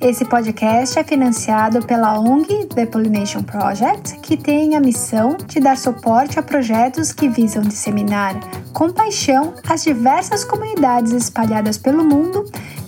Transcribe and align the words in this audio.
Esse 0.00 0.24
podcast 0.24 0.96
é 0.96 1.02
financiado 1.02 1.84
pela 1.84 2.20
ONG 2.20 2.66
The 2.66 2.86
Pollination 2.86 3.42
Project, 3.42 4.20
que 4.20 4.36
tem 4.36 4.76
a 4.76 4.80
missão 4.80 5.36
de 5.44 5.58
dar 5.58 5.76
suporte 5.76 6.38
a 6.38 6.42
projetos 6.42 7.12
que 7.12 7.28
visam 7.28 7.64
disseminar 7.64 8.38
com 8.72 8.92
paixão 8.92 9.54
as 9.68 9.82
diversas 9.82 10.44
comunidades 10.44 11.10
espalhadas 11.10 11.78
pelo 11.78 12.04
mundo 12.04 12.44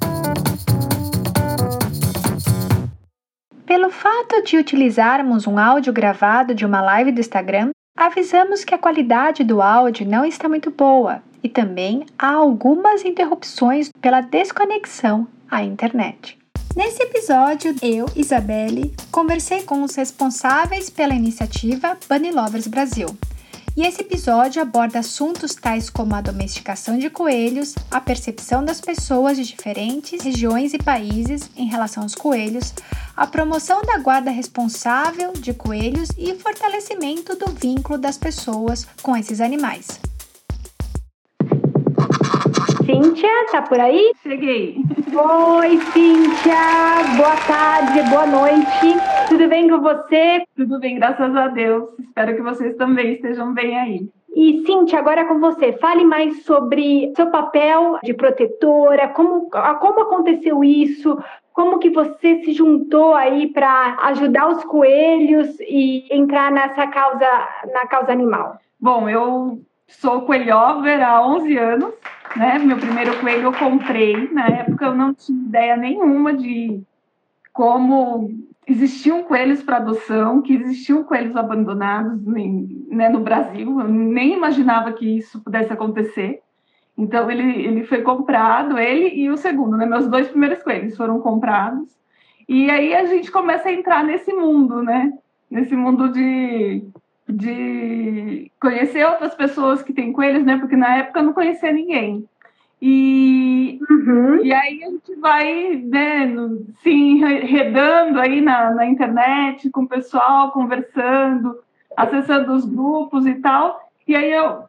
Pelo 3.66 3.90
fato 3.90 4.42
de 4.44 4.56
utilizarmos 4.56 5.46
um 5.46 5.58
áudio 5.58 5.92
gravado 5.92 6.54
de 6.54 6.64
uma 6.64 6.80
live 6.80 7.12
do 7.12 7.20
Instagram, 7.20 7.70
avisamos 8.00 8.64
que 8.64 8.74
a 8.74 8.78
qualidade 8.78 9.44
do 9.44 9.60
áudio 9.60 10.08
não 10.08 10.24
está 10.24 10.48
muito 10.48 10.70
boa 10.70 11.22
e 11.44 11.50
também 11.50 12.06
há 12.18 12.32
algumas 12.32 13.04
interrupções 13.04 13.90
pela 14.00 14.22
desconexão 14.22 15.28
à 15.50 15.62
internet. 15.62 16.38
Nesse 16.74 17.02
episódio, 17.02 17.74
eu, 17.82 18.06
Isabelle, 18.16 18.94
conversei 19.12 19.64
com 19.64 19.82
os 19.82 19.94
responsáveis 19.96 20.88
pela 20.88 21.14
iniciativa 21.14 21.98
Bunny 22.08 22.30
Lovers 22.30 22.66
Brasil. 22.66 23.08
E 23.76 23.82
esse 23.82 24.00
episódio 24.02 24.60
aborda 24.60 24.98
assuntos 24.98 25.54
tais 25.54 25.88
como 25.88 26.14
a 26.14 26.20
domesticação 26.20 26.98
de 26.98 27.08
coelhos, 27.08 27.74
a 27.90 28.00
percepção 28.00 28.64
das 28.64 28.80
pessoas 28.80 29.36
de 29.36 29.44
diferentes 29.44 30.22
regiões 30.22 30.74
e 30.74 30.78
países 30.78 31.48
em 31.56 31.66
relação 31.66 32.02
aos 32.02 32.14
coelhos, 32.14 32.74
a 33.16 33.26
promoção 33.26 33.80
da 33.82 33.98
guarda 33.98 34.30
responsável 34.30 35.32
de 35.32 35.54
coelhos 35.54 36.08
e 36.18 36.34
fortalecimento 36.34 37.36
do 37.36 37.52
vínculo 37.52 37.98
das 37.98 38.18
pessoas 38.18 38.86
com 39.02 39.16
esses 39.16 39.40
animais. 39.40 40.00
Cíntia, 42.84 43.30
tá 43.52 43.62
por 43.62 43.78
aí? 43.78 44.12
Cheguei. 44.22 44.76
Oi, 45.14 45.80
Cíntia. 45.92 47.16
Boa 47.16 47.36
tarde, 47.46 48.02
boa 48.10 48.26
noite. 48.26 49.09
Tudo 49.30 49.46
bem 49.46 49.70
com 49.70 49.80
você? 49.80 50.44
Tudo 50.56 50.80
bem, 50.80 50.96
graças 50.96 51.36
a 51.36 51.46
Deus. 51.46 51.88
Espero 52.00 52.34
que 52.34 52.42
vocês 52.42 52.74
também 52.74 53.12
estejam 53.12 53.54
bem 53.54 53.78
aí. 53.78 54.10
E 54.34 54.64
Cintia, 54.66 54.98
agora 54.98 55.20
é 55.20 55.24
com 55.24 55.38
você. 55.38 55.72
Fale 55.74 56.04
mais 56.04 56.42
sobre 56.42 57.12
seu 57.14 57.30
papel 57.30 58.00
de 58.02 58.12
protetora, 58.12 59.06
como, 59.10 59.48
como 59.48 60.00
aconteceu 60.00 60.64
isso, 60.64 61.16
como 61.52 61.78
que 61.78 61.90
você 61.90 62.42
se 62.42 62.52
juntou 62.52 63.14
aí 63.14 63.46
para 63.46 63.98
ajudar 64.02 64.48
os 64.48 64.64
coelhos 64.64 65.60
e 65.60 66.08
entrar 66.10 66.50
nessa 66.50 66.88
causa, 66.88 67.48
na 67.72 67.86
causa 67.86 68.10
animal? 68.10 68.58
Bom, 68.80 69.08
eu 69.08 69.62
sou 69.86 70.22
coelhover 70.22 71.08
há 71.08 71.24
11 71.24 71.56
anos, 71.56 71.94
né? 72.34 72.58
Meu 72.58 72.78
primeiro 72.78 73.16
coelho 73.20 73.44
eu 73.44 73.52
comprei, 73.52 74.28
na 74.32 74.48
época 74.48 74.86
eu 74.86 74.94
não 74.96 75.14
tinha 75.14 75.38
ideia 75.40 75.76
nenhuma 75.76 76.34
de 76.34 76.82
como 77.52 78.49
existiam 78.66 79.22
coelhos 79.24 79.62
para 79.62 79.78
adoção, 79.78 80.42
que 80.42 80.54
existiam 80.54 81.02
coelhos 81.04 81.36
abandonados 81.36 82.24
né, 82.24 83.08
no 83.08 83.20
Brasil, 83.20 83.80
eu 83.80 83.88
nem 83.88 84.34
imaginava 84.34 84.92
que 84.92 85.18
isso 85.18 85.42
pudesse 85.42 85.72
acontecer. 85.72 86.40
Então 86.96 87.30
ele, 87.30 87.64
ele 87.64 87.84
foi 87.84 88.02
comprado, 88.02 88.78
ele 88.78 89.08
e 89.08 89.30
o 89.30 89.36
segundo, 89.36 89.76
né? 89.76 89.86
Meus 89.86 90.06
dois 90.06 90.28
primeiros 90.28 90.62
coelhos 90.62 90.96
foram 90.96 91.18
comprados. 91.20 91.88
E 92.46 92.68
aí 92.70 92.94
a 92.94 93.06
gente 93.06 93.30
começa 93.30 93.68
a 93.68 93.72
entrar 93.72 94.04
nesse 94.04 94.32
mundo, 94.32 94.82
né? 94.82 95.12
Nesse 95.50 95.74
mundo 95.74 96.10
de, 96.10 96.84
de 97.28 98.52
conhecer 98.60 99.06
outras 99.06 99.34
pessoas 99.34 99.82
que 99.82 99.94
têm 99.94 100.12
coelhos, 100.12 100.44
né? 100.44 100.58
Porque 100.58 100.76
na 100.76 100.98
época 100.98 101.20
eu 101.20 101.24
não 101.24 101.32
conhecia 101.32 101.72
ninguém. 101.72 102.28
E, 102.82 103.78
uhum. 103.90 104.42
e 104.42 104.52
aí 104.52 104.82
a 104.82 104.90
gente 104.90 105.14
vai 105.16 105.76
né, 105.84 106.34
se 106.82 106.90
enredando 106.90 108.18
aí 108.18 108.40
na, 108.40 108.70
na 108.70 108.86
internet 108.86 109.68
com 109.70 109.82
o 109.82 109.88
pessoal, 109.88 110.50
conversando, 110.50 111.58
acessando 111.94 112.54
os 112.54 112.64
grupos 112.64 113.26
e 113.26 113.34
tal. 113.34 113.90
E 114.08 114.16
aí 114.16 114.32
eu, 114.32 114.64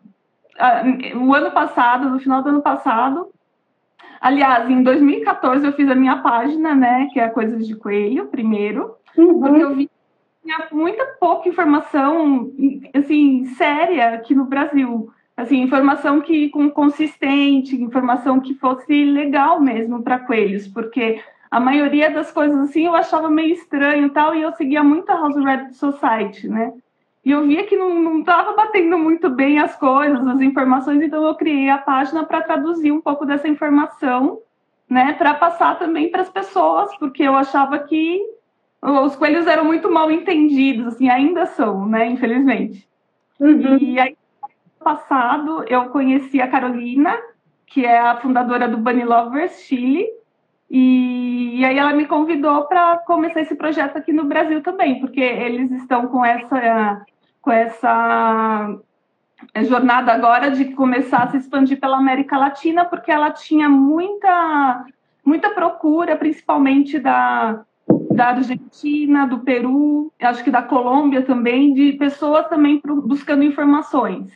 o 1.21 1.33
ano 1.33 1.51
passado, 1.51 2.09
no 2.09 2.19
final 2.19 2.43
do 2.43 2.49
ano 2.49 2.61
passado, 2.61 3.29
aliás, 4.19 4.69
em 4.69 4.83
2014 4.83 5.65
eu 5.65 5.73
fiz 5.73 5.89
a 5.89 5.95
minha 5.95 6.17
página, 6.17 6.75
né, 6.75 7.07
que 7.13 7.19
é 7.19 7.29
Coisas 7.29 7.65
de 7.65 7.75
Coelho, 7.75 8.27
primeiro, 8.27 8.95
uhum. 9.17 9.39
porque 9.39 9.63
eu 9.63 9.73
vi 9.73 9.85
que 9.85 9.93
tinha 10.43 10.67
muita 10.73 11.05
pouca 11.17 11.47
informação, 11.47 12.51
assim, 12.93 13.45
séria 13.55 14.15
aqui 14.15 14.35
no 14.35 14.43
Brasil 14.43 15.09
assim, 15.41 15.61
informação 15.61 16.21
que 16.21 16.49
com 16.49 16.69
consistente, 16.69 17.81
informação 17.81 18.39
que 18.39 18.53
fosse 18.53 19.05
legal 19.05 19.59
mesmo 19.59 20.03
para 20.03 20.19
coelhos, 20.19 20.67
porque 20.67 21.21
a 21.49 21.59
maioria 21.59 22.09
das 22.09 22.31
coisas 22.31 22.57
assim 22.59 22.85
eu 22.85 22.95
achava 22.95 23.29
meio 23.29 23.53
estranho 23.53 24.07
e 24.07 24.09
tal, 24.09 24.33
e 24.35 24.41
eu 24.41 24.53
seguia 24.53 24.83
muito 24.83 25.09
a 25.09 25.15
House 25.15 25.35
Red 25.35 25.73
Society, 25.73 26.47
né? 26.47 26.71
E 27.23 27.31
eu 27.31 27.45
via 27.45 27.65
que 27.65 27.75
não 27.75 28.19
estava 28.19 28.53
batendo 28.53 28.97
muito 28.97 29.29
bem 29.29 29.59
as 29.59 29.75
coisas, 29.75 30.25
as 30.25 30.41
informações, 30.41 31.01
então 31.01 31.25
eu 31.25 31.35
criei 31.35 31.69
a 31.69 31.77
página 31.77 32.23
para 32.23 32.41
traduzir 32.41 32.91
um 32.91 33.01
pouco 33.01 33.25
dessa 33.25 33.47
informação, 33.47 34.39
né, 34.89 35.13
para 35.13 35.33
passar 35.35 35.77
também 35.77 36.09
para 36.09 36.21
as 36.21 36.29
pessoas, 36.29 36.95
porque 36.97 37.23
eu 37.23 37.35
achava 37.35 37.77
que 37.79 38.19
os 38.81 39.15
coelhos 39.15 39.45
eram 39.45 39.63
muito 39.63 39.91
mal 39.91 40.11
entendidos, 40.11 40.87
assim, 40.87 41.09
ainda 41.09 41.45
são, 41.45 41.85
né, 41.85 42.07
infelizmente. 42.07 42.87
Uhum. 43.39 43.77
E 43.77 43.99
aí 43.99 44.15
passado, 44.81 45.63
eu 45.67 45.89
conheci 45.89 46.41
a 46.41 46.47
Carolina, 46.47 47.17
que 47.65 47.85
é 47.85 47.99
a 47.99 48.17
fundadora 48.17 48.67
do 48.67 48.77
Bunny 48.77 49.03
Lovers 49.03 49.61
Chile, 49.61 50.07
e, 50.73 51.65
aí 51.65 51.77
ela 51.77 51.93
me 51.93 52.05
convidou 52.05 52.63
para 52.63 52.99
começar 52.99 53.41
esse 53.41 53.55
projeto 53.55 53.97
aqui 53.97 54.13
no 54.13 54.23
Brasil 54.23 54.61
também, 54.61 55.01
porque 55.01 55.19
eles 55.19 55.69
estão 55.71 56.07
com 56.07 56.23
essa 56.23 57.05
com 57.41 57.51
essa 57.51 58.77
jornada 59.63 60.13
agora 60.13 60.51
de 60.51 60.65
começar 60.73 61.23
a 61.23 61.27
se 61.31 61.37
expandir 61.37 61.79
pela 61.79 61.97
América 61.97 62.37
Latina, 62.37 62.85
porque 62.85 63.11
ela 63.11 63.31
tinha 63.31 63.67
muita 63.67 64.85
muita 65.25 65.49
procura, 65.49 66.15
principalmente 66.15 66.97
da 66.99 67.65
da 68.11 68.27
Argentina, 68.27 69.25
do 69.25 69.39
Peru, 69.39 70.11
acho 70.21 70.43
que 70.43 70.51
da 70.51 70.61
Colômbia 70.61 71.21
também, 71.21 71.73
de 71.73 71.93
pessoas 71.93 72.47
também 72.47 72.81
buscando 72.85 73.43
informações. 73.43 74.31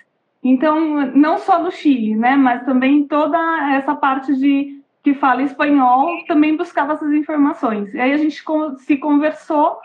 Então, 0.47 1.07
não 1.15 1.39
só 1.39 1.57
no 1.57 1.71
Chile, 1.71 2.15
né, 2.15 2.35
mas 2.35 2.63
também 2.65 3.07
toda 3.07 3.35
essa 3.73 3.95
parte 3.95 4.31
de 4.35 4.79
que 5.01 5.15
fala 5.15 5.41
espanhol 5.41 6.23
também 6.27 6.55
buscava 6.55 6.93
essas 6.93 7.11
informações. 7.13 7.91
E 7.95 7.99
aí 7.99 8.13
a 8.13 8.17
gente 8.17 8.43
se 8.77 8.97
conversou 8.97 9.79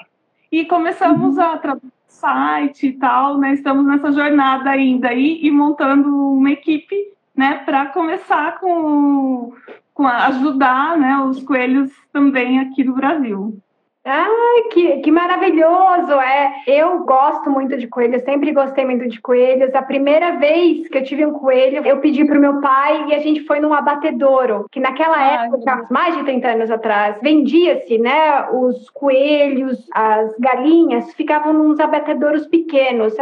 e 0.52 0.66
começamos 0.66 1.38
uhum. 1.38 1.42
a 1.42 1.56
traduzir 1.56 1.90
site 2.08 2.88
e 2.88 2.92
tal, 2.92 3.38
né? 3.38 3.54
Estamos 3.54 3.86
nessa 3.86 4.12
jornada 4.12 4.68
ainda 4.68 5.08
aí 5.08 5.40
e 5.42 5.50
montando 5.50 6.14
uma 6.14 6.50
equipe, 6.50 6.94
né, 7.34 7.62
para 7.64 7.86
começar 7.86 8.60
com, 8.60 9.54
com 9.94 10.06
ajudar, 10.06 10.98
né, 10.98 11.16
os 11.20 11.42
coelhos 11.42 11.90
também 12.12 12.60
aqui 12.60 12.84
no 12.84 12.94
Brasil. 12.94 13.58
Ai, 14.02 14.62
que, 14.72 15.00
que 15.00 15.10
maravilhoso! 15.10 16.12
É, 16.12 16.62
eu 16.66 17.00
gosto 17.04 17.50
muito 17.50 17.76
de 17.76 17.86
coelhos, 17.86 18.22
sempre 18.22 18.50
gostei 18.50 18.84
muito 18.84 19.06
de 19.06 19.20
coelhos. 19.20 19.74
A 19.74 19.82
primeira 19.82 20.38
vez 20.38 20.88
que 20.88 20.96
eu 20.96 21.04
tive 21.04 21.26
um 21.26 21.34
coelho, 21.34 21.84
eu 21.86 22.00
pedi 22.00 22.24
para 22.24 22.38
o 22.38 22.40
meu 22.40 22.60
pai 22.62 23.08
e 23.08 23.14
a 23.14 23.18
gente 23.18 23.44
foi 23.44 23.60
num 23.60 23.74
abatedouro, 23.74 24.64
que 24.72 24.80
naquela 24.80 25.18
Ai, 25.18 25.46
época, 25.46 25.86
mais 25.90 26.16
de 26.16 26.24
30 26.24 26.48
anos 26.48 26.70
atrás, 26.70 27.18
vendia-se, 27.20 27.98
né? 27.98 28.48
Os 28.50 28.88
coelhos, 28.88 29.86
as 29.92 30.34
galinhas 30.38 31.12
ficavam 31.12 31.52
nos 31.52 31.78
abatedouros 31.78 32.46
pequenos. 32.46 33.14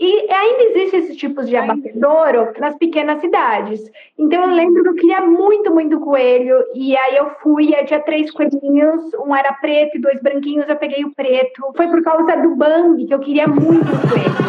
E 0.00 0.32
ainda 0.32 0.62
existe 0.62 0.96
esses 0.96 1.16
tipos 1.16 1.46
de 1.46 1.56
abatedouro 1.56 2.54
nas 2.58 2.74
pequenas 2.78 3.20
cidades. 3.20 3.82
Então 4.18 4.48
eu 4.48 4.56
lembro 4.56 4.82
que 4.82 4.88
eu 4.88 4.94
queria 4.94 5.20
muito, 5.20 5.70
muito 5.70 6.00
coelho. 6.00 6.56
E 6.74 6.96
aí 6.96 7.16
eu 7.18 7.30
fui, 7.42 7.74
eu 7.78 7.84
tinha 7.84 8.00
três 8.00 8.30
coelhinhos, 8.30 9.12
um 9.26 9.36
era 9.36 9.52
preto 9.52 9.98
e 9.98 10.00
dois 10.00 10.18
branquinhos, 10.22 10.66
eu 10.70 10.76
peguei 10.76 11.04
o 11.04 11.14
preto. 11.14 11.72
Foi 11.76 11.86
por 11.88 12.02
causa 12.02 12.34
do 12.38 12.56
Bambi 12.56 13.04
que 13.04 13.12
eu 13.12 13.18
queria 13.18 13.46
muito 13.46 13.90
coelho. 14.08 14.40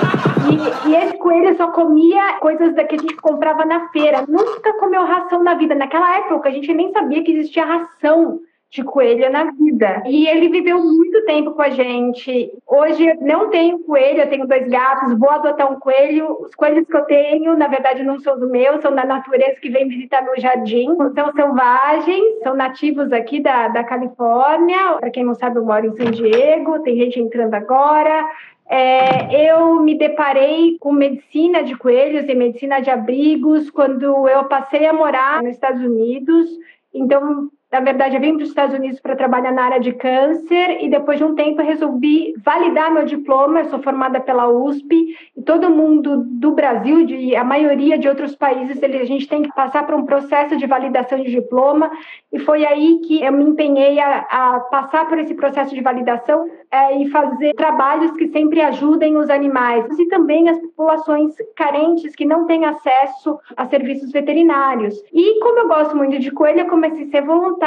E, 0.52 0.90
e 0.90 0.96
esse 0.96 1.18
coelho 1.18 1.54
só 1.58 1.68
comia 1.72 2.40
coisas 2.40 2.74
da 2.74 2.86
que 2.86 2.96
a 2.96 3.00
gente 3.00 3.18
comprava 3.18 3.66
na 3.66 3.90
feira. 3.90 4.24
Nunca 4.30 4.72
comeu 4.80 5.04
ração 5.04 5.44
na 5.44 5.56
vida. 5.56 5.76
Naquela 5.76 6.18
época 6.20 6.48
a 6.48 6.52
gente 6.54 6.74
nem 6.74 6.94
sabia 6.94 7.26
que 7.26 7.32
existia 7.34 7.66
ração 7.66 8.40
de 8.72 8.84
coelho 8.84 9.30
na 9.30 9.52
vida. 9.52 10.02
E 10.06 10.28
ele 10.28 10.48
viveu 10.48 10.82
muito 10.82 11.26
tempo 11.26 11.52
com 11.52 11.62
a 11.62 11.70
gente. 11.70 12.50
Hoje 12.66 13.06
eu 13.06 13.18
não 13.20 13.50
tenho 13.50 13.80
coelho, 13.80 14.22
eu 14.22 14.30
tenho 14.30 14.48
dois 14.48 14.66
gatos, 14.70 15.20
vou 15.20 15.30
adotar 15.30 15.70
um 15.70 15.78
coelho. 15.78 16.38
Os 16.40 16.56
coelhos 16.56 16.88
que 16.88 16.96
eu 16.96 17.04
tenho, 17.04 17.58
na 17.58 17.68
verdade, 17.68 18.02
não 18.02 18.18
são 18.22 18.36
os 18.36 18.50
meus, 18.50 18.82
são 18.82 18.96
da 18.96 19.04
natureza 19.04 19.60
que 19.60 19.70
vem 19.70 19.90
visitar 19.90 20.22
meu 20.22 20.40
jardim. 20.40 20.88
São 21.14 21.34
selvagens, 21.34 22.40
são 22.44 22.56
nativos 22.56 23.12
aqui 23.12 23.42
da, 23.42 23.68
da 23.68 23.84
Califórnia. 23.84 24.94
Para 25.00 25.12
quem 25.12 25.26
não 25.26 25.36
sabe, 25.36 25.58
eu 25.58 25.66
moro 25.66 25.88
em 25.88 25.98
San 25.98 26.12
Diego, 26.12 26.80
tem 26.80 26.96
gente 26.96 27.20
entrando 27.20 27.54
agora. 27.54 28.26
É, 28.70 29.52
eu 29.52 29.82
me 29.82 29.98
deparei 29.98 30.78
com 30.80 30.94
medicina 30.94 31.62
de 31.62 31.76
coelhos 31.76 32.30
e 32.30 32.34
medicina 32.34 32.80
de 32.80 32.90
abrigos 32.90 33.70
quando 33.70 34.30
eu 34.30 34.46
passei 34.46 34.86
a 34.86 34.94
morar 34.94 35.44
nos 35.44 35.52
Estados 35.52 35.84
Unidos. 35.84 36.50
Então, 36.94 37.50
na 37.72 37.80
verdade, 37.80 38.16
eu 38.16 38.22
vim 38.22 38.36
para 38.36 38.44
os 38.44 38.50
Estados 38.50 38.76
Unidos 38.76 39.00
para 39.00 39.16
trabalhar 39.16 39.54
na 39.54 39.64
área 39.64 39.80
de 39.80 39.94
câncer 39.94 40.84
e 40.84 40.90
depois 40.90 41.18
de 41.18 41.24
um 41.24 41.36
tempo 41.36 41.62
resolvi 41.62 42.34
validar 42.44 42.92
meu 42.92 43.06
diploma. 43.06 43.62
Eu 43.62 43.70
sou 43.70 43.80
formada 43.80 44.20
pela 44.20 44.50
USP 44.50 45.16
e 45.38 45.42
todo 45.42 45.70
mundo 45.70 46.18
do 46.18 46.52
Brasil, 46.52 47.06
de, 47.06 47.34
a 47.34 47.46
maioria 47.46 47.98
de 47.98 48.10
outros 48.10 48.36
países, 48.36 48.84
ele, 48.84 48.98
a 48.98 49.06
gente 49.06 49.26
tem 49.26 49.44
que 49.44 49.56
passar 49.56 49.86
por 49.86 49.96
um 49.96 50.06
processo 50.06 50.58
de 50.58 50.68
validação 50.68 51.24
de 51.24 51.32
diploma 51.32 51.90
e 52.34 52.40
foi 52.40 52.66
aí 52.66 53.00
que 53.06 53.24
eu 53.24 53.32
me 53.32 53.46
empenhei 53.46 54.02
a, 54.02 54.20
a 54.30 54.60
passar 54.60 55.08
por 55.08 55.18
esse 55.18 55.34
processo 55.34 55.74
de 55.74 55.80
validação 55.80 56.46
é, 56.70 57.02
e 57.02 57.10
fazer 57.10 57.54
trabalhos 57.54 58.12
que 58.18 58.28
sempre 58.30 58.60
ajudem 58.62 59.16
os 59.16 59.30
animais 59.30 59.88
e 59.98 60.10
também 60.10 60.50
as 60.50 60.60
populações 60.60 61.36
carentes 61.56 62.16
que 62.18 62.26
não 62.26 62.46
têm 62.46 62.66
acesso 62.66 63.40
a 63.56 63.66
serviços 63.68 64.12
veterinários. 64.12 65.02
E 65.14 65.40
como 65.40 65.60
eu 65.60 65.68
gosto 65.70 65.96
muito 65.96 66.20
de 66.20 66.32
coelho, 66.32 66.62
eu 66.62 66.68
comecei 66.68 67.06
a 67.06 67.12
ser 67.12 67.22
voluntária 67.22 67.61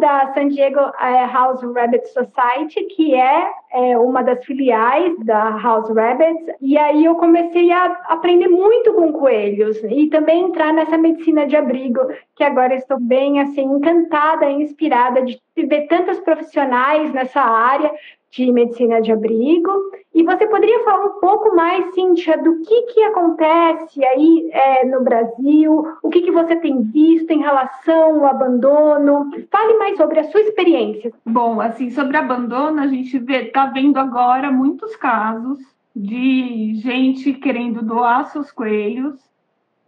da 0.00 0.32
San 0.34 0.48
Diego 0.48 0.80
é, 1.00 1.26
House 1.26 1.62
Rabbit 1.62 2.06
Society, 2.08 2.84
que 2.94 3.14
é, 3.14 3.50
é 3.72 3.98
uma 3.98 4.22
das 4.22 4.44
filiais 4.44 5.18
da 5.24 5.56
House 5.58 5.88
Rabbits. 5.88 6.54
E 6.60 6.76
aí 6.76 7.06
eu 7.06 7.14
comecei 7.14 7.72
a 7.72 7.86
aprender 8.08 8.48
muito 8.48 8.92
com 8.92 9.12
coelhos 9.12 9.78
e 9.84 10.08
também 10.08 10.44
entrar 10.44 10.74
nessa 10.74 10.98
medicina 10.98 11.46
de 11.46 11.56
abrigo, 11.56 12.00
que 12.36 12.44
agora 12.44 12.74
estou 12.74 13.00
bem 13.00 13.40
assim 13.40 13.62
encantada, 13.62 14.50
inspirada 14.50 15.22
de 15.22 15.40
ver 15.56 15.86
tantos 15.86 16.20
profissionais 16.20 17.12
nessa 17.12 17.40
área 17.40 17.90
de 18.36 18.50
medicina 18.50 19.00
de 19.00 19.12
abrigo. 19.12 19.70
E 20.12 20.22
você 20.22 20.46
poderia 20.46 20.84
falar 20.84 21.06
um 21.06 21.20
pouco 21.20 21.54
mais, 21.54 21.94
Cíntia, 21.94 22.36
do 22.38 22.60
que, 22.60 22.82
que 22.82 23.02
acontece 23.04 24.04
aí 24.04 24.50
é, 24.52 24.86
no 24.86 25.02
Brasil, 25.02 25.86
o 26.02 26.08
que, 26.08 26.22
que 26.22 26.30
você 26.30 26.56
tem 26.56 26.82
visto 26.82 27.30
em 27.30 27.40
relação 27.40 28.20
ao 28.20 28.26
abandono? 28.26 29.30
Fale 29.50 29.74
mais 29.78 29.96
sobre 29.96 30.20
a 30.20 30.24
sua 30.24 30.40
experiência. 30.40 31.12
Bom, 31.24 31.60
assim, 31.60 31.90
sobre 31.90 32.16
abandono, 32.16 32.80
a 32.80 32.86
gente 32.86 33.16
está 33.16 33.66
vendo 33.66 33.98
agora 33.98 34.50
muitos 34.50 34.94
casos 34.96 35.58
de 35.94 36.74
gente 36.76 37.32
querendo 37.34 37.82
doar 37.82 38.26
seus 38.26 38.50
coelhos 38.50 39.14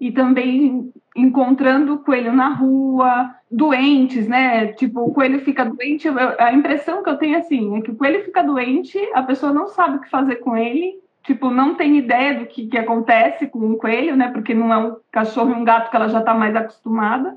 e 0.01 0.13
também 0.13 0.93
encontrando 1.15 1.95
o 1.95 1.99
coelho 1.99 2.33
na 2.33 2.49
rua, 2.49 3.35
doentes, 3.51 4.29
né? 4.29 4.69
Tipo, 4.75 5.01
o 5.01 5.15
coelho 5.15 5.41
fica 5.41 5.65
doente. 5.65 6.09
A 6.39 6.53
impressão 6.53 7.03
que 7.03 7.09
eu 7.09 7.17
tenho 7.17 7.39
assim 7.39 7.79
é 7.79 7.81
que 7.81 7.91
o 7.91 7.97
coelho 7.97 8.25
fica 8.25 8.43
doente, 8.43 8.99
a 9.15 9.23
pessoa 9.23 9.53
não 9.53 9.69
sabe 9.69 9.97
o 9.97 10.01
que 10.01 10.11
fazer 10.11 10.37
com 10.37 10.57
ele, 10.57 11.01
tipo, 11.23 11.51
não 11.51 11.75
tem 11.75 11.97
ideia 11.97 12.39
do 12.39 12.47
que, 12.47 12.67
que 12.67 12.77
acontece 12.77 13.47
com 13.47 13.71
o 13.71 13.77
coelho, 13.77 14.15
né? 14.15 14.29
Porque 14.29 14.55
não 14.55 14.73
é 14.73 14.77
um 14.77 14.97
cachorro 15.11 15.51
e 15.51 15.55
um 15.55 15.65
gato 15.65 15.91
que 15.91 15.97
ela 15.97 16.09
já 16.09 16.21
está 16.21 16.35
mais 16.35 16.55
acostumada. 16.55 17.37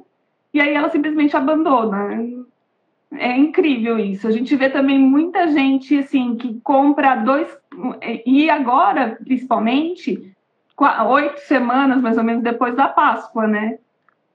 E 0.53 0.59
aí 0.59 0.73
ela 0.73 0.89
simplesmente 0.89 1.35
abandona. 1.38 2.09
É 3.13 3.35
incrível 3.35 3.97
isso. 3.97 4.27
A 4.27 4.31
gente 4.31 4.56
vê 4.56 4.69
também 4.69 5.00
muita 5.00 5.47
gente 5.47 5.97
assim 5.97 6.35
que 6.35 6.59
compra 6.61 7.15
dois 7.15 7.47
e 8.25 8.50
agora, 8.50 9.17
principalmente, 9.23 10.31
oito 11.07 11.39
semanas 11.41 12.01
mais 12.01 12.17
ou 12.17 12.23
menos 12.23 12.43
depois 12.43 12.75
da 12.75 12.87
Páscoa, 12.87 13.47
né? 13.47 13.77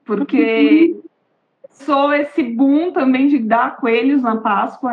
Porque 0.05 0.97
sou 1.71 2.13
esse 2.13 2.43
boom 2.43 2.93
também 2.93 3.29
de 3.29 3.39
dar 3.39 3.77
coelhos 3.77 4.23
na 4.23 4.37
Páscoa, 4.37 4.93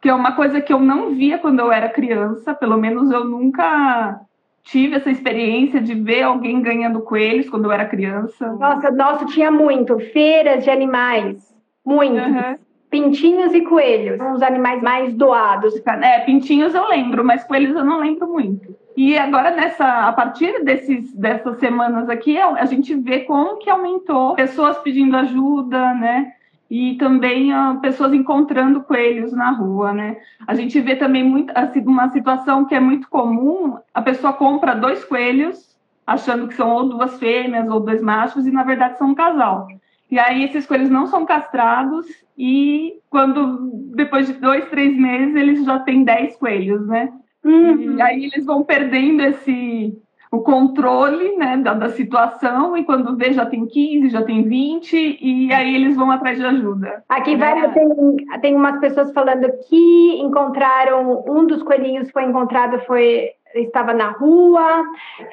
que 0.00 0.08
é 0.08 0.14
uma 0.14 0.32
coisa 0.32 0.60
que 0.60 0.72
eu 0.72 0.80
não 0.80 1.14
via 1.14 1.38
quando 1.38 1.60
eu 1.60 1.72
era 1.72 1.88
criança, 1.88 2.54
pelo 2.54 2.76
menos 2.76 3.10
eu 3.10 3.24
nunca 3.24 4.20
tive 4.62 4.96
essa 4.96 5.10
experiência 5.10 5.80
de 5.80 5.94
ver 5.94 6.22
alguém 6.22 6.62
ganhando 6.62 7.00
coelhos 7.00 7.48
quando 7.48 7.64
eu 7.64 7.72
era 7.72 7.86
criança. 7.86 8.52
Nossa, 8.52 8.90
nossa, 8.90 9.26
tinha 9.26 9.50
muito. 9.50 9.98
Feiras 10.12 10.64
de 10.64 10.70
animais. 10.70 11.54
Muito. 11.84 12.20
Uhum. 12.20 12.56
Pintinhos 12.90 13.54
e 13.54 13.60
coelhos, 13.60 14.18
são 14.18 14.32
os 14.32 14.42
animais 14.42 14.82
mais 14.82 15.14
doados. 15.14 15.74
É, 16.02 16.20
pintinhos 16.20 16.74
eu 16.74 16.88
lembro, 16.88 17.24
mas 17.24 17.44
coelhos 17.44 17.76
eu 17.76 17.84
não 17.84 18.00
lembro 18.00 18.26
muito. 18.26 18.74
E 18.96 19.16
agora, 19.16 19.52
nessa, 19.52 20.08
a 20.08 20.12
partir 20.12 20.64
desses, 20.64 21.12
dessas 21.14 21.58
semanas 21.58 22.08
aqui, 22.10 22.36
a 22.38 22.64
gente 22.64 22.94
vê 22.96 23.20
como 23.20 23.58
que 23.58 23.70
aumentou 23.70 24.34
pessoas 24.34 24.76
pedindo 24.78 25.16
ajuda, 25.16 25.94
né? 25.94 26.32
E 26.68 26.96
também 26.96 27.52
uh, 27.52 27.80
pessoas 27.80 28.12
encontrando 28.12 28.80
coelhos 28.82 29.32
na 29.32 29.50
rua, 29.50 29.92
né? 29.92 30.18
A 30.46 30.54
gente 30.54 30.80
vê 30.80 30.96
também 30.96 31.24
muito, 31.24 31.52
assim, 31.56 31.80
uma 31.80 32.08
situação 32.10 32.64
que 32.64 32.74
é 32.74 32.80
muito 32.80 33.08
comum: 33.08 33.78
a 33.94 34.02
pessoa 34.02 34.32
compra 34.32 34.74
dois 34.74 35.04
coelhos, 35.04 35.76
achando 36.06 36.48
que 36.48 36.54
são 36.54 36.70
ou 36.70 36.88
duas 36.88 37.18
fêmeas 37.18 37.68
ou 37.68 37.80
dois 37.80 38.02
machos, 38.02 38.46
e 38.46 38.50
na 38.50 38.64
verdade 38.64 38.98
são 38.98 39.08
um 39.08 39.14
casal. 39.14 39.68
E 40.10 40.18
aí 40.18 40.44
esses 40.44 40.66
coelhos 40.66 40.90
não 40.90 41.06
são 41.06 41.24
castrados 41.24 42.06
e 42.36 42.98
quando 43.08 43.70
depois 43.94 44.26
de 44.26 44.34
dois, 44.34 44.68
três 44.68 44.96
meses 44.96 45.34
eles 45.36 45.64
já 45.64 45.78
têm 45.78 46.02
dez 46.02 46.36
coelhos, 46.36 46.86
né? 46.86 47.12
Uhum. 47.44 47.96
E 47.96 48.02
aí 48.02 48.24
eles 48.24 48.44
vão 48.44 48.62
perdendo 48.62 49.22
esse 49.22 49.96
o 50.30 50.40
controle 50.42 51.36
né, 51.36 51.56
da, 51.56 51.74
da, 51.74 51.88
situação 51.88 52.76
e 52.76 52.84
quando 52.84 53.16
vê 53.16 53.32
já 53.32 53.44
tem 53.44 53.66
15, 53.66 54.10
já 54.10 54.22
tem 54.22 54.44
20 54.44 55.18
e 55.20 55.52
aí 55.52 55.74
eles 55.74 55.96
vão 55.96 56.08
atrás 56.08 56.38
de 56.38 56.44
ajuda. 56.44 57.02
Aqui 57.08 57.34
vai, 57.34 57.72
tem, 57.72 58.16
tem 58.40 58.54
umas 58.54 58.78
pessoas 58.78 59.12
falando 59.12 59.50
que 59.68 60.20
encontraram, 60.20 61.24
um 61.26 61.46
dos 61.46 61.64
coelhinhos 61.64 62.12
foi 62.12 62.24
encontrado, 62.24 62.78
foi 62.86 63.30
estava 63.54 63.92
na 63.92 64.10
rua, 64.10 64.84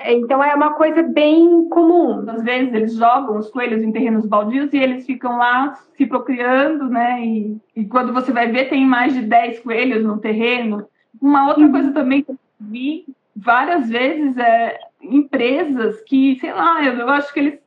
então 0.05 0.43
é 0.43 0.53
uma 0.55 0.73
coisa 0.73 1.03
bem 1.03 1.67
comum. 1.69 2.23
Às 2.29 2.43
vezes 2.43 2.73
eles 2.73 2.93
jogam 2.93 3.37
os 3.37 3.49
coelhos 3.49 3.81
em 3.81 3.91
terrenos 3.91 4.25
baldios 4.25 4.73
e 4.73 4.77
eles 4.77 5.05
ficam 5.05 5.37
lá 5.37 5.73
se 5.95 6.05
procriando, 6.05 6.89
né? 6.89 7.23
E, 7.23 7.57
e 7.75 7.85
quando 7.85 8.13
você 8.13 8.31
vai 8.31 8.51
ver, 8.51 8.69
tem 8.69 8.85
mais 8.85 9.13
de 9.13 9.21
10 9.21 9.59
coelhos 9.59 10.03
no 10.03 10.19
terreno. 10.19 10.87
Uma 11.21 11.47
outra 11.47 11.65
uhum. 11.65 11.71
coisa 11.71 11.91
também 11.91 12.23
que 12.23 12.31
eu 12.31 12.37
vi 12.59 13.05
várias 13.35 13.89
vezes 13.89 14.37
é 14.37 14.79
empresas 15.01 16.01
que, 16.01 16.37
sei 16.39 16.51
lá, 16.53 16.83
eu, 16.83 16.93
eu 16.93 17.09
acho 17.09 17.31
que 17.33 17.39
eles 17.39 17.59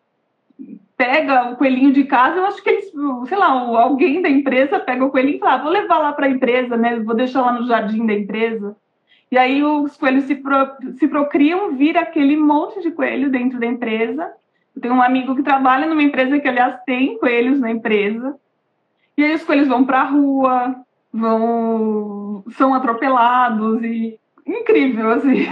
pega 1.00 1.50
o 1.50 1.56
coelhinho 1.56 1.94
de 1.94 2.04
casa, 2.04 2.36
eu 2.36 2.44
acho 2.44 2.62
que 2.62 2.68
eles, 2.68 2.92
sei 3.26 3.38
lá, 3.38 3.48
alguém 3.48 4.20
da 4.20 4.28
empresa 4.28 4.78
pega 4.78 5.02
o 5.02 5.10
coelhinho 5.10 5.36
e 5.36 5.38
fala, 5.38 5.54
ah, 5.54 5.62
vou 5.62 5.72
levar 5.72 5.98
lá 5.98 6.12
para 6.12 6.26
a 6.26 6.30
empresa, 6.30 6.76
né? 6.76 7.00
Vou 7.00 7.14
deixar 7.14 7.40
lá 7.40 7.52
no 7.52 7.66
jardim 7.66 8.04
da 8.04 8.12
empresa. 8.12 8.76
E 9.30 9.38
aí 9.38 9.62
os 9.62 9.96
coelhos 9.96 10.24
se, 10.24 10.34
pro, 10.34 10.76
se 10.98 11.06
procriam, 11.06 11.76
vira 11.76 12.00
aquele 12.00 12.36
monte 12.36 12.80
de 12.82 12.90
coelho 12.90 13.30
dentro 13.30 13.60
da 13.60 13.66
empresa. 13.66 14.32
Eu 14.74 14.82
tenho 14.82 14.94
um 14.94 15.02
amigo 15.02 15.36
que 15.36 15.42
trabalha 15.42 15.86
numa 15.86 16.02
empresa 16.02 16.38
que, 16.40 16.48
aliás, 16.48 16.80
tem 16.84 17.16
coelhos 17.18 17.60
na 17.60 17.70
empresa. 17.70 18.36
E 19.16 19.24
aí 19.24 19.34
os 19.34 19.44
coelhos 19.44 19.68
vão 19.68 19.84
para 19.84 20.00
a 20.00 20.04
rua, 20.04 20.74
vão 21.12 22.42
são 22.52 22.74
atropelados 22.74 23.82
e 23.82 24.18
incrível 24.46 25.10
assim. 25.10 25.46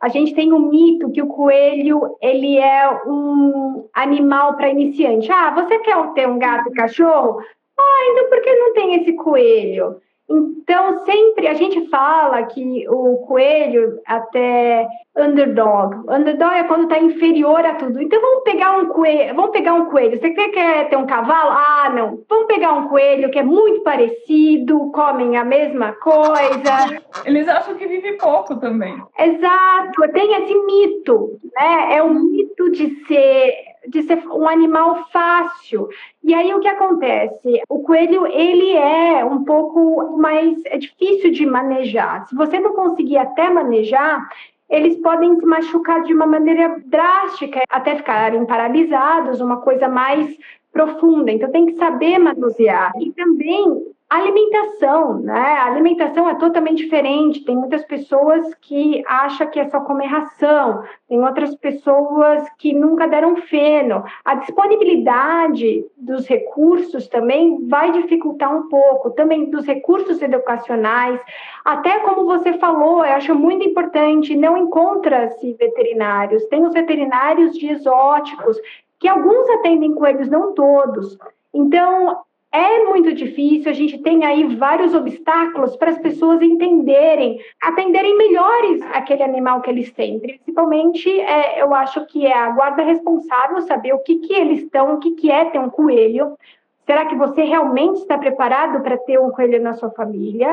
A 0.00 0.08
gente 0.08 0.34
tem 0.34 0.50
um 0.52 0.70
mito 0.70 1.10
que 1.10 1.20
o 1.20 1.26
coelho 1.26 2.16
ele 2.22 2.56
é 2.56 2.90
um 3.06 3.86
animal 3.92 4.56
para 4.56 4.70
iniciante. 4.70 5.30
Ah, 5.30 5.50
você 5.50 5.78
quer 5.80 5.96
ter 6.14 6.26
um 6.26 6.38
gato 6.38 6.70
e 6.70 6.72
cachorro? 6.72 7.40
Ah, 7.78 8.08
então 8.10 8.30
por 8.30 8.40
que 8.40 8.54
não 8.54 8.72
tem 8.72 8.94
esse 8.94 9.12
coelho? 9.12 10.00
Então, 10.30 11.04
sempre 11.04 11.48
a 11.48 11.54
gente 11.54 11.88
fala 11.88 12.44
que 12.44 12.86
o 12.88 13.16
coelho 13.26 13.98
até 14.06 14.86
underdog. 15.16 15.96
Underdog 16.08 16.54
é 16.54 16.64
quando 16.64 16.84
está 16.84 16.98
inferior 16.98 17.64
a 17.64 17.74
tudo. 17.74 18.00
Então, 18.00 18.20
vamos 18.20 18.44
pegar 18.44 18.78
um 18.78 18.86
coelho. 18.86 19.34
Vamos 19.34 19.50
pegar 19.50 19.74
um 19.74 19.86
coelho. 19.86 20.20
Você 20.20 20.30
quer 20.30 20.88
ter 20.88 20.96
um 20.96 21.06
cavalo? 21.06 21.50
Ah, 21.50 21.90
não. 21.92 22.22
Vamos 22.28 22.46
pegar 22.46 22.72
um 22.74 22.88
coelho 22.88 23.30
que 23.30 23.40
é 23.40 23.42
muito 23.42 23.82
parecido, 23.82 24.92
comem 24.92 25.36
a 25.36 25.44
mesma 25.44 25.92
coisa. 25.94 27.02
Eles 27.24 27.48
acham 27.48 27.74
que 27.74 27.88
vive 27.88 28.12
pouco 28.12 28.54
também. 28.60 28.94
Exato. 29.18 30.12
Tem 30.12 30.32
esse 30.34 30.54
mito, 30.54 31.40
né? 31.54 31.96
É 31.96 32.02
o 32.02 32.14
mito 32.14 32.70
de 32.70 33.04
ser 33.06 33.52
de 33.90 34.02
ser 34.02 34.24
um 34.28 34.48
animal 34.48 35.04
fácil. 35.12 35.88
E 36.22 36.32
aí 36.32 36.54
o 36.54 36.60
que 36.60 36.68
acontece? 36.68 37.60
O 37.68 37.80
coelho 37.80 38.26
ele 38.26 38.72
é 38.76 39.24
um 39.24 39.44
pouco 39.44 40.16
mais 40.16 40.64
é 40.66 40.78
difícil 40.78 41.32
de 41.32 41.44
manejar. 41.44 42.26
Se 42.28 42.34
você 42.34 42.58
não 42.58 42.72
conseguir 42.72 43.18
até 43.18 43.50
manejar, 43.50 44.28
eles 44.68 44.96
podem 45.00 45.38
se 45.38 45.44
machucar 45.44 46.02
de 46.04 46.14
uma 46.14 46.26
maneira 46.26 46.80
drástica, 46.86 47.60
até 47.68 47.96
ficarem 47.96 48.46
paralisados, 48.46 49.40
uma 49.40 49.60
coisa 49.60 49.88
mais 49.88 50.38
profunda. 50.72 51.32
Então 51.32 51.50
tem 51.50 51.66
que 51.66 51.74
saber 51.74 52.18
manusear. 52.18 52.92
E 53.00 53.12
também 53.12 53.92
Alimentação, 54.10 55.20
né? 55.20 55.38
A 55.38 55.66
alimentação 55.66 56.28
é 56.28 56.34
totalmente 56.34 56.82
diferente. 56.82 57.44
Tem 57.44 57.56
muitas 57.56 57.84
pessoas 57.84 58.52
que 58.60 59.04
acham 59.06 59.46
que 59.46 59.60
é 59.60 59.68
só 59.68 59.78
comer 59.82 60.06
ração, 60.06 60.82
tem 61.08 61.22
outras 61.22 61.54
pessoas 61.54 62.44
que 62.58 62.72
nunca 62.72 63.06
deram 63.06 63.36
feno. 63.36 64.02
A 64.24 64.34
disponibilidade 64.34 65.86
dos 65.96 66.26
recursos 66.26 67.06
também 67.06 67.68
vai 67.68 67.92
dificultar 67.92 68.52
um 68.52 68.68
pouco, 68.68 69.12
também 69.12 69.48
dos 69.48 69.64
recursos 69.64 70.20
educacionais. 70.20 71.20
Até 71.64 72.00
como 72.00 72.26
você 72.26 72.54
falou, 72.54 73.04
eu 73.04 73.12
acho 73.12 73.32
muito 73.32 73.64
importante, 73.64 74.34
não 74.34 74.56
encontra-se 74.56 75.52
veterinários. 75.52 76.44
Tem 76.46 76.66
os 76.66 76.72
veterinários 76.72 77.56
de 77.56 77.68
exóticos, 77.68 78.58
que 78.98 79.06
alguns 79.06 79.48
atendem 79.50 79.94
coelhos, 79.94 80.28
não 80.28 80.52
todos. 80.52 81.16
Então, 81.54 82.22
é 82.52 82.84
muito 82.84 83.12
difícil, 83.12 83.70
a 83.70 83.74
gente 83.74 83.98
tem 83.98 84.24
aí 84.24 84.56
vários 84.56 84.92
obstáculos 84.92 85.76
para 85.76 85.90
as 85.90 85.98
pessoas 85.98 86.42
entenderem, 86.42 87.38
atenderem 87.62 88.16
melhores 88.16 88.82
aquele 88.92 89.22
animal 89.22 89.60
que 89.60 89.70
eles 89.70 89.92
têm. 89.92 90.18
Principalmente, 90.18 91.08
é, 91.20 91.62
eu 91.62 91.72
acho 91.72 92.04
que 92.06 92.26
é 92.26 92.36
a 92.36 92.50
guarda 92.50 92.82
responsável 92.82 93.60
saber 93.62 93.92
o 93.92 94.00
que, 94.00 94.16
que 94.16 94.34
eles 94.34 94.62
estão, 94.62 94.94
o 94.94 94.98
que, 94.98 95.12
que 95.12 95.30
é 95.30 95.44
ter 95.44 95.60
um 95.60 95.70
coelho. 95.70 96.36
Será 96.84 97.06
que 97.06 97.14
você 97.14 97.44
realmente 97.44 97.98
está 97.98 98.18
preparado 98.18 98.82
para 98.82 98.98
ter 98.98 99.20
um 99.20 99.30
coelho 99.30 99.62
na 99.62 99.74
sua 99.74 99.90
família? 99.90 100.52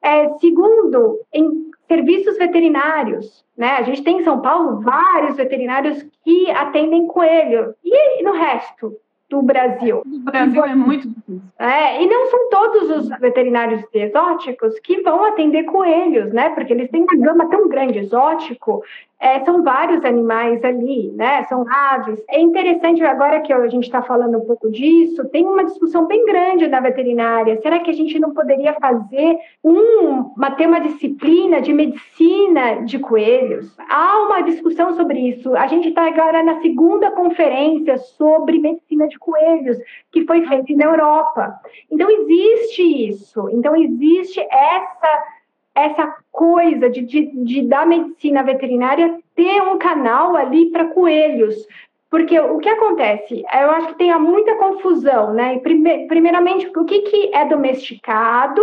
É, 0.00 0.30
segundo, 0.38 1.20
em 1.30 1.70
serviços 1.86 2.38
veterinários, 2.38 3.44
né? 3.56 3.72
A 3.72 3.82
gente 3.82 4.02
tem 4.02 4.18
em 4.20 4.24
São 4.24 4.40
Paulo 4.40 4.80
vários 4.80 5.36
veterinários 5.36 6.02
que 6.24 6.50
atendem 6.50 7.06
coelho. 7.06 7.74
E 7.84 8.22
no 8.22 8.32
resto? 8.32 8.96
Do 9.34 9.42
Brasil. 9.42 10.02
O 10.04 10.18
Brasil 10.20 10.64
é 10.64 10.74
muito 10.74 11.08
difícil. 11.08 11.42
É, 11.58 12.02
e 12.02 12.06
não 12.06 12.26
são 12.30 12.50
todos 12.50 12.90
os 12.90 13.08
veterinários 13.18 13.82
exóticos 13.92 14.78
que 14.80 15.00
vão 15.02 15.24
atender 15.24 15.64
coelhos, 15.64 16.32
né? 16.32 16.50
Porque 16.50 16.72
eles 16.72 16.90
têm 16.90 17.02
uma 17.02 17.16
gama 17.16 17.48
tão 17.48 17.68
grande 17.68 17.98
exótico 17.98 18.82
é, 19.20 19.44
são 19.44 19.62
vários 19.62 20.04
animais 20.04 20.62
ali, 20.64 21.10
né? 21.12 21.44
São 21.44 21.64
aves. 21.68 22.22
É 22.28 22.40
interessante, 22.40 23.02
agora 23.02 23.40
que 23.40 23.52
a 23.52 23.66
gente 23.68 23.84
está 23.84 24.02
falando 24.02 24.38
um 24.38 24.44
pouco 24.44 24.70
disso, 24.70 25.24
tem 25.30 25.44
uma 25.44 25.64
discussão 25.64 26.06
bem 26.06 26.24
grande 26.26 26.68
na 26.68 26.80
veterinária. 26.80 27.60
Será 27.62 27.78
que 27.78 27.90
a 27.90 27.94
gente 27.94 28.18
não 28.18 28.32
poderia 28.32 28.74
fazer 28.74 29.38
um, 29.62 30.32
uma, 30.36 30.50
ter 30.50 30.66
uma 30.66 30.80
disciplina 30.80 31.60
de 31.60 31.72
medicina 31.72 32.82
de 32.84 32.98
coelhos? 32.98 33.74
Há 33.88 34.26
uma 34.26 34.42
discussão 34.42 34.94
sobre 34.94 35.18
isso. 35.20 35.54
A 35.56 35.66
gente 35.68 35.88
está 35.88 36.06
agora 36.06 36.42
na 36.42 36.60
segunda 36.60 37.10
conferência 37.12 37.96
sobre 37.98 38.58
medicina 38.58 39.08
de 39.08 39.18
coelhos, 39.18 39.78
que 40.12 40.24
foi 40.26 40.44
feita 40.46 40.74
na 40.74 40.84
Europa. 40.84 41.60
Então, 41.90 42.10
existe 42.10 42.82
isso. 43.08 43.48
Então, 43.50 43.74
existe 43.76 44.40
essa 44.40 45.24
essa 45.74 46.16
coisa 46.30 46.88
de, 46.88 47.02
de, 47.02 47.26
de 47.44 47.62
da 47.62 47.84
medicina 47.84 48.42
veterinária 48.42 49.18
ter 49.34 49.60
um 49.62 49.78
canal 49.78 50.36
ali 50.36 50.70
para 50.70 50.86
coelhos. 50.86 51.66
Porque 52.10 52.38
o 52.38 52.58
que 52.58 52.68
acontece? 52.68 53.44
Eu 53.52 53.70
acho 53.72 53.88
que 53.88 53.98
tem 53.98 54.16
muita 54.20 54.54
confusão, 54.54 55.34
né? 55.34 55.58
Primeiramente, 55.58 56.70
o 56.76 56.84
que, 56.84 57.02
que 57.02 57.34
é 57.34 57.44
domesticado 57.44 58.62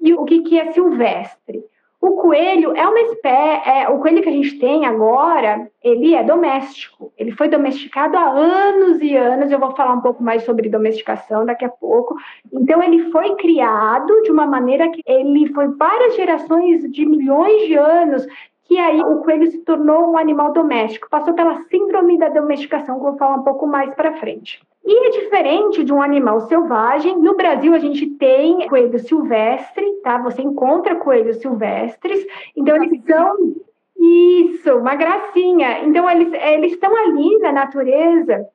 e 0.00 0.12
o 0.12 0.24
que, 0.24 0.42
que 0.42 0.58
é 0.58 0.72
silvestre. 0.72 1.62
O 2.00 2.12
coelho 2.12 2.74
é 2.74 2.88
uma 2.88 3.00
espécie, 3.00 3.68
é, 3.68 3.88
o 3.90 3.98
coelho 3.98 4.22
que 4.22 4.28
a 4.30 4.32
gente 4.32 4.58
tem 4.58 4.86
agora, 4.86 5.70
ele 5.84 6.14
é 6.14 6.24
doméstico. 6.24 7.12
Ele 7.18 7.30
foi 7.32 7.46
domesticado 7.46 8.16
há 8.16 8.30
anos 8.30 9.02
e 9.02 9.14
anos. 9.14 9.52
Eu 9.52 9.58
vou 9.58 9.76
falar 9.76 9.92
um 9.92 10.00
pouco 10.00 10.22
mais 10.22 10.42
sobre 10.44 10.70
domesticação 10.70 11.44
daqui 11.44 11.62
a 11.62 11.68
pouco. 11.68 12.16
Então, 12.50 12.82
ele 12.82 13.10
foi 13.10 13.36
criado 13.36 14.22
de 14.22 14.30
uma 14.30 14.46
maneira 14.46 14.88
que 14.88 15.02
ele 15.04 15.52
foi 15.52 15.68
várias 15.76 16.16
gerações 16.16 16.90
de 16.90 17.04
milhões 17.04 17.66
de 17.66 17.74
anos 17.74 18.26
que 18.70 18.78
aí 18.78 19.02
o 19.02 19.16
coelho 19.16 19.50
se 19.50 19.58
tornou 19.58 20.12
um 20.12 20.16
animal 20.16 20.52
doméstico, 20.52 21.10
passou 21.10 21.34
pela 21.34 21.60
síndrome 21.62 22.16
da 22.16 22.28
domesticação, 22.28 23.00
que 23.00 23.04
eu 23.04 23.10
vou 23.10 23.18
falar 23.18 23.34
um 23.34 23.42
pouco 23.42 23.66
mais 23.66 23.92
para 23.96 24.14
frente. 24.18 24.62
E 24.84 25.06
é 25.08 25.10
diferente 25.10 25.82
de 25.82 25.92
um 25.92 26.00
animal 26.00 26.42
selvagem. 26.42 27.18
No 27.18 27.34
Brasil, 27.34 27.74
a 27.74 27.80
gente 27.80 28.06
tem 28.06 28.68
coelho 28.68 28.96
silvestre, 29.00 29.84
tá? 30.04 30.18
Você 30.18 30.42
encontra 30.42 30.94
coelhos 30.94 31.38
silvestres. 31.38 32.24
Então, 32.56 32.76
eles 32.76 33.02
são. 33.04 33.56
Isso, 33.98 34.72
uma 34.76 34.94
gracinha. 34.94 35.80
Então, 35.80 36.08
eles, 36.08 36.32
eles 36.32 36.72
estão 36.74 36.96
ali 36.96 37.40
na 37.40 37.50
natureza. 37.50 38.46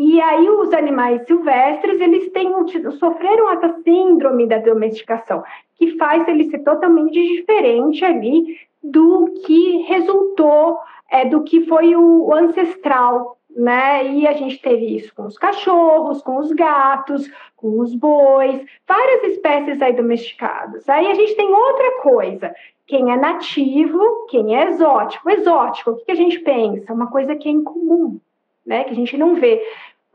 E 0.00 0.20
aí, 0.20 0.48
os 0.48 0.72
animais 0.72 1.26
silvestres, 1.26 2.00
eles 2.00 2.30
têm, 2.30 2.52
sofreram 2.98 3.50
essa 3.50 3.80
síndrome 3.82 4.46
da 4.46 4.58
domesticação, 4.58 5.42
que 5.74 5.96
faz 5.96 6.26
ele 6.28 6.48
ser 6.50 6.60
totalmente 6.60 7.20
diferente 7.20 8.04
ali 8.04 8.60
do 8.80 9.26
que 9.44 9.78
resultou, 9.88 10.78
é, 11.10 11.24
do 11.24 11.42
que 11.42 11.66
foi 11.66 11.96
o 11.96 12.32
ancestral 12.32 13.38
né? 13.58 14.06
E 14.12 14.26
a 14.26 14.32
gente 14.34 14.62
teve 14.62 14.96
isso 14.96 15.12
com 15.14 15.26
os 15.26 15.36
cachorros, 15.36 16.22
com 16.22 16.36
os 16.38 16.52
gatos, 16.52 17.28
com 17.56 17.80
os 17.80 17.92
bois, 17.92 18.64
várias 18.86 19.32
espécies 19.32 19.82
aí 19.82 19.94
domesticadas. 19.94 20.88
Aí 20.88 21.08
a 21.08 21.14
gente 21.14 21.34
tem 21.34 21.52
outra 21.52 22.00
coisa. 22.02 22.54
Quem 22.86 23.10
é 23.10 23.16
nativo, 23.16 24.26
quem 24.30 24.56
é 24.56 24.68
exótico. 24.68 25.28
Exótico, 25.28 25.90
o 25.90 25.96
que 25.96 26.12
a 26.12 26.14
gente 26.14 26.38
pensa? 26.38 26.92
Uma 26.92 27.10
coisa 27.10 27.34
que 27.34 27.48
é 27.48 27.52
incomum, 27.52 28.20
né? 28.64 28.84
Que 28.84 28.90
a 28.90 28.94
gente 28.94 29.16
não 29.16 29.34
vê. 29.34 29.60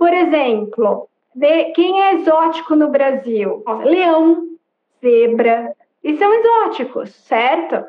Por 0.03 0.13
exemplo, 0.13 1.07
quem 1.73 2.01
é 2.01 2.15
exótico 2.15 2.75
no 2.75 2.89
Brasil? 2.89 3.63
Leão, 3.85 4.49
zebra, 5.01 5.73
e 6.03 6.17
são 6.17 6.33
exóticos, 6.33 7.09
certo? 7.15 7.85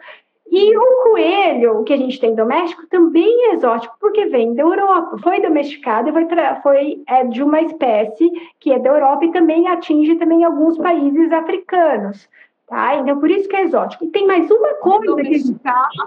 E 0.48 0.76
o 0.76 1.02
coelho, 1.02 1.82
que 1.82 1.92
a 1.92 1.96
gente 1.96 2.20
tem 2.20 2.32
doméstico, 2.36 2.86
também 2.86 3.50
é 3.50 3.54
exótico, 3.54 3.96
porque 3.98 4.26
vem 4.26 4.54
da 4.54 4.62
Europa. 4.62 5.18
Foi 5.24 5.40
domesticado 5.40 6.08
e 6.08 6.12
foi, 6.12 6.28
foi 6.62 7.02
é, 7.08 7.24
de 7.24 7.42
uma 7.42 7.60
espécie 7.62 8.30
que 8.60 8.70
é 8.72 8.78
da 8.78 8.90
Europa 8.90 9.24
e 9.24 9.32
também 9.32 9.66
atinge 9.66 10.14
também 10.14 10.44
alguns 10.44 10.78
países 10.78 11.32
africanos. 11.32 12.28
Tá? 12.66 12.96
Então, 12.96 13.20
por 13.20 13.30
isso 13.30 13.46
que 13.46 13.56
é 13.56 13.64
exótico. 13.64 14.04
E 14.04 14.08
tem 14.08 14.26
mais 14.26 14.50
uma 14.50 14.74
coisa 14.74 15.16
que 15.16 15.34
gente... 15.34 15.60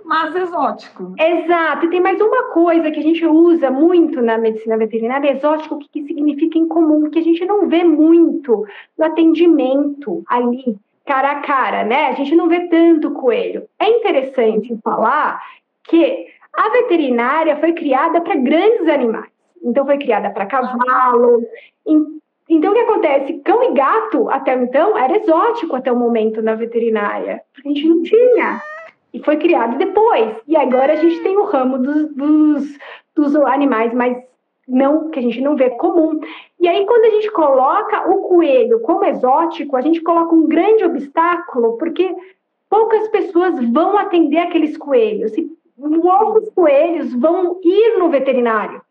mas 0.04 0.36
exótico. 0.36 1.14
Exato. 1.18 1.86
E 1.86 1.90
tem 1.90 2.02
mais 2.02 2.20
uma 2.20 2.46
coisa 2.46 2.90
que 2.90 3.00
a 3.00 3.04
gente 3.04 3.24
usa 3.26 3.70
muito 3.70 4.22
na 4.24 4.40
medicina 4.40 4.76
veterinária, 4.76 5.32
exótico, 5.32 5.76
o 5.76 5.78
que, 5.78 5.88
que 5.88 6.04
significa 6.08 6.58
incomum, 6.58 7.12
que 7.12 7.20
a 7.20 7.24
gente 7.24 7.46
não 7.46 7.68
vê 7.68 7.84
muito 7.84 8.66
no 8.98 9.06
atendimento 9.06 10.24
ali 10.28 10.76
cara 11.06 11.32
a 11.32 11.40
cara, 11.42 11.84
né? 11.86 12.08
A 12.08 12.14
gente 12.14 12.36
não 12.36 12.50
vê 12.50 12.68
tanto 12.68 13.12
coelho. 13.12 13.68
É 13.80 13.90
interessante 13.90 14.78
falar 14.84 15.42
que 15.84 16.28
a 16.54 16.70
veterinária 16.70 17.56
foi 17.58 17.74
criada 17.74 18.20
para 18.20 18.36
grandes 18.36 18.88
animais. 18.90 19.32
Então, 19.64 19.86
foi 19.86 19.98
criada 19.98 20.30
para 20.32 20.46
cavalo. 20.46 21.44
Então, 22.50 22.72
o 22.72 22.75
que 22.75 22.82
acontece? 22.82 23.34
Cão 23.44 23.62
e 23.63 23.74
gato, 23.74 24.30
até 24.30 24.54
então, 24.56 24.98
era 24.98 25.18
exótico 25.18 25.75
até 25.75 25.92
o 25.92 25.96
momento 25.96 26.42
na 26.42 26.56
veterinária. 26.56 27.42
Porque 27.54 27.68
a 27.68 27.72
gente 27.74 27.88
não 27.88 28.04
tinha. 28.04 28.62
E 29.13 29.20
foi 29.24 29.38
criado 29.38 29.77
depois. 29.77 30.36
E 30.48 30.56
agora 30.56 30.94
a 30.94 30.96
gente 30.96 31.22
tem 31.22 31.38
o 31.38 31.46
ramo 31.46 31.77
dos, 31.77 32.16
dos, 32.16 32.77
dos 33.16 33.36
animais 33.36 33.94
mais 33.94 34.18
não 34.68 35.10
que 35.10 35.20
a 35.20 35.22
gente 35.22 35.42
não 35.42 35.56
vê 35.56 35.70
comum. 35.72 36.20
E 36.60 36.68
aí, 36.68 36.86
quando 36.86 37.06
a 37.06 37.10
gente 37.10 37.32
coloca 37.32 38.10
o 38.10 38.27
coelho 38.27 38.82
como 38.82 39.06
exótico, 39.06 39.77
a 39.77 39.82
gente 39.82 40.01
coloca 40.01 40.36
um 40.36 40.48
grande 40.48 40.84
obstáculo, 40.84 41.77
porque 41.77 42.13
poucas 42.70 43.08
pessoas 43.10 43.54
vão 43.72 43.98
atender 43.98 44.39
aqueles 44.39 44.75
coelhos. 44.75 45.38
E 45.38 45.50
poucos 46.01 46.50
coelhos 46.50 47.13
vão 47.13 47.60
ir 47.63 47.98
no 47.98 48.10
veterinário. 48.10 48.82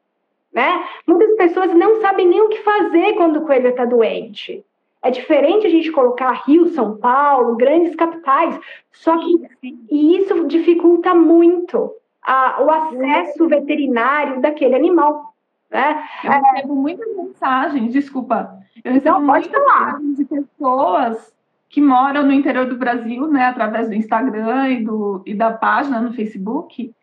Né? 0.56 0.86
Muitas 1.06 1.36
pessoas 1.36 1.74
não 1.74 2.00
sabem 2.00 2.26
nem 2.26 2.40
o 2.40 2.48
que 2.48 2.62
fazer 2.62 3.12
quando 3.16 3.36
o 3.36 3.40
coelho 3.42 3.68
está 3.68 3.84
doente. 3.84 4.64
É 5.02 5.10
diferente 5.10 5.66
a 5.66 5.70
gente 5.70 5.92
colocar 5.92 6.44
Rio, 6.46 6.68
São 6.68 6.96
Paulo, 6.96 7.56
grandes 7.56 7.94
capitais, 7.94 8.58
só 8.90 9.18
que 9.18 9.46
e 9.90 10.16
isso 10.16 10.46
dificulta 10.46 11.14
muito 11.14 11.92
a, 12.22 12.62
o 12.62 12.70
acesso 12.70 13.46
veterinário 13.46 14.40
daquele 14.40 14.74
animal. 14.74 15.34
Né? 15.70 16.02
Eu 16.24 16.30
recebo 16.30 16.74
muitas 16.74 17.14
mensagens, 17.14 17.92
desculpa, 17.92 18.58
eu 18.82 18.94
recebo 18.94 19.20
Não, 19.20 19.26
muitas 19.26 19.52
mensagens 19.52 20.16
de 20.16 20.24
pessoas 20.24 21.34
que 21.68 21.82
moram 21.82 22.22
no 22.22 22.32
interior 22.32 22.64
do 22.64 22.78
Brasil, 22.78 23.28
né, 23.28 23.44
através 23.44 23.88
do 23.88 23.94
Instagram 23.94 24.70
e, 24.70 24.84
do, 24.84 25.22
e 25.26 25.34
da 25.34 25.52
página 25.52 26.00
no 26.00 26.14
Facebook, 26.14 26.94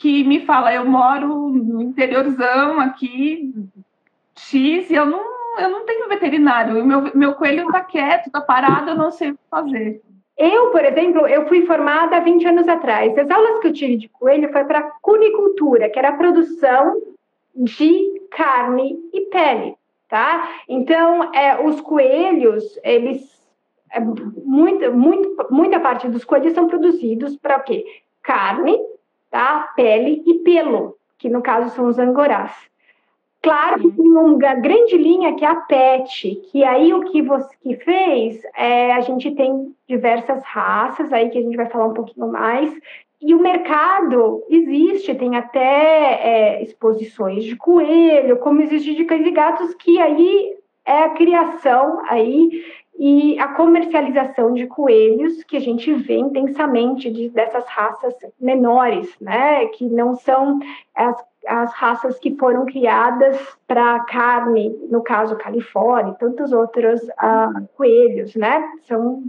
que 0.00 0.24
me 0.24 0.46
fala, 0.46 0.72
eu 0.72 0.84
moro 0.86 1.50
no 1.50 1.82
interiorzão 1.82 2.80
aqui, 2.80 3.52
X, 4.34 4.90
e 4.90 4.94
eu 4.94 5.04
não, 5.04 5.22
eu 5.58 5.68
não 5.68 5.84
tenho 5.84 6.08
veterinário, 6.08 6.84
meu, 6.84 7.14
meu 7.14 7.34
coelho 7.34 7.66
está 7.66 7.84
quieto, 7.84 8.26
está 8.26 8.40
parado, 8.40 8.90
eu 8.90 8.96
não 8.96 9.10
sei 9.10 9.30
o 9.30 9.34
que 9.34 9.40
fazer. 9.50 10.00
Eu, 10.38 10.70
por 10.70 10.82
exemplo, 10.82 11.26
eu 11.26 11.46
fui 11.46 11.66
formada 11.66 12.16
há 12.16 12.20
20 12.20 12.48
anos 12.48 12.66
atrás. 12.66 13.16
As 13.18 13.30
aulas 13.30 13.60
que 13.60 13.68
eu 13.68 13.72
tive 13.74 13.96
de 13.98 14.08
coelho 14.08 14.50
foi 14.50 14.64
para 14.64 14.90
cunicultura, 15.02 15.90
que 15.90 15.98
era 15.98 16.08
a 16.08 16.16
produção 16.16 16.96
de 17.54 18.22
carne 18.30 18.98
e 19.12 19.20
pele, 19.26 19.76
tá? 20.08 20.48
Então, 20.66 21.30
é, 21.34 21.62
os 21.62 21.78
coelhos, 21.82 22.64
eles 22.82 23.38
é, 23.92 24.00
muita, 24.00 24.90
muito, 24.90 25.46
muita 25.50 25.78
parte 25.78 26.08
dos 26.08 26.24
coelhos 26.24 26.54
são 26.54 26.68
produzidos 26.68 27.36
para 27.36 27.58
o 27.58 27.62
quê? 27.62 27.84
Carne, 28.22 28.78
tá? 29.30 29.72
Pele 29.76 30.22
e 30.26 30.34
pelo, 30.40 30.96
que 31.18 31.28
no 31.28 31.42
caso 31.42 31.74
são 31.74 31.86
os 31.86 31.98
angorás. 31.98 32.52
Claro 33.42 33.80
que 33.80 33.90
tem 33.92 34.06
uma 34.06 34.54
grande 34.54 34.98
linha 34.98 35.34
que 35.34 35.44
é 35.44 35.48
a 35.48 35.54
PET, 35.54 36.42
que 36.50 36.62
aí 36.62 36.92
o 36.92 37.04
que 37.04 37.22
você 37.22 37.48
que 37.62 37.74
fez, 37.76 38.42
é, 38.54 38.92
a 38.92 39.00
gente 39.00 39.30
tem 39.30 39.74
diversas 39.88 40.42
raças 40.44 41.10
aí 41.10 41.30
que 41.30 41.38
a 41.38 41.42
gente 41.42 41.56
vai 41.56 41.66
falar 41.66 41.86
um 41.86 41.94
pouquinho 41.94 42.30
mais, 42.30 42.70
e 43.20 43.34
o 43.34 43.40
mercado 43.40 44.42
existe, 44.48 45.14
tem 45.14 45.36
até 45.36 45.60
é, 45.60 46.62
exposições 46.62 47.44
de 47.44 47.56
coelho, 47.56 48.38
como 48.38 48.60
existe 48.60 48.94
de 48.94 49.04
cães 49.04 49.26
e 49.26 49.30
gatos, 49.30 49.74
que 49.74 49.98
aí 49.98 50.56
é 50.84 51.04
a 51.04 51.10
criação 51.10 52.02
aí 52.08 52.64
e 53.02 53.38
a 53.38 53.48
comercialização 53.48 54.52
de 54.52 54.66
coelhos 54.66 55.42
que 55.44 55.56
a 55.56 55.60
gente 55.60 55.90
vê 55.94 56.18
intensamente 56.18 57.10
de, 57.10 57.30
dessas 57.30 57.64
raças 57.64 58.14
menores, 58.38 59.16
né, 59.18 59.64
que 59.68 59.86
não 59.86 60.14
são 60.16 60.60
as, 60.94 61.16
as 61.46 61.72
raças 61.72 62.18
que 62.18 62.36
foram 62.36 62.66
criadas 62.66 63.38
para 63.66 64.00
carne, 64.00 64.78
no 64.90 65.02
caso 65.02 65.38
Califórnia 65.38 66.12
e 66.12 66.18
tantos 66.18 66.52
outros 66.52 67.00
uh, 67.00 67.66
coelhos, 67.74 68.36
né, 68.36 68.62
são 68.86 69.24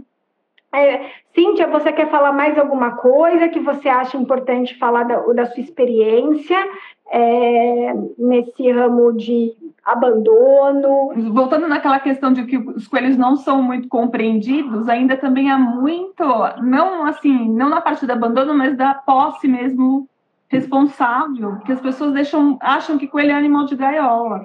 é, 0.74 1.10
Cíntia, 1.34 1.66
você 1.66 1.92
quer 1.92 2.10
falar 2.10 2.32
mais 2.32 2.58
alguma 2.58 2.96
coisa 2.96 3.48
que 3.48 3.60
você 3.60 3.88
acha 3.88 4.18
importante 4.18 4.78
falar 4.78 5.04
da, 5.04 5.18
da 5.18 5.46
sua 5.46 5.62
experiência 5.62 6.58
é, 7.12 7.94
nesse 8.18 8.70
ramo 8.72 9.12
de 9.12 9.52
abandono? 9.84 11.12
Voltando 11.32 11.68
naquela 11.68 12.00
questão 12.00 12.32
de 12.32 12.44
que 12.44 12.56
os 12.56 12.88
coelhos 12.88 13.16
não 13.16 13.36
são 13.36 13.62
muito 13.62 13.86
compreendidos, 13.88 14.88
ainda 14.88 15.16
também 15.16 15.50
há 15.50 15.58
muito, 15.58 16.24
não 16.62 17.04
assim, 17.04 17.48
não 17.50 17.68
na 17.68 17.80
parte 17.80 18.06
do 18.06 18.12
abandono, 18.12 18.54
mas 18.54 18.76
da 18.76 18.94
posse 18.94 19.46
mesmo 19.46 20.08
responsável, 20.48 21.56
porque 21.56 21.72
as 21.72 21.80
pessoas 21.80 22.12
deixam, 22.12 22.58
acham 22.60 22.98
que 22.98 23.06
coelho 23.06 23.30
é 23.30 23.34
animal 23.34 23.66
de 23.66 23.76
gaiola. 23.76 24.42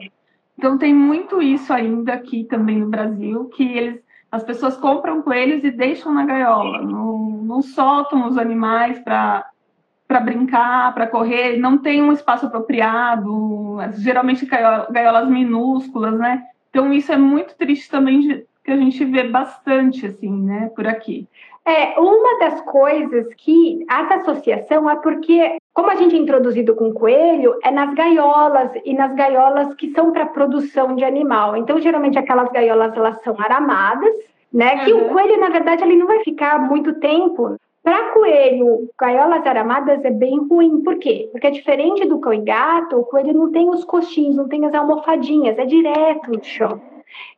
Então 0.57 0.77
tem 0.77 0.93
muito 0.93 1.41
isso 1.41 1.71
ainda 1.71 2.13
aqui 2.13 2.43
também 2.45 2.79
no 2.79 2.87
Brasil, 2.87 3.45
que 3.45 3.63
eles 3.63 4.07
as 4.31 4.43
pessoas 4.43 4.75
compram 4.75 5.21
coelhos 5.21 5.63
e 5.63 5.71
deixam 5.71 6.13
na 6.13 6.25
gaiola, 6.25 6.81
não, 6.81 7.17
não 7.43 7.61
soltam 7.61 8.27
os 8.27 8.37
animais 8.37 8.99
para 8.99 9.49
para 10.07 10.19
brincar, 10.19 10.93
para 10.93 11.07
correr, 11.07 11.57
não 11.57 11.77
tem 11.77 12.01
um 12.01 12.13
espaço 12.13 12.45
apropriado, 12.45 13.77
geralmente 13.97 14.45
gaiolas 14.45 15.27
minúsculas, 15.27 16.17
né? 16.17 16.43
Então 16.69 16.93
isso 16.93 17.11
é 17.11 17.17
muito 17.17 17.55
triste 17.55 17.89
também 17.89 18.45
que 18.63 18.71
a 18.71 18.77
gente 18.77 19.03
vê 19.05 19.23
bastante 19.23 20.05
assim, 20.05 20.31
né, 20.31 20.71
por 20.75 20.87
aqui. 20.87 21.27
É, 21.67 21.99
uma 21.99 22.39
das 22.39 22.61
coisas 22.61 23.33
que 23.33 23.85
essa 23.89 24.15
associação 24.15 24.89
é 24.89 24.95
porque, 24.95 25.57
como 25.73 25.91
a 25.91 25.95
gente 25.95 26.15
é 26.15 26.17
introduzido 26.17 26.73
com 26.73 26.93
coelho, 26.93 27.59
é 27.61 27.69
nas 27.69 27.93
gaiolas 27.93 28.71
e 28.85 28.93
nas 28.93 29.13
gaiolas 29.13 29.73
que 29.73 29.91
são 29.91 30.13
para 30.13 30.27
produção 30.27 30.95
de 30.95 31.03
animal. 31.03 31.57
Então, 31.57 31.77
geralmente 31.77 32.17
aquelas 32.17 32.49
gaiolas 32.53 32.95
elas 32.95 33.21
são 33.21 33.35
aramadas, 33.37 34.15
né? 34.53 34.75
Uhum. 34.75 34.85
Que 34.85 34.93
o 34.93 35.09
coelho, 35.09 35.41
na 35.41 35.49
verdade, 35.49 35.83
ele 35.83 35.97
não 35.97 36.07
vai 36.07 36.23
ficar 36.23 36.57
muito 36.57 36.93
tempo. 37.01 37.57
Para 37.87 38.11
coelho, 38.11 38.89
gaiolas 38.99 39.47
aramadas 39.47 40.03
é 40.03 40.11
bem 40.11 40.45
ruim. 40.45 40.83
Por 40.83 40.99
quê? 40.99 41.29
Porque 41.31 41.47
é 41.47 41.51
diferente 41.51 42.05
do 42.05 42.19
cão 42.19 42.33
e 42.33 42.41
gato, 42.41 42.97
o 42.97 43.05
coelho 43.05 43.31
não 43.31 43.49
tem 43.49 43.69
os 43.69 43.85
coxinhos, 43.85 44.35
não 44.35 44.49
tem 44.49 44.65
as 44.65 44.73
almofadinhas, 44.73 45.57
é 45.57 45.63
direto 45.63 46.29
no 46.29 46.43
chão. 46.43 46.81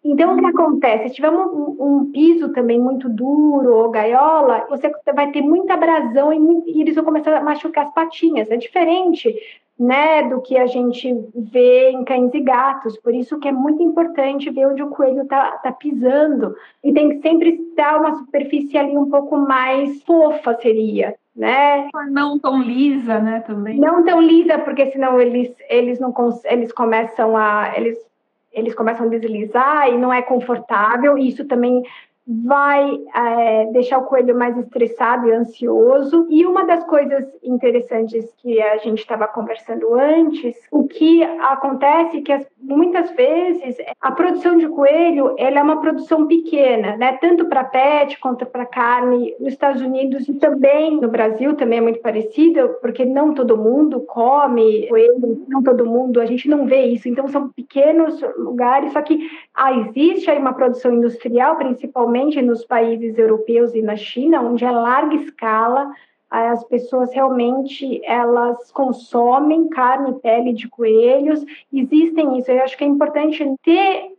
Então, 0.04 0.34
o 0.34 0.40
que 0.40 0.46
acontece? 0.46 1.10
Se 1.10 1.16
tiver 1.16 1.30
um, 1.30 1.76
um, 1.80 2.12
piso 2.12 2.50
também 2.54 2.80
muito 2.80 3.10
duro 3.10 3.76
ou 3.76 3.90
gaiola, 3.90 4.66
você 4.70 4.92
vai 5.14 5.32
ter 5.32 5.42
muita 5.42 5.74
abrasão 5.74 6.32
e, 6.32 6.72
e, 6.72 6.82
eles 6.82 6.96
vão 6.96 7.04
começar 7.04 7.36
a 7.36 7.44
machucar 7.44 7.86
as 7.86 7.94
patinhas. 7.94 8.50
É 8.50 8.58
diferente 8.58 9.36
né, 9.80 10.24
do 10.28 10.42
que 10.42 10.58
a 10.58 10.68
gente 10.68 11.14
vê 11.34 11.92
em 11.92 12.04
cães 12.04 12.34
e 12.34 12.42
gatos. 12.42 12.98
Por 12.98 13.16
isso 13.16 13.40
que 13.40 13.48
é 13.48 13.52
muito 13.52 13.82
importante 13.82 14.50
ver 14.50 14.68
onde 14.68 14.84
o 14.84 14.90
coelho 14.90 15.22
está 15.22 15.52
tá 15.58 15.72
pisando. 15.72 16.54
E 16.84 16.92
tem 16.92 17.10
que 17.10 17.22
sempre 17.22 17.52
estar 17.70 17.98
uma 17.98 18.16
superfície 18.18 18.78
ali 18.78 18.98
um 18.98 19.10
pouco 19.10 19.38
mais 19.38 20.04
fofa, 20.04 20.58
seria. 20.62 21.16
Né? 21.34 21.88
Não 22.10 22.38
tão 22.38 22.62
lisa, 22.62 23.20
né, 23.20 23.40
também. 23.48 23.80
Não 23.80 24.04
tão 24.04 24.22
lisa, 24.22 24.58
porque 24.58 24.92
senão 24.92 25.22
eles, 25.22 25.56
eles 25.70 25.98
não 25.98 26.14
eles 26.44 26.74
começam 26.74 27.38
a 27.38 27.72
eles 27.78 28.09
eles 28.52 28.74
começam 28.74 29.06
a 29.06 29.10
deslizar 29.10 29.90
e 29.90 29.98
não 29.98 30.14
é 30.14 30.22
confortável. 30.22 31.18
Isso 31.18 31.46
também 31.46 31.84
vai 32.30 32.96
é, 33.16 33.66
deixar 33.72 33.98
o 33.98 34.04
coelho 34.04 34.38
mais 34.38 34.56
estressado 34.56 35.28
e 35.28 35.32
ansioso. 35.32 36.28
E 36.30 36.46
uma 36.46 36.64
das 36.64 36.84
coisas 36.84 37.26
interessantes 37.44 38.32
que 38.38 38.62
a 38.62 38.78
gente 38.78 39.00
estava 39.00 39.28
conversando 39.28 39.96
antes, 39.96 40.56
o 40.72 40.88
que 40.88 41.24
acontece 41.24 42.18
é 42.18 42.22
que 42.22 42.32
as, 42.32 42.46
muitas 42.62 43.10
vezes 43.12 43.78
a 44.00 44.12
produção 44.12 44.58
de 44.58 44.68
coelho 44.68 45.34
ela 45.40 45.60
é 45.60 45.64
uma 45.64 45.82
produção 45.82 46.28
pequena, 46.28 46.96
né? 46.98 47.18
Tanto 47.20 47.46
para 47.46 47.64
pet 47.64 48.20
quanto 48.20 48.46
para 48.46 48.66
carne 48.66 49.36
nos 49.40 49.54
Estados 49.54 49.82
Unidos 49.82 50.30
e 50.30 50.34
também 50.36 51.02
no 51.02 51.08
Brasil 51.08 51.56
também 51.56 51.80
é 51.80 51.82
muito 51.82 52.00
parecido, 52.00 52.78
porque 52.80 53.06
não 53.06 53.34
todo 53.34 53.58
mundo 53.58 54.02
come 54.02 54.88
coelho, 54.88 55.46
não 55.48 55.64
todo 55.64 55.86
mundo, 55.86 56.22
a 56.22 56.26
gente 56.28 56.48
não 56.48 56.68
vê 56.68 56.84
isso. 56.86 57.10
Então 57.10 57.28
são 57.28 57.50
pequenos 57.50 58.22
lugares, 58.38 58.94
só 58.94 59.02
que 59.02 59.20
ah, 59.56 59.74
existe 59.74 60.30
aí 60.30 60.38
uma 60.38 60.54
produção 60.54 60.94
industrial, 60.94 61.56
principalmente 61.56 62.19
principalmente 62.20 62.42
nos 62.42 62.66
países 62.66 63.18
europeus 63.18 63.74
e 63.74 63.82
na 63.82 63.96
China, 63.96 64.42
onde 64.42 64.66
é 64.66 64.72
larga 64.72 65.16
escala, 65.16 65.92
as 66.30 66.64
pessoas 66.66 67.12
realmente 67.14 68.02
elas 68.06 68.72
consomem 68.72 69.70
carne 69.70 70.12
e 70.12 70.20
pele 70.20 70.54
de 70.54 70.68
coelhos. 70.68 71.44
Existem 71.74 72.38
isso. 72.38 72.52
Eu 72.52 72.64
acho 72.64 72.78
que 72.78 72.84
é 72.84 72.88
importante 72.88 73.44
ter 73.64 74.12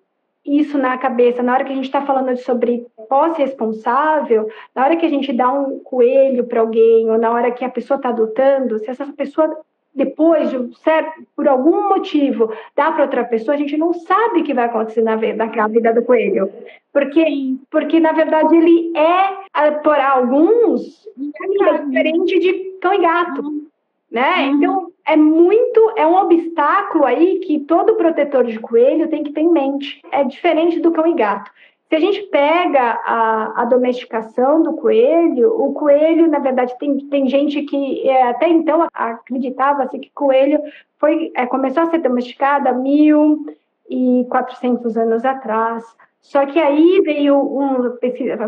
isso 0.44 0.78
na 0.78 0.96
cabeça 0.96 1.42
na 1.42 1.52
hora 1.52 1.64
que 1.64 1.72
a 1.72 1.74
gente 1.74 1.84
está 1.84 2.04
falando 2.04 2.34
sobre 2.38 2.86
posse 3.08 3.42
responsável, 3.42 4.48
na 4.74 4.84
hora 4.84 4.96
que 4.96 5.04
a 5.04 5.10
gente 5.10 5.32
dá 5.32 5.52
um 5.52 5.78
coelho 5.80 6.44
para 6.44 6.60
alguém 6.60 7.08
ou 7.10 7.18
na 7.18 7.30
hora 7.30 7.52
que 7.52 7.64
a 7.64 7.68
pessoa 7.68 7.96
está 7.96 8.08
adotando, 8.08 8.78
se 8.78 8.90
essa 8.90 9.06
pessoa 9.12 9.60
depois, 9.94 10.50
de, 10.50 10.79
certo, 10.81 11.22
por 11.35 11.48
algum 11.48 11.88
motivo, 11.88 12.53
dá 12.76 12.92
para 12.92 13.05
outra 13.05 13.24
pessoa, 13.24 13.55
a 13.55 13.59
gente 13.59 13.76
não 13.76 13.92
sabe 13.92 14.40
o 14.40 14.44
que 14.44 14.55
vai 14.55 14.66
acontecer 14.66 15.03
na, 15.03 15.16
na 15.16 15.68
vida 15.68 15.92
do 15.92 16.03
coelho. 16.03 16.50
Porque, 16.92 17.24
porque, 17.70 18.00
na 18.00 18.12
verdade, 18.12 18.55
ele 18.57 18.92
é, 18.96 19.70
por 19.83 19.98
alguns, 19.98 21.07
é 21.16 21.79
diferente 21.85 22.38
de 22.38 22.53
cão 22.81 22.94
e 22.94 22.98
gato. 22.98 23.42
Uhum. 23.42 23.66
Né? 24.11 24.46
Uhum. 24.46 24.57
Então, 24.57 24.92
é 25.07 25.16
muito, 25.16 25.92
é 25.96 26.07
um 26.07 26.16
obstáculo 26.16 27.05
aí 27.05 27.40
que 27.40 27.61
todo 27.61 27.96
protetor 27.96 28.44
de 28.44 28.59
coelho 28.59 29.09
tem 29.09 29.22
que 29.22 29.33
ter 29.33 29.40
em 29.40 29.53
mente. 29.53 30.00
É 30.12 30.22
diferente 30.24 30.79
do 30.81 30.92
cão 30.92 31.07
e 31.07 31.14
gato. 31.14 31.50
Se 31.90 31.96
a 31.96 32.00
gente 32.00 32.22
pega 32.29 33.00
a, 33.05 33.62
a 33.62 33.64
domesticação 33.64 34.62
do 34.62 34.74
coelho, 34.74 35.61
o 35.61 35.72
coelho, 35.72 36.29
na 36.29 36.38
verdade, 36.38 36.79
tem, 36.79 36.96
tem 37.09 37.29
gente 37.29 37.62
que 37.62 38.09
é, 38.09 38.29
até 38.29 38.48
então 38.48 38.87
acreditava-se 38.94 39.98
que 39.98 40.09
coelho 40.14 40.61
foi, 41.00 41.33
é, 41.35 41.46
começou 41.46 41.83
a 41.83 41.90
ser 41.90 41.98
domesticado 41.98 42.68
há 42.68 42.72
1.400 42.72 44.96
anos 44.96 45.24
atrás. 45.24 45.85
Só 46.20 46.46
que 46.46 46.61
aí 46.61 47.00
veio 47.05 47.37
um, 47.37 47.98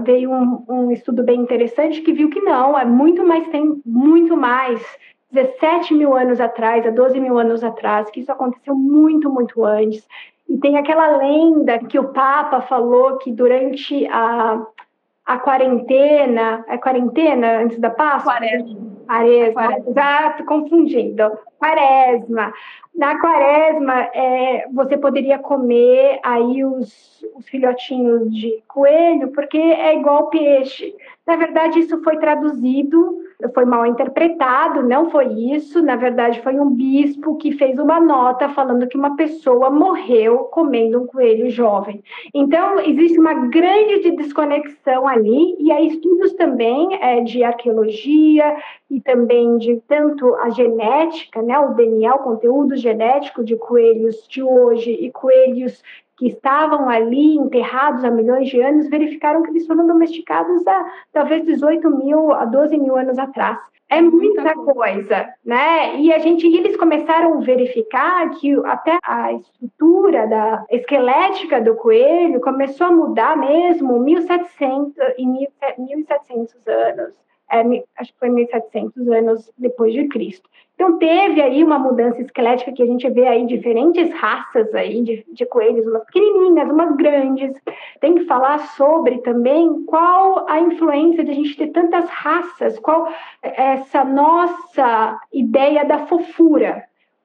veio 0.05 0.31
um, 0.31 0.65
um 0.69 0.93
estudo 0.93 1.25
bem 1.25 1.41
interessante 1.41 2.01
que 2.01 2.13
viu 2.13 2.31
que 2.31 2.43
não, 2.43 2.79
é 2.79 2.85
muito 2.85 3.27
mais, 3.27 3.49
tem 3.49 3.83
muito 3.85 4.37
mais 4.37 4.81
17 5.33 5.95
mil 5.95 6.15
anos 6.15 6.41
atrás, 6.41 6.87
a 6.87 6.91
12 6.91 7.19
mil 7.19 7.37
anos 7.39 7.65
atrás, 7.65 8.09
que 8.11 8.21
isso 8.21 8.31
aconteceu 8.31 8.77
muito, 8.77 9.29
muito 9.29 9.65
antes. 9.65 10.07
E 10.49 10.59
tem 10.59 10.77
aquela 10.77 11.17
lenda 11.17 11.79
que 11.79 11.99
o 11.99 12.13
Papa 12.13 12.61
falou 12.63 13.19
que 13.19 13.33
durante 13.33 14.07
a, 14.09 14.65
a 15.25 15.39
quarentena, 15.39 16.65
é 16.69 16.77
quarentena 16.77 17.61
antes 17.61 17.79
da 17.79 17.91
Páscoa? 17.91 18.35
Quaresma. 18.35 18.93
Quaresma, 19.07 19.79
exato, 19.89 20.45
confundindo. 20.45 21.39
Quaresma. 21.59 22.53
Na 22.95 23.19
quaresma, 23.19 24.09
é, 24.15 24.67
você 24.73 24.97
poderia 24.97 25.39
comer 25.39 26.21
aí 26.23 26.65
os, 26.65 27.25
os 27.35 27.49
filhotinhos 27.49 28.31
de 28.35 28.63
coelho, 28.69 29.29
porque 29.33 29.59
é 29.59 29.97
igual 29.97 30.29
peixe. 30.29 30.95
Na 31.27 31.37
verdade, 31.37 31.81
isso 31.81 32.03
foi 32.03 32.19
traduzido, 32.19 33.19
foi 33.55 33.65
mal 33.65 33.87
interpretado, 33.87 34.83
não 34.83 35.11
foi 35.11 35.27
isso. 35.55 35.83
Na 35.83 35.97
verdade, 35.97 36.41
foi 36.43 36.59
um 36.59 36.71
bispo 36.71 37.37
que 37.37 37.53
fez 37.53 37.79
uma 37.79 38.01
nota 38.01 38.49
falando 38.51 38.87
que 38.87 38.97
uma 38.97 39.17
pessoa 39.17 39.71
morreu 39.71 40.39
comendo 40.45 41.03
um 41.03 41.07
coelho 41.07 41.51
jovem. 41.51 42.03
Então, 42.35 42.81
existe 42.81 43.19
uma 43.19 43.35
grande 43.49 44.11
desconexão 44.13 45.07
ali, 45.07 45.57
e 45.59 45.73
há 45.73 45.81
estudos 45.81 46.33
também 46.35 46.95
é, 47.01 47.21
de 47.21 47.43
arqueologia 47.43 48.57
e 48.91 49.01
também 49.01 49.57
de 49.59 49.77
tanto 49.89 50.35
a 50.37 50.51
genética, 50.51 51.41
né, 51.41 51.59
o 51.59 51.75
DNA, 51.75 52.15
o 52.15 52.19
conteúdo 52.19 52.77
genético 52.77 53.43
de 53.43 53.57
coelhos 53.57 54.27
de 54.29 54.43
hoje 54.43 54.91
e 54.93 55.11
coelhos 55.11 55.83
que 56.17 56.29
estavam 56.29 56.89
ali 56.89 57.37
enterrados 57.37 58.05
há 58.05 58.11
milhões 58.11 58.49
de 58.49 58.61
anos 58.61 58.89
verificaram 58.89 59.43
que 59.43 59.51
eles 59.51 59.67
foram 59.67 59.87
domesticados 59.87 60.67
há 60.67 60.93
talvez 61.13 61.45
18 61.45 61.91
mil 61.91 62.33
a 62.33 62.45
12 62.45 62.79
mil 62.79 62.97
anos 62.97 63.19
atrás. 63.19 63.59
É 63.89 64.01
muita 64.01 64.55
coisa, 64.55 65.29
né? 65.45 65.97
E 66.01 66.13
a 66.15 66.19
gente, 66.19 66.47
e 66.47 66.57
eles 66.57 66.79
começaram 66.79 67.35
a 67.35 67.41
verificar 67.41 68.31
que 68.31 68.55
até 68.65 68.99
a 69.05 69.35
estrutura 69.35 70.27
da 70.27 70.65
esquelética 70.71 71.61
do 71.61 71.75
coelho 71.75 72.41
começou 72.41 72.87
a 72.87 72.93
mudar 72.93 73.37
mesmo 73.37 73.99
1700 73.99 74.97
e 75.19 75.27
1700 75.27 76.67
anos 76.67 77.23
é, 77.53 77.85
acho 77.99 78.13
que 78.15 78.19
foi 78.19 78.31
1700 78.31 79.09
anos 79.09 79.53
depois 79.59 79.93
de 79.93 80.09
Cristo. 80.09 80.49
Então 80.83 80.99
teve 80.99 81.41
aí 81.41 81.63
uma 81.63 81.79
mudança 81.79 82.21
esquelética 82.21 82.73
que 82.73 82.83
a 82.83 82.87
gente 82.87 83.09
vê 83.09 83.29
aí 83.29 83.47
diferentes 83.47 84.13
raças 84.15 84.75
aí 84.75 85.01
de, 85.03 85.25
de 85.33 85.47
coelhos, 85.47 85.87
umas 85.87 86.05
pequenininhas, 86.07 86.69
umas 86.69 86.97
grandes. 86.97 87.53
Tem 88.01 88.17
que 88.17 88.25
falar 88.25 88.59
sobre 88.71 89.19
também 89.19 89.85
qual 89.85 90.45
a 90.51 90.59
influência 90.59 91.23
de 91.23 91.31
a 91.31 91.35
gente 91.35 91.57
ter 91.57 91.69
tantas 91.69 92.11
raças, 92.11 92.81
qual 92.81 93.07
essa 93.41 94.03
nossa 94.03 95.21
ideia 95.33 95.85
da 95.85 96.05
fofura. 96.09 96.83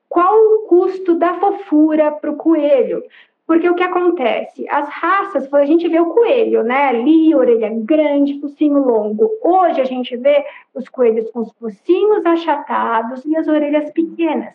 Qual 0.08 0.36
o 0.36 0.68
custo 0.68 1.16
da 1.16 1.34
fofura 1.40 2.12
para 2.12 2.30
o 2.30 2.38
coelho? 2.38 3.02
Porque 3.48 3.70
o 3.70 3.76
que 3.76 3.84
acontece? 3.84 4.68
As 4.70 4.90
raças, 4.90 5.52
a 5.54 5.66
gente 5.66 5.88
vê 5.88 6.00
o 6.00 6.14
coelho, 6.14 6.64
né? 6.64 6.90
Ali, 6.90 7.34
orelha 7.34 7.70
grande, 7.74 8.42
focinho 8.42 8.80
longo. 8.80 9.32
Hoje 9.42 9.80
a 9.80 9.86
gente 9.86 10.18
vê 10.18 10.46
os 10.76 10.90
coelhos 10.90 11.32
com 11.32 11.40
os 11.40 11.52
focinhos 11.54 12.26
achatados 12.26 13.24
e 13.26 13.38
as 13.38 13.48
orelhas 13.48 13.90
pequenas 13.92 14.54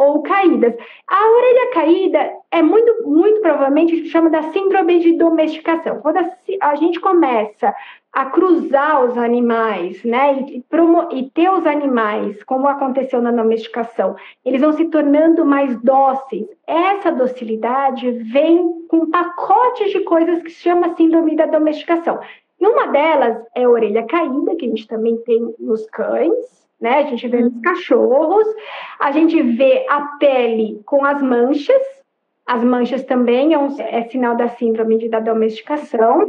ou 0.00 0.22
caídas. 0.22 0.74
A 1.06 1.30
orelha 1.30 1.70
caída 1.74 2.32
é 2.50 2.62
muito, 2.62 3.06
muito 3.06 3.42
provavelmente 3.42 3.92
a 3.92 3.96
gente 3.96 4.08
chama 4.08 4.30
da 4.30 4.42
síndrome 4.44 4.98
de 4.98 5.18
domesticação. 5.18 6.00
Quando 6.00 6.16
a, 6.16 6.30
a 6.62 6.74
gente 6.76 6.98
começa 6.98 7.74
a 8.10 8.24
cruzar 8.24 9.04
os 9.04 9.18
animais, 9.18 10.02
né, 10.02 10.40
e, 10.40 10.64
e, 11.12 11.30
ter 11.30 11.50
os 11.50 11.66
animais, 11.66 12.42
como 12.44 12.66
aconteceu 12.66 13.20
na 13.20 13.30
domesticação, 13.30 14.16
eles 14.42 14.62
vão 14.62 14.72
se 14.72 14.86
tornando 14.86 15.44
mais 15.44 15.78
dóceis. 15.82 16.48
Essa 16.66 17.12
docilidade 17.12 18.10
vem 18.10 18.86
com 18.88 19.02
um 19.02 19.10
pacote 19.10 19.90
de 19.90 20.00
coisas 20.00 20.42
que 20.42 20.50
se 20.50 20.62
chama 20.62 20.96
síndrome 20.96 21.36
da 21.36 21.44
domesticação. 21.44 22.18
E 22.58 22.66
uma 22.66 22.86
delas 22.86 23.36
é 23.54 23.64
a 23.64 23.68
orelha 23.68 24.06
caída, 24.06 24.56
que 24.56 24.64
a 24.64 24.68
gente 24.68 24.88
também 24.88 25.18
tem 25.18 25.54
nos 25.58 25.84
cães, 25.90 26.60
né? 26.80 26.98
A 26.98 27.02
gente 27.02 27.28
vê 27.28 27.40
nos 27.40 27.52
uhum. 27.52 27.60
cachorros, 27.62 28.46
a 28.98 29.10
gente 29.10 29.40
vê 29.42 29.86
a 29.88 30.00
pele 30.18 30.80
com 30.86 31.04
as 31.04 31.20
manchas, 31.20 31.82
as 32.46 32.64
manchas 32.64 33.04
também 33.04 33.52
é, 33.52 33.58
um, 33.58 33.76
é 33.78 34.02
sinal 34.08 34.36
da 34.36 34.48
síndrome 34.48 35.08
da 35.08 35.20
domesticação, 35.20 36.26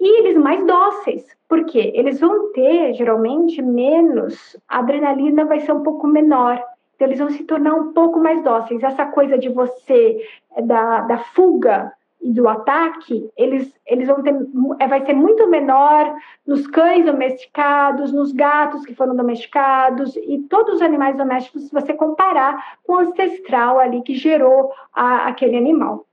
e 0.00 0.18
eles 0.20 0.36
mais 0.36 0.64
dóceis, 0.66 1.24
porque 1.48 1.92
eles 1.94 2.20
vão 2.20 2.52
ter 2.52 2.94
geralmente 2.94 3.62
menos, 3.62 4.56
a 4.68 4.78
adrenalina 4.78 5.44
vai 5.44 5.60
ser 5.60 5.72
um 5.72 5.82
pouco 5.82 6.06
menor, 6.06 6.62
então 6.94 7.08
eles 7.08 7.18
vão 7.18 7.30
se 7.30 7.44
tornar 7.44 7.74
um 7.74 7.92
pouco 7.92 8.18
mais 8.18 8.42
dóceis. 8.42 8.82
Essa 8.82 9.06
coisa 9.06 9.36
de 9.36 9.48
você, 9.48 10.26
da, 10.62 11.00
da 11.02 11.18
fuga, 11.18 11.92
e 12.24 12.32
do 12.32 12.48
ataque, 12.48 13.30
eles, 13.36 13.70
eles 13.86 14.08
vão 14.08 14.22
ter, 14.22 14.34
é, 14.80 14.88
vai 14.88 15.04
ser 15.04 15.12
muito 15.12 15.46
menor 15.46 16.16
nos 16.46 16.66
cães 16.66 17.04
domesticados, 17.04 18.12
nos 18.12 18.32
gatos 18.32 18.86
que 18.86 18.94
foram 18.94 19.14
domesticados 19.14 20.16
e 20.16 20.38
todos 20.48 20.76
os 20.76 20.82
animais 20.82 21.16
domésticos, 21.16 21.64
se 21.64 21.72
você 21.72 21.92
comparar 21.92 22.78
com 22.82 22.94
o 22.94 22.98
ancestral 22.98 23.78
ali 23.78 24.00
que 24.00 24.14
gerou 24.14 24.72
a, 24.94 25.28
aquele 25.28 25.58
animal. 25.58 26.06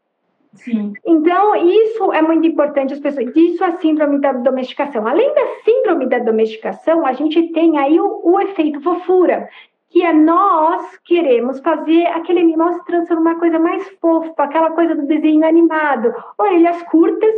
Sim. 0.54 0.92
Então, 1.06 1.56
isso 1.56 2.12
é 2.12 2.22
muito 2.22 2.46
importante 2.46 2.94
as 2.94 3.00
pessoas. 3.00 3.34
Isso 3.34 3.64
é 3.64 3.68
a 3.68 3.78
síndrome 3.78 4.20
da 4.20 4.34
domesticação. 4.34 5.08
Além 5.08 5.34
da 5.34 5.48
síndrome 5.64 6.08
da 6.08 6.20
domesticação, 6.20 7.06
a 7.06 7.14
gente 7.14 7.54
tem 7.54 7.78
aí 7.78 7.98
o, 8.00 8.22
o 8.22 8.38
efeito 8.42 8.82
fofura, 8.82 9.48
que 9.92 10.02
é 10.04 10.14
nós 10.14 10.98
queremos 11.04 11.60
fazer 11.60 12.06
aquele 12.08 12.40
animal 12.40 12.74
se 12.74 12.86
transformar 12.86 13.32
uma 13.32 13.40
coisa 13.40 13.60
mais 13.60 13.88
fofa, 14.02 14.34
aquela 14.38 14.72
coisa 14.72 14.96
do 14.96 15.06
desenho 15.06 15.46
animado, 15.46 16.14
orelhas 16.38 16.82
curtas, 16.84 17.36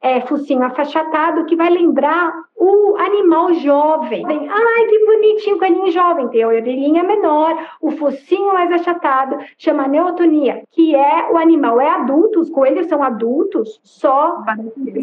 é, 0.00 0.20
focinho 0.22 0.64
afachatado, 0.64 1.44
que 1.44 1.54
vai 1.54 1.70
lembrar 1.70 2.34
o 2.56 2.96
animal 2.96 3.52
jovem. 3.54 4.24
Ai, 4.26 4.86
que 4.86 5.06
bonitinho, 5.06 5.58
caninho 5.58 5.92
jovem. 5.92 6.28
Tem 6.28 6.42
a 6.42 6.48
orelhinha 6.48 7.04
menor, 7.04 7.56
o 7.80 7.92
focinho 7.92 8.52
mais 8.52 8.72
achatado, 8.72 9.38
chama 9.56 9.86
neotonia, 9.86 10.64
que 10.72 10.96
é 10.96 11.30
o 11.30 11.36
animal 11.36 11.80
é 11.80 11.88
adulto, 11.88 12.40
os 12.40 12.50
coelhos 12.50 12.86
são 12.86 13.02
adultos, 13.02 13.80
só 13.84 14.42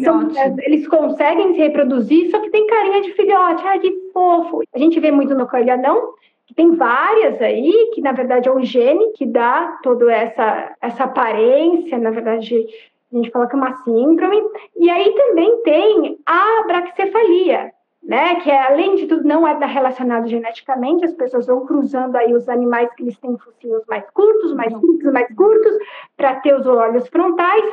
são, 0.02 0.28
é, 0.36 0.54
eles 0.66 0.86
conseguem 0.86 1.54
se 1.54 1.60
reproduzir, 1.60 2.30
só 2.30 2.38
que 2.40 2.50
tem 2.50 2.66
carinha 2.66 3.00
de 3.00 3.12
filhote. 3.12 3.66
Ai, 3.66 3.78
que 3.78 4.10
fofo. 4.12 4.62
A 4.74 4.78
gente 4.78 5.00
vê 5.00 5.10
muito 5.10 5.34
no 5.34 5.48
coelho 5.48 5.80
não 5.80 6.14
tem 6.54 6.74
várias 6.74 7.40
aí, 7.40 7.90
que 7.94 8.00
na 8.00 8.12
verdade 8.12 8.48
é 8.48 8.52
o 8.52 8.62
gene 8.62 9.12
que 9.12 9.26
dá 9.26 9.78
toda 9.82 10.12
essa, 10.12 10.74
essa 10.80 11.04
aparência, 11.04 11.98
na 11.98 12.10
verdade, 12.10 12.66
a 13.12 13.16
gente 13.16 13.30
fala 13.30 13.46
que 13.46 13.54
é 13.54 13.58
uma 13.58 13.76
síndrome. 13.82 14.42
E 14.76 14.88
aí 14.88 15.12
também 15.14 15.62
tem 15.62 16.18
a 16.26 16.62
braquicefalia, 16.66 17.72
né? 18.02 18.36
Que 18.36 18.50
é, 18.50 18.66
além 18.66 18.96
de 18.96 19.06
tudo 19.06 19.24
não 19.24 19.46
é 19.46 19.54
relacionado 19.64 20.28
geneticamente, 20.28 21.04
as 21.04 21.14
pessoas 21.14 21.46
vão 21.46 21.66
cruzando 21.66 22.16
aí 22.16 22.32
os 22.32 22.48
animais 22.48 22.92
que 22.94 23.02
eles 23.02 23.18
têm 23.18 23.36
focinhos 23.38 23.82
mais 23.88 24.08
curtos, 24.10 24.54
mais 24.54 24.72
curtos, 24.72 25.12
mais 25.12 25.34
curtos, 25.34 25.72
para 26.16 26.36
ter 26.36 26.54
os 26.54 26.66
olhos 26.66 27.06
frontais. 27.08 27.64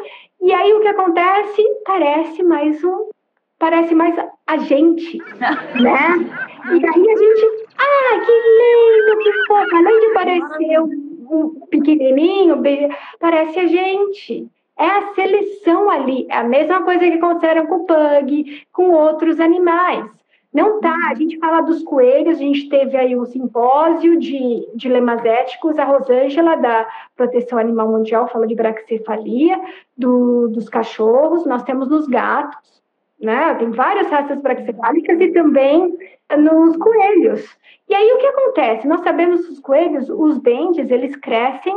E 0.42 0.54
aí 0.54 0.74
o 0.74 0.82
que 0.82 0.88
acontece? 0.88 1.63
Parece 1.86 2.44
mais 2.44 2.84
um 2.84 3.10
parece 3.60 3.93
mais 3.96 4.15
a 4.46 4.58
gente, 4.58 5.17
né? 5.82 6.00
E 6.65 6.86
aí 6.86 7.12
a 7.12 7.15
gente, 7.15 7.65
ah, 7.78 8.20
que 8.26 8.32
lindo, 8.60 9.17
que 9.24 9.46
fofo, 9.48 9.76
além 9.76 10.00
de 10.00 10.13
parecer 10.13 10.80
um 10.80 11.67
pequenininho, 11.70 12.62
parece 13.20 13.60
a 13.60 13.67
gente. 13.67 14.50
É 14.80 14.86
a 14.86 15.13
seleção 15.15 15.89
ali, 15.89 16.28
é 16.30 16.38
a 16.38 16.43
mesma 16.43 16.84
coisa 16.84 17.00
que 17.00 17.17
aconteceram 17.17 17.65
com 17.65 17.78
o 17.78 17.86
pug, 17.86 18.63
com 18.72 18.91
outros 18.91 19.39
animais. 19.39 20.06
Não 20.54 20.80
tá, 20.80 20.96
a 21.10 21.15
gente 21.15 21.38
fala 21.39 21.62
dos 21.62 21.84
coelhos, 21.84 22.36
a 22.36 22.41
gente 22.41 22.70
teve 22.70 22.96
aí 22.96 23.15
um 23.17 23.26
simpósio 23.26 24.17
de 24.20 24.67
dilemas 24.76 25.24
éticos, 25.26 25.78
a 25.78 25.84
Rosângela, 25.84 26.56
da 26.56 26.88
Proteção 27.15 27.60
Animal 27.60 27.89
Mundial, 27.89 28.28
fala 28.28 28.48
de 28.48 28.56
braquicefalia, 28.56 29.60
do, 29.98 30.48
dos 30.48 30.70
cachorros, 30.70 31.46
nós 31.46 31.63
temos 31.63 31.89
nos 31.89 32.08
gatos, 32.08 32.82
né? 33.19 33.56
Tem 33.56 33.71
várias 33.71 34.08
raças 34.10 34.39
braquicefálicas 34.39 35.19
e 35.19 35.30
também 35.30 35.97
nos 36.38 36.77
coelhos. 36.77 37.58
E 37.89 37.95
aí 37.95 38.12
o 38.12 38.17
que 38.17 38.27
acontece? 38.27 38.88
Nós 38.88 39.01
sabemos 39.01 39.45
que 39.45 39.53
os 39.53 39.60
coelhos, 39.60 40.10
os 40.10 40.39
dentes, 40.39 40.91
eles 40.91 41.15
crescem 41.15 41.75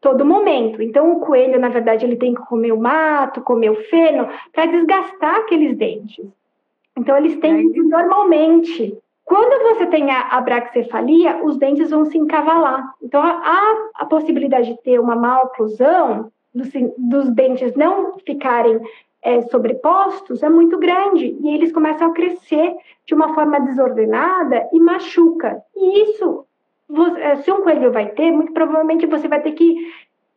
todo 0.00 0.24
momento. 0.24 0.82
Então 0.82 1.12
o 1.12 1.20
coelho, 1.20 1.58
na 1.58 1.68
verdade, 1.68 2.04
ele 2.04 2.16
tem 2.16 2.34
que 2.34 2.42
comer 2.42 2.72
o 2.72 2.80
mato, 2.80 3.40
comer 3.40 3.70
o 3.70 3.82
feno 3.84 4.28
para 4.52 4.66
desgastar 4.66 5.36
aqueles 5.36 5.76
dentes. 5.76 6.26
Então 6.98 7.16
eles 7.16 7.36
têm 7.38 7.70
normalmente. 7.88 8.98
Quando 9.24 9.62
você 9.62 9.86
tem 9.86 10.10
a, 10.10 10.28
a 10.28 10.40
braquicefalia, 10.40 11.42
os 11.44 11.56
dentes 11.56 11.90
vão 11.90 12.04
se 12.04 12.18
encavalar. 12.18 12.92
Então 13.02 13.22
há 13.22 13.88
a 13.94 14.04
possibilidade 14.04 14.70
de 14.70 14.82
ter 14.82 15.00
uma 15.00 15.16
má 15.16 15.40
oclusão 15.42 16.30
dos, 16.54 16.68
dos 16.98 17.30
dentes 17.30 17.74
não 17.74 18.18
ficarem 18.26 18.80
é, 19.22 19.42
sobrepostos 19.42 20.42
é 20.42 20.48
muito 20.48 20.78
grande 20.78 21.36
e 21.40 21.54
eles 21.54 21.72
começam 21.72 22.08
a 22.08 22.12
crescer 22.12 22.74
de 23.06 23.14
uma 23.14 23.34
forma 23.34 23.60
desordenada 23.60 24.68
e 24.72 24.80
machuca. 24.80 25.62
E 25.76 26.02
isso, 26.02 26.44
você, 26.88 27.20
é, 27.20 27.36
se 27.36 27.50
um 27.50 27.62
coelho 27.62 27.92
vai 27.92 28.10
ter, 28.10 28.32
muito 28.32 28.52
provavelmente 28.52 29.06
você 29.06 29.28
vai 29.28 29.40
ter 29.40 29.52
que 29.52 29.76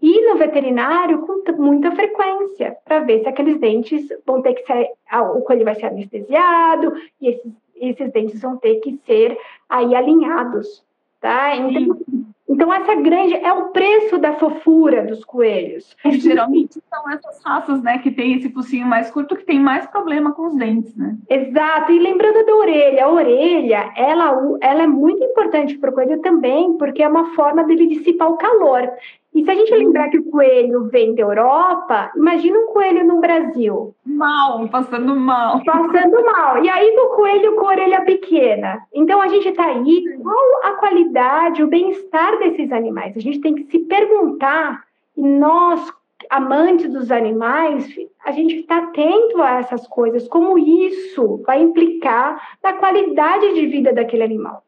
ir 0.01 0.29
no 0.29 0.37
veterinário 0.37 1.25
com 1.25 1.41
muita 1.61 1.91
frequência 1.91 2.77
para 2.85 2.99
ver 2.99 3.21
se 3.21 3.29
aqueles 3.29 3.59
dentes 3.59 4.07
vão 4.25 4.41
ter 4.41 4.53
que 4.53 4.65
ser, 4.65 4.91
o 5.35 5.41
coelho 5.41 5.65
vai 5.65 5.75
ser 5.75 5.87
anestesiado 5.87 6.93
e 7.19 7.29
esses, 7.29 7.51
esses 7.75 8.11
dentes 8.11 8.41
vão 8.41 8.57
ter 8.57 8.75
que 8.75 8.99
ser 9.05 9.37
aí 9.67 9.95
alinhados, 9.95 10.83
tá? 11.19 11.55
Então, 11.55 11.97
então, 12.47 12.71
essa 12.71 12.93
grande 12.95 13.33
é 13.33 13.51
o 13.51 13.69
preço 13.69 14.19
da 14.19 14.33
fofura 14.33 15.03
dos 15.03 15.25
coelhos. 15.25 15.95
E, 16.05 16.11
geralmente 16.19 16.79
são 16.89 17.09
essas 17.09 17.43
raças, 17.43 17.81
né, 17.81 17.97
que 17.97 18.11
tem 18.11 18.35
esse 18.35 18.49
focinho 18.49 18.85
mais 18.85 19.09
curto, 19.09 19.35
que 19.35 19.43
tem 19.43 19.59
mais 19.59 19.87
problema 19.87 20.31
com 20.31 20.47
os 20.47 20.55
dentes, 20.55 20.95
né? 20.95 21.17
Exato. 21.29 21.91
E 21.91 21.99
lembrando 21.99 22.45
da 22.45 22.55
orelha, 22.55 23.05
a 23.05 23.11
orelha, 23.11 23.93
ela, 23.95 24.57
ela 24.61 24.83
é 24.83 24.87
muito 24.87 25.23
importante 25.23 25.77
para 25.77 25.89
o 25.89 25.93
coelho 25.93 26.21
também, 26.21 26.77
porque 26.77 27.01
é 27.01 27.07
uma 27.07 27.33
forma 27.35 27.63
dele 27.63 27.87
dissipar 27.87 28.31
o 28.31 28.37
calor. 28.37 28.91
E 29.35 29.43
se 29.43 29.51
a 29.51 29.55
gente 29.55 29.75
lembrar 29.75 30.09
que 30.09 30.17
o 30.17 30.31
coelho 30.31 30.85
vem 30.85 31.13
da 31.13 31.23
Europa, 31.23 32.09
imagina 32.15 32.57
um 32.57 32.67
coelho 32.67 33.05
no 33.05 33.19
Brasil. 33.19 33.93
Mal, 34.05 34.65
passando 34.69 35.13
mal. 35.13 35.61
Passando 35.65 36.23
mal. 36.23 36.63
E 36.63 36.69
aí 36.69 36.95
do 36.95 37.09
coelho 37.09 37.53
com 37.57 37.65
orelha 37.65 38.05
pequena. 38.05 38.81
Então 38.93 39.21
a 39.21 39.27
gente 39.27 39.49
está 39.49 39.65
aí, 39.65 40.17
qual 40.23 40.63
a 40.63 40.71
qualidade, 40.77 41.61
o 41.61 41.67
bem-estar 41.67 42.39
desses 42.39 42.71
animais? 42.71 43.17
A 43.17 43.19
gente 43.19 43.41
tem 43.41 43.53
que 43.53 43.65
se 43.65 43.79
perguntar, 43.79 44.85
e 45.17 45.21
nós, 45.21 45.93
amantes 46.29 46.89
dos 46.89 47.11
animais, 47.11 47.93
a 48.23 48.31
gente 48.31 48.55
está 48.55 48.77
atento 48.77 49.41
a 49.41 49.59
essas 49.59 49.85
coisas, 49.85 50.29
como 50.29 50.57
isso 50.57 51.43
vai 51.45 51.61
implicar 51.61 52.55
na 52.63 52.71
qualidade 52.71 53.53
de 53.53 53.67
vida 53.67 53.91
daquele 53.91 54.23
animal. 54.23 54.63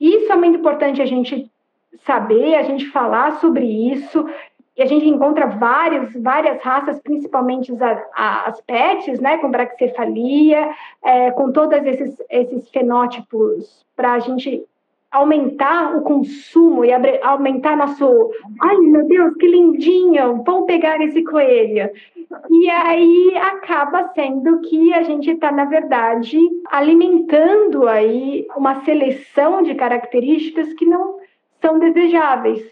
Isso 0.00 0.32
é 0.32 0.36
muito 0.36 0.58
importante 0.58 1.02
a 1.02 1.06
gente 1.06 1.50
saber, 2.04 2.54
a 2.54 2.62
gente 2.62 2.86
falar 2.86 3.40
sobre 3.40 3.64
isso. 3.64 4.26
E 4.76 4.82
a 4.82 4.86
gente 4.86 5.06
encontra 5.06 5.46
várias, 5.46 6.14
várias 6.14 6.62
raças, 6.62 6.98
principalmente 7.00 7.72
as, 7.72 8.02
as 8.16 8.60
pets, 8.62 9.20
né, 9.20 9.36
com 9.36 9.50
braxicefalia, 9.50 10.70
é, 11.04 11.30
com 11.32 11.52
todos 11.52 11.78
esses, 11.84 12.16
esses 12.30 12.68
fenótipos, 12.70 13.84
para 13.94 14.14
a 14.14 14.18
gente 14.18 14.64
aumentar 15.10 15.94
o 15.94 16.00
consumo 16.00 16.86
e 16.86 16.92
abrir, 16.92 17.20
aumentar 17.22 17.76
nosso. 17.76 18.30
Ai, 18.62 18.76
meu 18.78 19.06
Deus, 19.06 19.34
que 19.34 19.46
lindinho! 19.46 20.42
Vou 20.42 20.64
pegar 20.64 20.98
esse 21.02 21.22
coelho. 21.22 21.90
E 22.50 22.70
aí 22.70 23.36
acaba 23.36 24.10
sendo 24.14 24.60
que 24.60 24.94
a 24.94 25.02
gente 25.02 25.30
está, 25.30 25.52
na 25.52 25.66
verdade, 25.66 26.38
alimentando 26.70 27.86
aí 27.86 28.46
uma 28.56 28.82
seleção 28.86 29.62
de 29.62 29.74
características 29.74 30.72
que 30.72 30.86
não 30.86 31.20
são 31.62 31.78
desejáveis 31.78 32.62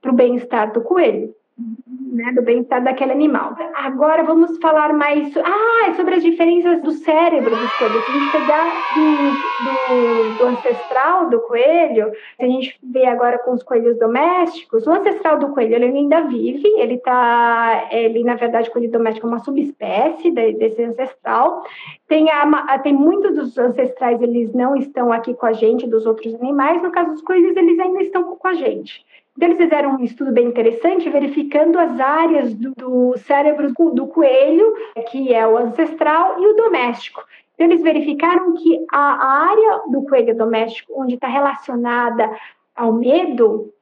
para 0.00 0.10
o 0.10 0.14
bem-estar 0.14 0.72
do 0.72 0.82
coelho, 0.82 1.34
né, 1.58 2.32
do 2.32 2.42
bem-estar 2.42 2.82
daquele 2.82 3.12
animal. 3.12 3.56
Agora 3.74 4.22
vamos 4.22 4.58
falar 4.58 4.92
mais 4.92 5.36
ah, 5.36 5.94
sobre 5.94 6.14
as 6.14 6.22
diferenças 6.22 6.80
do 6.82 6.92
cérebro 6.92 7.50
dos 7.50 7.72
coelhos. 7.74 8.04
Se 8.04 8.10
a 8.10 8.14
gente 8.14 8.32
pegar 8.32 8.64
do, 8.94 10.34
do, 10.34 10.38
do, 10.38 10.46
ancestral 10.46 11.28
do 11.28 11.40
coelho, 11.40 12.12
se 12.36 12.44
a 12.44 12.46
gente 12.46 12.78
vê 12.82 13.06
agora 13.06 13.38
com 13.38 13.52
os 13.52 13.62
coelhos 13.62 13.98
domésticos, 13.98 14.86
o 14.86 14.90
ancestral 14.90 15.38
do 15.38 15.48
coelho 15.48 15.74
ele 15.74 15.86
ainda 15.86 16.22
vive, 16.22 16.68
ele 16.76 16.98
tá, 16.98 17.88
ele 17.90 18.22
na 18.22 18.36
verdade 18.36 18.68
o 18.68 18.72
coelho 18.72 18.90
doméstico 18.90 19.26
é 19.26 19.30
uma 19.30 19.38
subespécie 19.40 20.30
desse 20.30 20.82
ancestral. 20.82 21.64
Tem, 22.06 22.30
a, 22.30 22.78
tem 22.78 22.92
muitos 22.92 23.34
dos 23.34 23.58
ancestrais 23.58 24.20
eles 24.22 24.52
não 24.54 24.76
estão 24.76 25.12
aqui 25.12 25.34
com 25.34 25.46
a 25.46 25.52
gente, 25.52 25.86
dos 25.86 26.06
outros 26.06 26.34
animais. 26.34 26.82
No 26.82 26.90
caso 26.90 27.12
dos 27.12 27.22
coelhos, 27.22 27.56
eles 27.56 27.78
ainda 27.78 28.02
estão 28.02 28.36
com 28.36 28.48
a 28.48 28.54
gente. 28.54 29.04
Eles 29.40 29.56
fizeram 29.56 29.96
um 29.96 30.04
estudo 30.04 30.32
bem 30.32 30.46
interessante, 30.46 31.08
verificando 31.08 31.78
as 31.78 31.98
áreas 32.00 32.54
do, 32.54 32.72
do 32.74 33.16
cérebro 33.18 33.72
do 33.94 34.06
coelho, 34.08 34.74
que 35.10 35.32
é 35.32 35.46
o 35.46 35.56
ancestral, 35.56 36.40
e 36.40 36.46
o 36.46 36.56
doméstico. 36.56 37.24
Então, 37.54 37.66
eles 37.66 37.82
verificaram 37.82 38.54
que 38.54 38.84
a 38.90 39.48
área 39.50 39.82
do 39.90 40.02
coelho 40.02 40.36
doméstico, 40.36 40.92
onde 41.00 41.14
está 41.14 41.28
relacionada 41.28 42.30
ao 42.74 42.92
medo, 42.92 43.72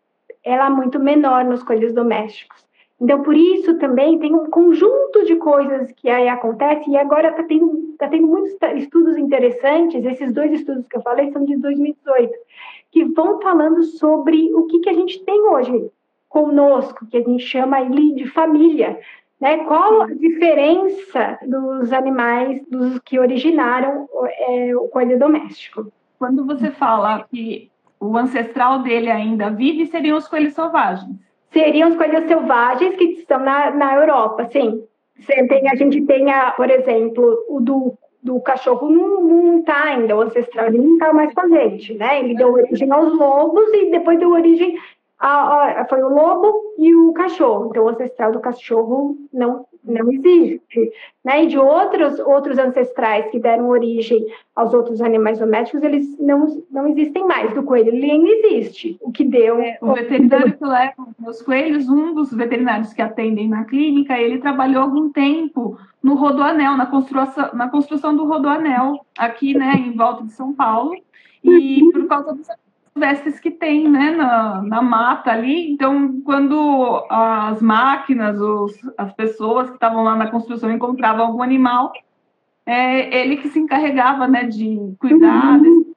ela 0.45 0.67
é 0.67 0.71
muito 0.71 0.99
menor 0.99 1.45
nos 1.45 1.63
coelhos 1.63 1.93
domésticos. 1.93 2.65
Então, 3.01 3.23
por 3.23 3.37
isso 3.37 3.79
também 3.79 4.19
tem 4.19 4.35
um 4.35 4.49
conjunto 4.51 5.25
de 5.27 5.37
coisas 5.37 5.93
que 5.93 6.09
aí 6.09 6.29
acontece, 6.29 6.91
e 6.91 6.97
agora 6.97 7.29
está 7.29 7.43
tendo, 7.43 7.95
tá 7.99 8.09
tendo 8.09 8.27
muitos 8.27 8.57
estudos 8.77 9.17
interessantes. 9.19 10.05
Esses 10.05 10.33
dois 10.33 10.53
estudos 10.53 10.87
que 10.87 10.97
eu 10.97 11.03
falei 11.03 11.31
são 11.33 11.45
de 11.45 11.57
2018 11.57 12.33
que 12.97 13.05
vão 13.05 13.43
falando 13.43 13.83
sobre 13.83 14.51
o 14.55 14.67
que, 14.67 14.79
que 14.79 14.89
a 14.89 14.95
gente 14.95 15.23
tem 15.23 15.39
hoje 15.51 15.91
conosco, 16.31 17.05
que 17.05 17.19
a 17.19 17.23
gente 17.23 17.45
chama 17.45 17.85
de 17.85 18.27
família. 18.29 18.99
Né? 19.39 19.59
Qual 19.65 20.01
a 20.01 20.07
diferença 20.07 21.39
dos 21.47 21.93
animais 21.93 22.63
dos 22.71 22.99
que 23.01 23.19
originaram 23.19 24.09
é, 24.49 24.75
o 24.75 24.89
coelho 24.89 25.19
doméstico? 25.19 25.93
Quando 26.19 26.47
você 26.47 26.71
fala 26.71 27.27
que 27.31 27.71
o 28.01 28.17
ancestral 28.17 28.79
dele 28.79 29.11
ainda 29.11 29.51
vive, 29.51 29.85
seriam 29.85 30.17
os 30.17 30.27
coelhos 30.27 30.55
selvagens? 30.55 31.19
Seriam 31.53 31.91
os 31.91 31.97
coelhos 31.97 32.27
selvagens 32.27 32.97
que 32.97 33.05
estão 33.05 33.41
na, 33.41 33.73
na 33.73 33.95
Europa, 33.95 34.49
sim. 34.51 34.83
Tem, 35.27 35.69
a 35.69 35.75
gente 35.75 36.01
tem, 36.07 36.31
a, 36.31 36.53
por 36.53 36.71
exemplo, 36.71 37.45
o 37.51 37.61
do 37.61 37.93
do 38.27 38.41
cachorro 38.41 38.91
não 38.91 39.61
está 39.61 39.85
ainda, 39.85 40.17
o 40.17 40.21
ancestral 40.21 40.67
ele 40.67 40.79
não 40.79 40.95
está 40.95 41.13
mais 41.13 41.33
com 41.33 41.43
a 41.43 41.49
gente, 41.49 41.95
né? 41.95 42.19
Ele 42.19 42.35
deu 42.35 42.53
origem 42.53 42.91
aos 42.91 43.17
lobos 43.17 43.73
e 43.73 43.91
depois 43.91 44.19
deu 44.19 44.31
origem 44.31 44.77
a, 45.19 45.81
a, 45.81 45.87
foi 45.87 46.03
o 46.03 46.09
lobo 46.09 46.75
e 46.77 46.95
o 46.95 47.13
cachorro. 47.13 47.69
Então, 47.71 47.85
o 47.85 47.89
ancestral 47.89 48.33
do 48.33 48.41
cachorro 48.41 49.17
não, 49.33 49.65
não 49.87 50.13
existe. 50.13 50.93
Né? 51.25 51.45
E 51.45 51.47
de 51.47 51.59
outros, 51.59 52.19
outros 52.21 52.59
ancestrais 52.59 53.31
que 53.31 53.39
deram 53.39 53.69
origem 53.69 54.27
aos 54.55 54.75
outros 54.75 55.01
animais 55.01 55.39
domésticos, 55.39 55.83
eles 55.83 56.19
não, 56.19 56.63
não 56.71 56.89
existem 56.89 57.27
mais. 57.27 57.55
Do 57.55 57.63
coelho, 57.63 57.95
ele 57.95 58.11
ainda 58.11 58.29
existe. 58.31 58.99
O 59.01 59.11
que 59.11 59.25
deu. 59.25 59.59
É, 59.61 59.79
o 59.81 59.93
veterinário 59.95 60.57
que 60.57 60.65
leva 60.65 60.95
os 61.27 61.43
coelhos, 61.43 61.89
um 61.89 62.15
dos 62.15 62.33
veterinários 62.33 62.93
que 62.93 63.03
atendem 63.03 63.49
na 63.49 63.65
clínica, 63.65 64.21
ele 64.21 64.39
trabalhou 64.39 64.83
algum 64.83 65.11
tempo 65.11 65.79
no 66.03 66.15
Rodoanel, 66.15 66.77
na 66.77 66.87
construção, 66.87 67.51
na 67.55 67.69
construção 67.69 68.17
do 68.17 68.27
Rodoanel, 68.27 69.05
aqui 69.19 69.57
né, 69.57 69.75
em 69.75 69.97
volta 69.97 70.25
de 70.25 70.33
São 70.33 70.53
Paulo. 70.53 70.95
E 71.43 71.81
por 71.93 72.07
causa 72.09 72.35
dos 72.35 72.49
vestes 72.97 73.39
que 73.39 73.51
tem 73.51 73.89
né, 73.89 74.11
na, 74.13 74.63
na 74.63 74.83
mata 74.83 75.31
ali. 75.31 75.71
Então, 75.71 76.21
quando 76.23 77.07
as 77.09 77.61
máquinas, 77.61 78.41
os, 78.41 78.73
as 78.97 79.13
pessoas 79.13 79.69
que 79.69 79.75
estavam 79.75 80.03
lá 80.03 80.17
na 80.17 80.31
construção 80.31 80.71
encontravam 80.71 81.27
algum 81.27 81.43
animal, 81.43 81.93
é 82.65 83.23
ele 83.23 83.37
que 83.37 83.49
se 83.49 83.59
encarregava 83.59 84.27
né, 84.27 84.45
de 84.45 84.95
cuidar 84.99 85.61
uhum. 85.61 85.95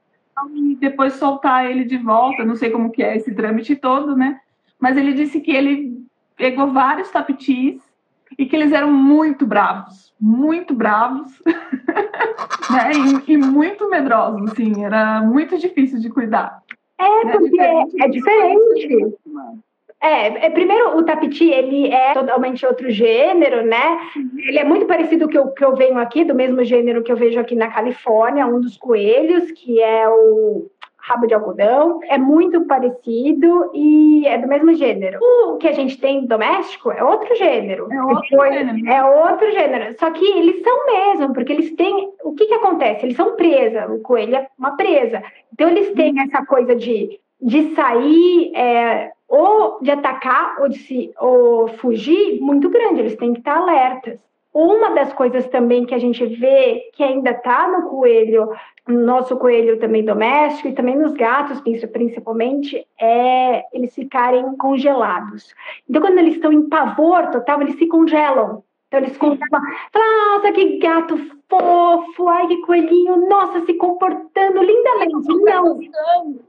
e 0.54 0.76
depois 0.76 1.14
soltar 1.14 1.70
ele 1.70 1.86
de 1.86 1.98
volta. 1.98 2.46
Não 2.46 2.56
sei 2.56 2.70
como 2.70 2.92
que 2.92 3.02
é 3.02 3.16
esse 3.18 3.34
trâmite 3.34 3.76
todo, 3.76 4.16
né? 4.16 4.40
Mas 4.80 4.96
ele 4.96 5.14
disse 5.14 5.42
que 5.42 5.52
ele 5.52 6.06
pegou 6.38 6.72
vários 6.72 7.10
tapetis 7.10 7.82
e 8.38 8.46
que 8.46 8.56
eles 8.56 8.72
eram 8.72 8.92
muito 8.92 9.46
bravos, 9.46 10.14
muito 10.20 10.74
bravos, 10.74 11.42
né? 12.70 12.92
E, 13.28 13.34
e, 13.34 13.38
muito 13.38 13.90
medrosos, 13.90 14.52
assim, 14.52 14.86
era 14.86 15.22
muito 15.22 15.58
difícil 15.58 16.00
de 16.00 16.10
cuidar. 16.10 16.62
É, 17.00 17.26
né, 17.26 17.32
porque 17.38 17.62
é 18.04 18.08
diferente. 18.08 19.16
É, 20.02 20.46
é, 20.46 20.50
primeiro, 20.50 20.98
o 20.98 21.04
tapiti, 21.04 21.50
ele 21.50 21.92
é 21.92 22.14
totalmente 22.14 22.66
outro 22.66 22.90
gênero, 22.90 23.66
né? 23.66 24.00
Ele 24.38 24.58
é 24.58 24.64
muito 24.64 24.86
parecido 24.86 25.26
com 25.26 25.26
o 25.26 25.30
que 25.30 25.38
eu, 25.38 25.48
que 25.52 25.66
eu 25.66 25.76
venho 25.76 25.98
aqui, 26.00 26.24
do 26.24 26.34
mesmo 26.34 26.64
gênero 26.64 27.04
que 27.04 27.12
eu 27.12 27.18
vejo 27.18 27.38
aqui 27.38 27.54
na 27.54 27.68
Califórnia, 27.68 28.48
um 28.48 28.62
dos 28.62 28.78
coelhos, 28.78 29.52
que 29.52 29.82
é 29.82 30.08
o 30.08 30.70
rabo 31.10 31.26
de 31.26 31.34
algodão, 31.34 32.00
é 32.04 32.18
muito 32.18 32.66
parecido 32.66 33.72
e 33.74 34.28
é 34.28 34.38
do 34.38 34.48
mesmo 34.48 34.74
gênero. 34.76 35.20
O 35.22 35.58
que 35.58 35.68
a 35.68 35.72
gente 35.72 35.98
tem 35.98 36.26
doméstico 36.26 36.92
é 36.92 37.04
outro 37.04 37.36
gênero. 37.36 37.92
É 37.92 38.04
outro 38.04 38.28
Depois, 38.30 38.54
gênero. 38.54 38.90
É 38.90 39.04
outro 39.04 39.52
gênero. 39.52 39.96
Só 40.00 40.12
que 40.12 40.26
eles 40.26 40.62
são 40.64 40.86
mesmo, 40.86 41.34
porque 41.34 41.52
eles 41.52 41.76
têm. 41.76 42.12
O 42.24 42.34
que, 42.34 42.46
que 42.46 42.54
acontece? 42.54 43.06
Eles 43.06 43.16
são 43.16 43.36
presa. 43.36 43.88
O 43.88 44.00
coelho 44.02 44.36
é 44.36 44.48
uma 44.58 44.78
presa. 44.78 45.24
Então 45.52 45.68
eles 45.68 45.92
têm 45.94 46.14
uhum. 46.14 46.22
essa 46.22 46.46
coisa 46.46 46.76
de, 46.76 47.20
de 47.42 47.74
sair. 47.74 48.52
É, 48.56 49.12
ou 49.28 49.80
de 49.80 49.92
atacar 49.92 50.60
ou 50.60 50.70
de 50.70 50.80
se, 50.80 51.14
ou 51.20 51.68
fugir 51.68 52.42
muito 52.42 52.68
grande, 52.68 53.02
eles 53.02 53.16
têm 53.16 53.32
que 53.32 53.40
estar 53.40 53.58
alertas. 53.58 54.18
Uma 54.62 54.90
das 54.90 55.14
coisas 55.14 55.48
também 55.48 55.86
que 55.86 55.96
a 55.96 55.98
gente 55.98 56.26
vê 56.26 56.90
que 56.94 57.02
ainda 57.02 57.32
está 57.32 57.66
no 57.70 57.88
coelho, 57.90 58.50
no 58.86 59.06
nosso 59.06 59.38
coelho 59.38 59.80
também 59.80 60.04
doméstico 60.04 60.68
e 60.68 60.74
também 60.74 60.98
nos 60.98 61.14
gatos, 61.14 61.62
principalmente, 61.94 62.86
é 63.00 63.64
eles 63.72 63.96
ficarem 63.96 64.58
congelados. 64.58 65.56
Então, 65.90 66.02
quando 66.02 66.18
eles 66.18 66.36
estão 66.36 66.52
em 66.52 66.68
pavor 66.68 67.28
total, 67.28 67.62
eles 67.62 67.78
se 67.78 67.88
congelam. 67.88 68.62
Então 68.90 69.02
eles 69.02 69.18
contavam, 69.18 69.62
nossa, 69.94 70.52
que 70.52 70.80
gato 70.80 71.16
fofo, 71.48 72.28
ai 72.28 72.48
que 72.48 72.58
coelhinho, 72.62 73.30
nossa, 73.30 73.64
se 73.64 73.76
comportando 73.76 74.64
lindamente. 74.64 75.28
Tá 75.46 75.62
não. 75.62 75.80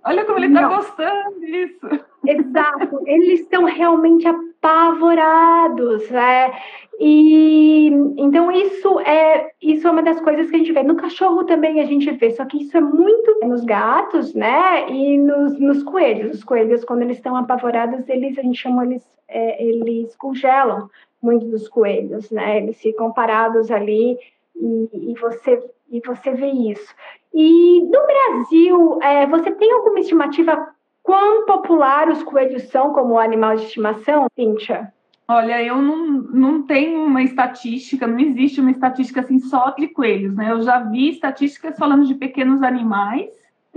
Olha 0.06 0.24
como 0.24 0.38
ele 0.38 0.46
está 0.46 0.68
gostando 0.68 1.40
disso. 1.40 1.86
Exato, 2.26 3.02
eles 3.04 3.40
estão 3.40 3.64
realmente 3.64 4.26
apavorados. 4.26 6.10
É. 6.10 6.50
E 6.98 7.88
então 8.16 8.50
isso 8.50 9.00
é 9.00 9.50
isso 9.60 9.86
é 9.86 9.90
uma 9.90 10.02
das 10.02 10.18
coisas 10.20 10.48
que 10.48 10.56
a 10.56 10.58
gente 10.60 10.72
vê. 10.72 10.82
No 10.82 10.96
cachorro 10.96 11.44
também 11.44 11.78
a 11.80 11.84
gente 11.84 12.10
vê, 12.12 12.30
só 12.30 12.46
que 12.46 12.62
isso 12.62 12.74
é 12.74 12.80
muito 12.80 13.38
nos 13.42 13.64
gatos, 13.64 14.32
né? 14.32 14.90
E 14.90 15.18
nos, 15.18 15.60
nos 15.60 15.82
coelhos. 15.82 16.38
Os 16.38 16.44
coelhos, 16.44 16.84
quando 16.84 17.02
eles 17.02 17.18
estão 17.18 17.36
apavorados, 17.36 18.08
eles 18.08 18.38
a 18.38 18.42
gente 18.42 18.58
chama 18.58 18.86
eles, 18.86 19.06
é, 19.28 19.62
eles 19.62 20.16
congelam 20.16 20.88
muito 21.22 21.46
dos 21.46 21.68
coelhos, 21.68 22.30
né? 22.30 22.58
Eles 22.58 22.80
ficam 22.80 23.12
parados 23.12 23.70
ali 23.70 24.18
e, 24.56 25.10
e 25.10 25.14
você 25.20 25.62
e 25.90 26.00
você 26.00 26.30
vê 26.32 26.46
isso. 26.46 26.94
E 27.34 27.80
no 27.80 28.06
Brasil, 28.06 28.98
é, 29.02 29.26
você 29.26 29.50
tem 29.52 29.72
alguma 29.72 30.00
estimativa 30.00 30.68
quão 31.02 31.44
popular 31.44 32.08
os 32.08 32.22
coelhos 32.22 32.64
são 32.64 32.92
como 32.92 33.18
animal 33.18 33.56
de 33.56 33.64
estimação, 33.64 34.26
Cíntia? 34.34 34.92
Olha, 35.28 35.62
eu 35.62 35.80
não, 35.80 36.06
não 36.06 36.62
tenho 36.62 37.04
uma 37.04 37.22
estatística, 37.22 38.06
não 38.06 38.18
existe 38.18 38.60
uma 38.60 38.72
estatística 38.72 39.20
assim 39.20 39.38
só 39.38 39.70
de 39.70 39.86
coelhos, 39.88 40.34
né? 40.34 40.50
Eu 40.50 40.60
já 40.62 40.80
vi 40.80 41.10
estatísticas 41.10 41.78
falando 41.78 42.04
de 42.04 42.14
pequenos 42.14 42.62
animais, 42.62 43.30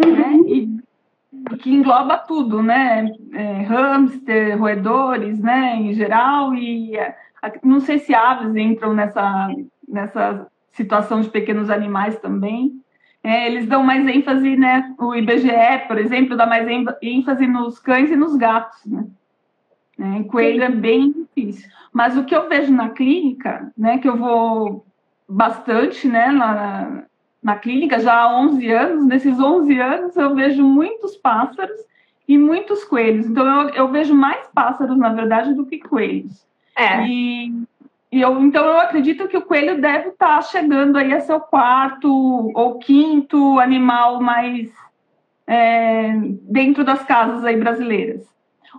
uhum. 0.03 0.11
né? 0.11 0.39
E 0.47 0.82
que 1.59 1.71
engloba 1.71 2.17
tudo, 2.17 2.61
né? 2.61 3.11
É, 3.33 3.61
hamster, 3.63 4.59
roedores, 4.59 5.39
né? 5.39 5.75
Em 5.75 5.93
geral, 5.93 6.53
e 6.53 6.93
não 7.63 7.79
sei 7.79 7.99
se 7.99 8.13
aves 8.13 8.55
entram 8.55 8.93
nessa, 8.93 9.49
nessa 9.87 10.47
situação 10.71 11.21
de 11.21 11.29
pequenos 11.29 11.69
animais 11.69 12.17
também. 12.19 12.79
É, 13.23 13.47
eles 13.47 13.67
dão 13.67 13.83
mais 13.83 14.05
ênfase, 14.05 14.55
né? 14.55 14.93
O 14.99 15.15
IBGE, 15.15 15.87
por 15.87 15.97
exemplo, 15.97 16.35
dá 16.35 16.45
mais 16.45 16.67
ênfase 17.01 17.47
nos 17.47 17.79
cães 17.79 18.11
e 18.11 18.15
nos 18.15 18.35
gatos, 18.35 18.85
né? 18.85 19.05
Né? 19.97 20.23
Coelho 20.23 20.63
é 20.63 20.69
bem 20.69 21.11
difícil. 21.11 21.69
Mas 21.91 22.17
o 22.17 22.25
que 22.25 22.35
eu 22.35 22.49
vejo 22.49 22.73
na 22.73 22.89
clínica, 22.89 23.71
né, 23.77 23.99
que 23.99 24.07
eu 24.07 24.17
vou 24.17 24.85
bastante 25.29 26.07
né, 26.07 26.27
na, 26.31 27.03
na 27.43 27.57
clínica 27.57 27.99
já 27.99 28.21
há 28.21 28.39
11 28.39 28.71
anos, 28.71 29.05
nesses 29.05 29.37
11 29.37 29.79
anos 29.79 30.15
eu 30.15 30.33
vejo 30.33 30.63
muitos 30.63 31.17
pássaros 31.17 31.77
e 32.27 32.37
muitos 32.37 32.85
coelhos. 32.85 33.27
Então 33.27 33.45
eu, 33.45 33.69
eu 33.69 33.87
vejo 33.89 34.15
mais 34.15 34.47
pássaros, 34.47 34.97
na 34.97 35.09
verdade, 35.09 35.53
do 35.53 35.65
que 35.65 35.79
coelhos. 35.79 36.45
É. 36.75 37.05
E, 37.05 37.53
e 38.11 38.21
eu, 38.21 38.41
então 38.41 38.65
eu 38.65 38.79
acredito 38.79 39.27
que 39.27 39.37
o 39.37 39.41
coelho 39.41 39.81
deve 39.81 40.09
estar 40.09 40.41
chegando 40.43 40.97
aí 40.97 41.13
a 41.13 41.19
seu 41.19 41.39
quarto 41.39 42.09
ou 42.55 42.79
quinto 42.79 43.59
animal 43.59 44.21
mais 44.21 44.71
é, 45.45 46.13
dentro 46.43 46.85
das 46.85 47.03
casas 47.03 47.43
aí 47.43 47.57
brasileiras. 47.57 48.25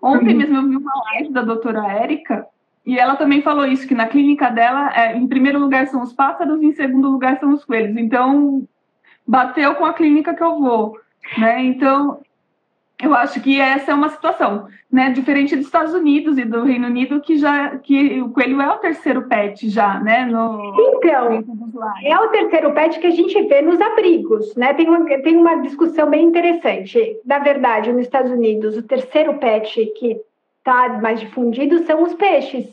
Ontem 0.02 0.32
uhum. 0.32 0.38
mesmo 0.38 0.56
eu 0.56 0.68
vi 0.68 0.76
uma 0.76 1.02
live 1.12 1.32
da 1.32 1.42
doutora 1.42 1.86
Érica 1.86 2.46
e 2.86 2.98
ela 2.98 3.16
também 3.16 3.40
falou 3.40 3.66
isso, 3.66 3.88
que 3.88 3.94
na 3.94 4.06
clínica 4.06 4.50
dela, 4.50 4.92
é, 4.94 5.16
em 5.16 5.26
primeiro 5.26 5.58
lugar 5.58 5.86
são 5.86 6.02
os 6.02 6.12
pássaros 6.12 6.60
e 6.62 6.66
em 6.66 6.72
segundo 6.72 7.10
lugar 7.10 7.38
são 7.40 7.52
os 7.52 7.64
coelhos. 7.64 7.96
Então, 7.96 8.66
bateu 9.26 9.74
com 9.76 9.86
a 9.86 9.94
clínica 9.94 10.34
que 10.34 10.42
eu 10.42 10.60
vou. 10.60 10.98
Né? 11.38 11.64
Então, 11.64 12.20
eu 13.02 13.14
acho 13.14 13.40
que 13.40 13.60
essa 13.60 13.90
é 13.90 13.94
uma 13.94 14.08
situação, 14.08 14.68
né? 14.90 15.10
Diferente 15.10 15.56
dos 15.56 15.66
Estados 15.66 15.92
Unidos 15.94 16.38
e 16.38 16.44
do 16.44 16.62
Reino 16.62 16.86
Unido, 16.86 17.20
que 17.20 17.36
já 17.36 17.76
que 17.78 18.22
o 18.22 18.30
coelho 18.30 18.60
é 18.60 18.70
o 18.70 18.78
terceiro 18.78 19.22
pet 19.22 19.68
já, 19.68 19.98
né? 20.00 20.24
No, 20.26 20.74
então, 20.78 21.44
é 22.04 22.18
o 22.18 22.28
terceiro 22.28 22.72
pet 22.72 23.00
que 23.00 23.06
a 23.06 23.10
gente 23.10 23.42
vê 23.42 23.62
nos 23.62 23.80
abrigos, 23.80 24.54
né? 24.54 24.72
Tem 24.74 24.88
uma, 24.88 25.04
tem 25.04 25.36
uma 25.36 25.56
discussão 25.56 26.08
bem 26.08 26.24
interessante. 26.24 27.18
Na 27.24 27.40
verdade, 27.40 27.92
nos 27.92 28.02
Estados 28.02 28.30
Unidos, 28.30 28.76
o 28.76 28.82
terceiro 28.82 29.34
pet 29.38 29.92
que 29.96 30.20
está 30.64 30.88
mais 31.00 31.20
difundido 31.20 31.84
são 31.84 32.02
os 32.02 32.14
peixes. 32.14 32.66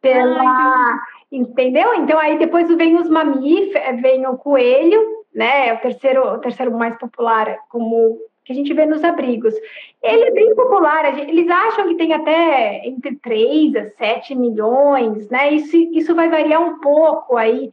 Pela, 0.00 0.40
Ai, 0.40 0.98
entendeu? 1.30 1.94
Então 1.94 2.18
aí 2.18 2.38
depois 2.38 2.66
vem 2.74 2.96
os 2.96 3.08
mamíferos, 3.08 4.00
vem 4.00 4.26
o 4.26 4.36
coelho, 4.36 5.00
né? 5.32 5.74
O 5.74 5.78
terceiro, 5.78 6.26
o 6.26 6.38
terceiro 6.38 6.72
mais 6.72 6.96
popular 6.96 7.58
como 7.68 8.18
que 8.44 8.52
a 8.52 8.56
gente 8.56 8.74
vê 8.74 8.86
nos 8.86 9.04
abrigos. 9.04 9.54
Ele 10.02 10.24
é 10.24 10.30
bem 10.32 10.54
popular, 10.56 11.16
eles 11.16 11.48
acham 11.48 11.86
que 11.86 11.94
tem 11.94 12.12
até 12.12 12.84
entre 12.88 13.14
3 13.16 13.76
a 13.76 13.86
7 13.90 14.34
milhões, 14.34 15.28
né? 15.28 15.52
Isso, 15.52 15.76
isso 15.76 16.14
vai 16.14 16.28
variar 16.28 16.60
um 16.60 16.80
pouco 16.80 17.36
aí 17.36 17.70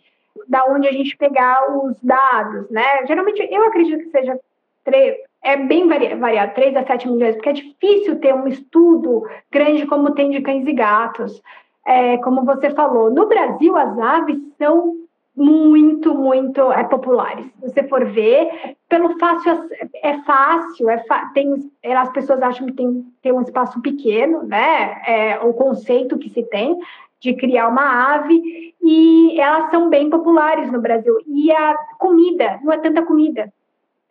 da 0.47 0.65
onde 0.65 0.87
a 0.87 0.91
gente 0.91 1.17
pegar 1.17 1.75
os 1.75 1.99
dados, 2.03 2.69
né? 2.69 3.05
Geralmente 3.07 3.47
eu 3.49 3.63
acredito 3.63 4.03
que 4.03 4.11
seja 4.11 4.39
3, 4.83 5.17
é 5.43 5.57
bem 5.57 5.87
variado, 5.87 6.53
3 6.53 6.75
a 6.75 6.85
7 6.85 7.09
milhões, 7.09 7.35
porque 7.35 7.49
é 7.49 7.53
difícil 7.53 8.19
ter 8.19 8.33
um 8.33 8.47
estudo 8.47 9.23
grande 9.51 9.85
como 9.87 10.13
tem 10.13 10.29
de 10.29 10.41
cães 10.41 10.67
e 10.67 10.73
gatos. 10.73 11.41
É, 11.85 12.17
como 12.17 12.43
você 12.43 12.69
falou, 12.71 13.09
no 13.09 13.27
Brasil 13.27 13.75
as 13.75 13.97
aves 13.97 14.37
são 14.57 14.95
muito, 15.35 16.13
muito 16.13 16.71
é, 16.71 16.83
populares. 16.83 17.45
Se 17.45 17.69
você 17.69 17.83
for 17.83 18.05
ver, 18.05 18.75
pelo 18.89 19.17
fácil, 19.17 19.69
é 20.03 20.17
fácil, 20.23 20.89
é 20.89 21.03
tem, 21.33 21.71
as 21.83 22.11
pessoas 22.11 22.41
acham 22.41 22.67
que 22.67 22.73
tem, 22.73 23.05
tem 23.21 23.31
um 23.31 23.41
espaço 23.41 23.81
pequeno, 23.81 24.43
né? 24.43 25.01
É, 25.07 25.39
o 25.39 25.53
conceito 25.53 26.17
que 26.17 26.29
se 26.29 26.43
tem 26.43 26.77
de 27.21 27.33
criar 27.33 27.67
uma 27.67 28.13
ave, 28.13 28.73
e 28.81 29.39
elas 29.39 29.69
são 29.71 29.89
bem 29.89 30.09
populares 30.09 30.71
no 30.71 30.81
Brasil. 30.81 31.17
E 31.27 31.51
a 31.51 31.77
comida, 31.97 32.59
não 32.63 32.71
é 32.71 32.77
tanta 32.77 33.01
comida. 33.01 33.51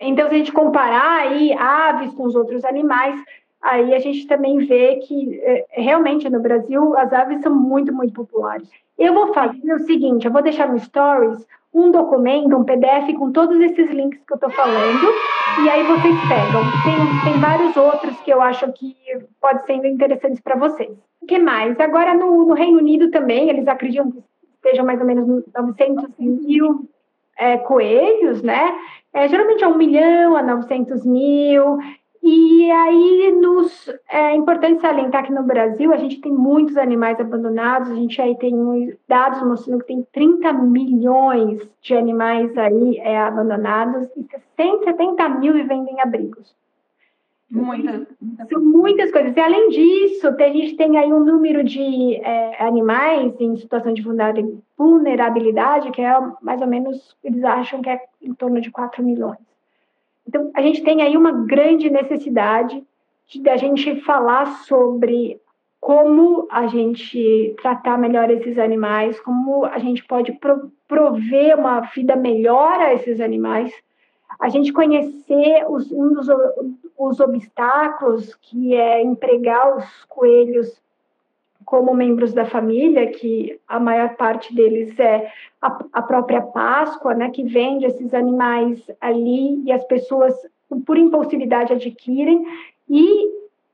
Então, 0.00 0.28
se 0.28 0.34
a 0.34 0.38
gente 0.38 0.52
comparar 0.52 1.22
aí 1.22 1.52
aves 1.52 2.12
com 2.14 2.24
os 2.24 2.34
outros 2.34 2.64
animais, 2.64 3.20
aí 3.60 3.94
a 3.94 3.98
gente 3.98 4.26
também 4.26 4.58
vê 4.58 4.96
que 4.96 5.40
é, 5.42 5.66
realmente 5.70 6.28
no 6.30 6.40
Brasil 6.40 6.96
as 6.96 7.12
aves 7.12 7.42
são 7.42 7.54
muito, 7.54 7.92
muito 7.92 8.12
populares. 8.12 8.68
Eu 8.96 9.14
vou 9.14 9.32
fazer 9.34 9.72
o 9.74 9.80
seguinte, 9.80 10.26
eu 10.26 10.32
vou 10.32 10.42
deixar 10.42 10.68
no 10.68 10.78
Stories 10.78 11.46
um 11.72 11.90
documento, 11.90 12.56
um 12.56 12.64
PDF 12.64 13.14
com 13.16 13.30
todos 13.30 13.60
esses 13.60 13.90
links 13.90 14.20
que 14.24 14.32
eu 14.32 14.36
estou 14.36 14.50
falando, 14.50 15.06
e 15.64 15.68
aí 15.68 15.82
vocês 15.84 16.16
pegam. 16.28 16.62
Tem, 16.82 17.32
tem 17.32 17.40
vários 17.40 17.76
outros 17.76 18.18
que 18.20 18.32
eu 18.32 18.40
acho 18.40 18.72
que 18.72 18.96
pode 19.40 19.64
ser 19.66 19.74
interessantes 19.74 20.40
para 20.40 20.56
vocês. 20.56 20.96
O 21.20 21.26
que 21.26 21.38
mais? 21.38 21.78
Agora, 21.78 22.14
no, 22.14 22.46
no, 22.46 22.54
Reino 22.54 22.78
Unido 22.78 23.10
também, 23.10 23.48
eles 23.48 23.68
acreditam 23.68 24.10
que 24.10 24.22
estejam 24.54 24.84
mais 24.84 25.00
ou 25.00 25.06
menos 25.06 25.44
900 25.54 26.10
mil 26.18 26.88
é, 27.38 27.56
coelhos, 27.58 28.42
né? 28.42 28.76
É, 29.12 29.28
geralmente 29.28 29.64
é 29.64 29.68
1 29.68 29.76
milhão 29.76 30.36
a 30.36 30.42
900 30.42 31.04
mil, 31.04 31.78
e 32.22 32.70
aí 32.70 33.32
nos, 33.40 33.88
é 34.08 34.34
importante 34.34 34.80
salientar 34.80 35.24
que 35.24 35.32
no 35.32 35.44
Brasil 35.44 35.92
a 35.92 35.96
gente 35.96 36.20
tem 36.20 36.32
muitos 36.32 36.76
animais 36.76 37.18
abandonados, 37.18 37.90
a 37.90 37.94
gente 37.94 38.20
aí 38.20 38.36
tem 38.36 38.98
dados 39.08 39.42
mostrando 39.42 39.80
que 39.80 39.86
tem 39.86 40.06
30 40.12 40.52
milhões 40.52 41.66
de 41.80 41.94
animais 41.94 42.56
aí 42.58 42.98
é, 42.98 43.18
abandonados 43.18 44.08
e 44.16 44.26
170 44.56 45.28
mil 45.28 45.54
vivendo 45.54 45.88
em 45.88 46.00
abrigos. 46.00 46.54
Muitas. 47.50 48.06
São 48.50 48.62
muitas 48.62 49.10
coisas. 49.10 49.34
E 49.34 49.40
além 49.40 49.70
disso, 49.70 50.28
a 50.28 50.48
gente 50.48 50.76
tem 50.76 50.98
aí 50.98 51.12
um 51.12 51.24
número 51.24 51.64
de 51.64 52.16
é, 52.16 52.62
animais 52.62 53.34
em 53.40 53.56
situação 53.56 53.94
de 53.94 54.02
vulnerabilidade, 54.76 55.90
que 55.90 56.02
é 56.02 56.14
mais 56.42 56.60
ou 56.60 56.66
menos, 56.66 57.16
eles 57.24 57.42
acham 57.42 57.80
que 57.80 57.88
é 57.88 58.00
em 58.20 58.34
torno 58.34 58.60
de 58.60 58.70
4 58.70 59.02
milhões. 59.02 59.38
Então, 60.26 60.50
a 60.54 60.60
gente 60.60 60.82
tem 60.82 61.00
aí 61.00 61.16
uma 61.16 61.32
grande 61.32 61.88
necessidade 61.88 62.84
de 63.26 63.48
a 63.48 63.56
gente 63.56 64.00
falar 64.02 64.46
sobre 64.64 65.40
como 65.80 66.46
a 66.50 66.66
gente 66.66 67.54
tratar 67.62 67.96
melhor 67.96 68.30
esses 68.30 68.58
animais, 68.58 69.18
como 69.20 69.64
a 69.64 69.78
gente 69.78 70.04
pode 70.04 70.32
pro, 70.32 70.70
prover 70.86 71.58
uma 71.58 71.80
vida 71.80 72.16
melhor 72.16 72.80
a 72.80 72.92
esses 72.94 73.20
animais, 73.20 73.72
a 74.38 74.48
gente 74.48 74.72
conhecer 74.72 75.64
os, 75.68 75.90
um 75.90 76.12
dos 76.12 76.28
os 76.98 77.20
obstáculos 77.20 78.34
que 78.34 78.74
é 78.74 79.00
empregar 79.00 79.76
os 79.76 80.04
coelhos 80.08 80.80
como 81.64 81.94
membros 81.94 82.32
da 82.32 82.46
família, 82.46 83.10
que 83.10 83.60
a 83.68 83.78
maior 83.78 84.16
parte 84.16 84.54
deles 84.54 84.98
é 84.98 85.30
a, 85.60 85.84
a 85.92 86.02
própria 86.02 86.40
Páscoa, 86.40 87.14
né, 87.14 87.30
que 87.30 87.44
vende 87.44 87.84
esses 87.84 88.14
animais 88.14 88.90
ali 89.00 89.62
e 89.64 89.70
as 89.70 89.84
pessoas, 89.84 90.34
por 90.86 90.96
impulsividade, 90.96 91.74
adquirem. 91.74 92.42
E 92.88 93.28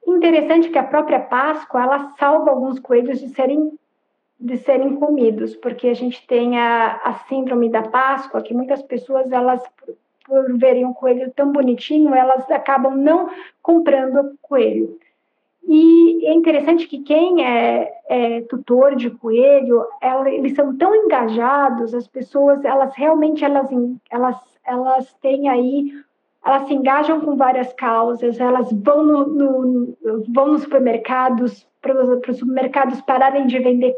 interessante 0.06 0.70
que 0.70 0.78
a 0.78 0.82
própria 0.82 1.20
Páscoa, 1.20 1.82
ela 1.82 2.10
salva 2.18 2.50
alguns 2.50 2.78
coelhos 2.78 3.20
de 3.20 3.28
serem 3.28 3.72
de 4.40 4.58
serem 4.58 4.96
comidos, 4.96 5.56
porque 5.56 5.86
a 5.88 5.94
gente 5.94 6.26
tem 6.26 6.58
a, 6.58 7.00
a 7.04 7.14
síndrome 7.28 7.70
da 7.70 7.82
Páscoa, 7.82 8.42
que 8.42 8.52
muitas 8.52 8.82
pessoas, 8.82 9.30
elas, 9.32 9.62
por, 10.24 10.56
verem 10.58 10.84
um 10.84 10.92
coelho 10.92 11.32
tão 11.34 11.52
bonitinho, 11.52 12.14
elas 12.14 12.50
acabam 12.50 12.96
não 12.96 13.28
comprando 13.62 14.36
coelho. 14.42 14.98
E 15.66 16.26
é 16.26 16.34
interessante 16.34 16.86
que 16.86 16.98
quem 16.98 17.44
é, 17.44 17.90
é 18.08 18.40
tutor 18.42 18.94
de 18.94 19.10
coelho, 19.10 19.84
ela, 20.00 20.28
eles 20.30 20.54
são 20.54 20.76
tão 20.76 20.94
engajados, 20.94 21.94
as 21.94 22.06
pessoas, 22.06 22.64
elas 22.64 22.94
realmente, 22.94 23.44
elas, 23.44 23.66
elas, 24.10 24.36
elas 24.64 25.14
têm 25.22 25.48
aí, 25.48 25.90
elas 26.44 26.66
se 26.66 26.74
engajam 26.74 27.20
com 27.22 27.36
várias 27.36 27.72
causas, 27.72 28.38
elas 28.38 28.70
vão, 28.72 29.02
no, 29.02 29.26
no 29.26 29.96
vão 30.28 30.48
nos 30.48 30.62
supermercados, 30.62 31.66
para 31.84 32.30
os 32.30 32.38
supermercados 32.38 33.00
pararem 33.02 33.46
de 33.46 33.58
vender 33.58 33.94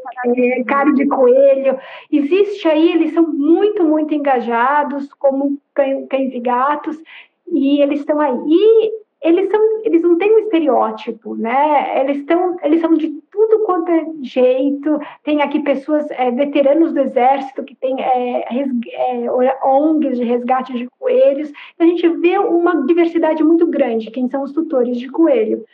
carne 0.66 0.94
de 0.94 1.06
coelho. 1.06 1.78
Existe 2.10 2.66
aí, 2.66 2.92
eles 2.92 3.12
são 3.12 3.26
muito, 3.28 3.84
muito 3.84 4.12
engajados, 4.12 5.12
como 5.14 5.58
cães 5.72 6.34
e 6.34 6.40
gatos, 6.40 7.00
e 7.48 7.80
eles 7.80 8.00
estão 8.00 8.20
aí. 8.20 8.36
E 8.48 8.92
eles 9.22 9.50
são, 9.50 9.60
eles 9.84 10.02
não 10.02 10.18
têm 10.18 10.34
um 10.34 10.38
estereótipo, 10.40 11.34
né? 11.34 12.00
Eles 12.00 12.18
estão, 12.18 12.56
eles 12.62 12.80
são 12.80 12.94
de 12.94 13.08
tudo 13.30 13.64
quanto 13.64 13.90
é 13.90 14.04
jeito. 14.22 14.98
Tem 15.24 15.42
aqui 15.42 15.60
pessoas 15.60 16.08
é, 16.10 16.30
veteranos 16.30 16.92
do 16.92 17.00
exército 17.00 17.64
que 17.64 17.74
tem 17.74 18.00
é, 18.00 18.44
é, 18.52 19.30
ONGs 19.64 20.18
de 20.18 20.24
resgate 20.24 20.72
de 20.72 20.88
coelhos. 20.98 21.50
A 21.78 21.84
gente 21.84 22.08
vê 22.08 22.38
uma 22.38 22.86
diversidade 22.86 23.42
muito 23.42 23.66
grande. 23.66 24.10
Quem 24.10 24.28
são 24.28 24.42
os 24.42 24.52
tutores 24.52 24.98
de 24.98 25.08
coelho? 25.08 25.64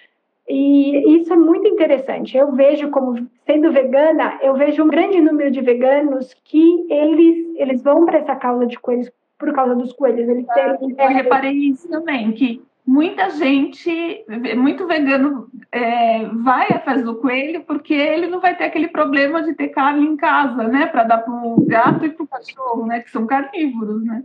E 0.49 1.21
isso 1.21 1.33
é 1.33 1.37
muito 1.37 1.69
interessante. 1.69 2.37
Eu 2.37 2.53
vejo 2.53 2.91
como 2.91 3.27
sendo 3.47 3.73
vegana, 3.73 4.39
eu 4.43 4.55
vejo 4.55 4.83
um 4.83 4.89
grande 4.89 5.21
número 5.21 5.51
de 5.51 5.61
veganos 5.61 6.35
que 6.45 6.87
eles 6.91 7.55
eles 7.57 7.83
vão 7.83 8.05
para 8.05 8.19
essa 8.19 8.35
causa 8.35 8.67
de 8.67 8.79
coelhos 8.79 9.11
por 9.39 9.53
causa 9.53 9.75
dos 9.75 9.93
coelhos. 9.93 10.29
Eles 10.29 10.47
ah, 10.51 10.79
eu 10.81 11.09
reparei 11.09 11.53
isso 11.53 11.89
também 11.89 12.33
que 12.33 12.61
muita 12.87 13.31
gente, 13.31 14.25
muito 14.57 14.87
vegano, 14.87 15.49
é, 15.71 16.27
vai 16.27 16.67
festa 16.67 17.03
do 17.03 17.17
coelho 17.17 17.63
porque 17.63 17.95
ele 17.95 18.27
não 18.27 18.41
vai 18.41 18.57
ter 18.57 18.65
aquele 18.65 18.89
problema 18.89 19.43
de 19.43 19.55
ter 19.55 19.69
carne 19.69 20.05
em 20.07 20.17
casa, 20.17 20.65
né, 20.65 20.87
para 20.87 21.05
dar 21.05 21.19
para 21.19 21.33
o 21.33 21.65
gato 21.65 22.05
e 22.05 22.11
para 22.11 22.25
o 22.25 22.27
cachorro, 22.27 22.87
né, 22.87 23.01
que 23.01 23.11
são 23.11 23.27
carnívoros, 23.27 24.05
né. 24.05 24.23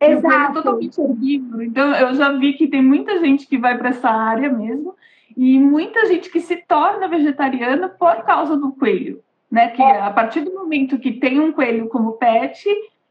Exato. 0.00 0.58
É 0.58 0.62
totalmente 0.62 1.00
herbívoro. 1.00 1.62
Então 1.62 1.94
eu 1.94 2.14
já 2.14 2.32
vi 2.32 2.52
que 2.52 2.68
tem 2.68 2.82
muita 2.82 3.18
gente 3.20 3.46
que 3.46 3.56
vai 3.56 3.78
para 3.78 3.88
essa 3.88 4.10
área 4.10 4.50
mesmo 4.50 4.94
e 5.36 5.58
muita 5.58 6.06
gente 6.06 6.30
que 6.30 6.40
se 6.40 6.56
torna 6.56 7.08
vegetariana 7.08 7.88
por 7.88 8.22
causa 8.24 8.56
do 8.56 8.72
coelho, 8.72 9.22
né? 9.50 9.68
Que 9.68 9.82
a 9.82 10.10
partir 10.10 10.40
do 10.42 10.54
momento 10.54 10.98
que 10.98 11.12
tem 11.12 11.40
um 11.40 11.52
coelho 11.52 11.88
como 11.88 12.12
pet, 12.12 12.68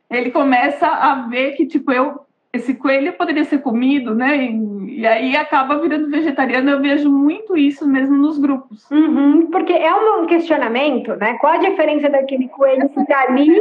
ele 0.10 0.32
começa 0.32 0.88
a 0.88 1.28
ver 1.28 1.54
que 1.54 1.66
tipo 1.66 1.92
eu 1.92 2.23
esse 2.54 2.76
coelho 2.76 3.14
poderia 3.14 3.44
ser 3.46 3.64
comido, 3.64 4.14
né? 4.14 4.38
E, 4.38 5.00
e, 5.00 5.08
aí 5.08 5.36
acaba 5.36 5.80
virando 5.80 6.12
vegetariano. 6.12 6.70
Eu 6.70 6.80
vejo 6.80 7.10
muito 7.10 7.58
isso 7.58 7.88
mesmo 7.88 8.16
nos 8.16 8.38
grupos. 8.38 8.90
Uhum, 8.92 9.48
porque 9.50 9.74
é 9.74 9.94
um 9.96 10.28
questionamento, 10.28 11.16
né? 11.16 11.36
Qual 11.40 11.54
a 11.54 11.58
diferença 11.58 12.08
daquele 12.12 12.48
coelho 12.50 12.88
que 12.90 13.00
está 13.00 13.22
ali 13.24 13.60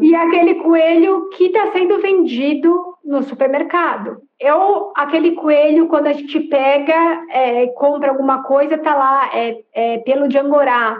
e 0.00 0.12
aquele 0.12 0.56
coelho 0.56 1.28
que 1.30 1.44
está 1.44 1.70
sendo 1.70 2.00
vendido 2.00 2.96
no 3.04 3.22
supermercado? 3.22 4.20
Eu, 4.40 4.92
aquele 4.96 5.32
coelho, 5.36 5.86
quando 5.86 6.08
a 6.08 6.12
gente 6.12 6.40
pega, 6.40 7.24
é, 7.30 7.68
compra 7.68 8.10
alguma 8.10 8.42
coisa, 8.42 8.76
tá 8.76 8.92
lá, 8.92 9.30
é, 9.32 9.60
é 9.72 9.98
pelo 9.98 10.26
de 10.26 10.36
angorá, 10.36 10.98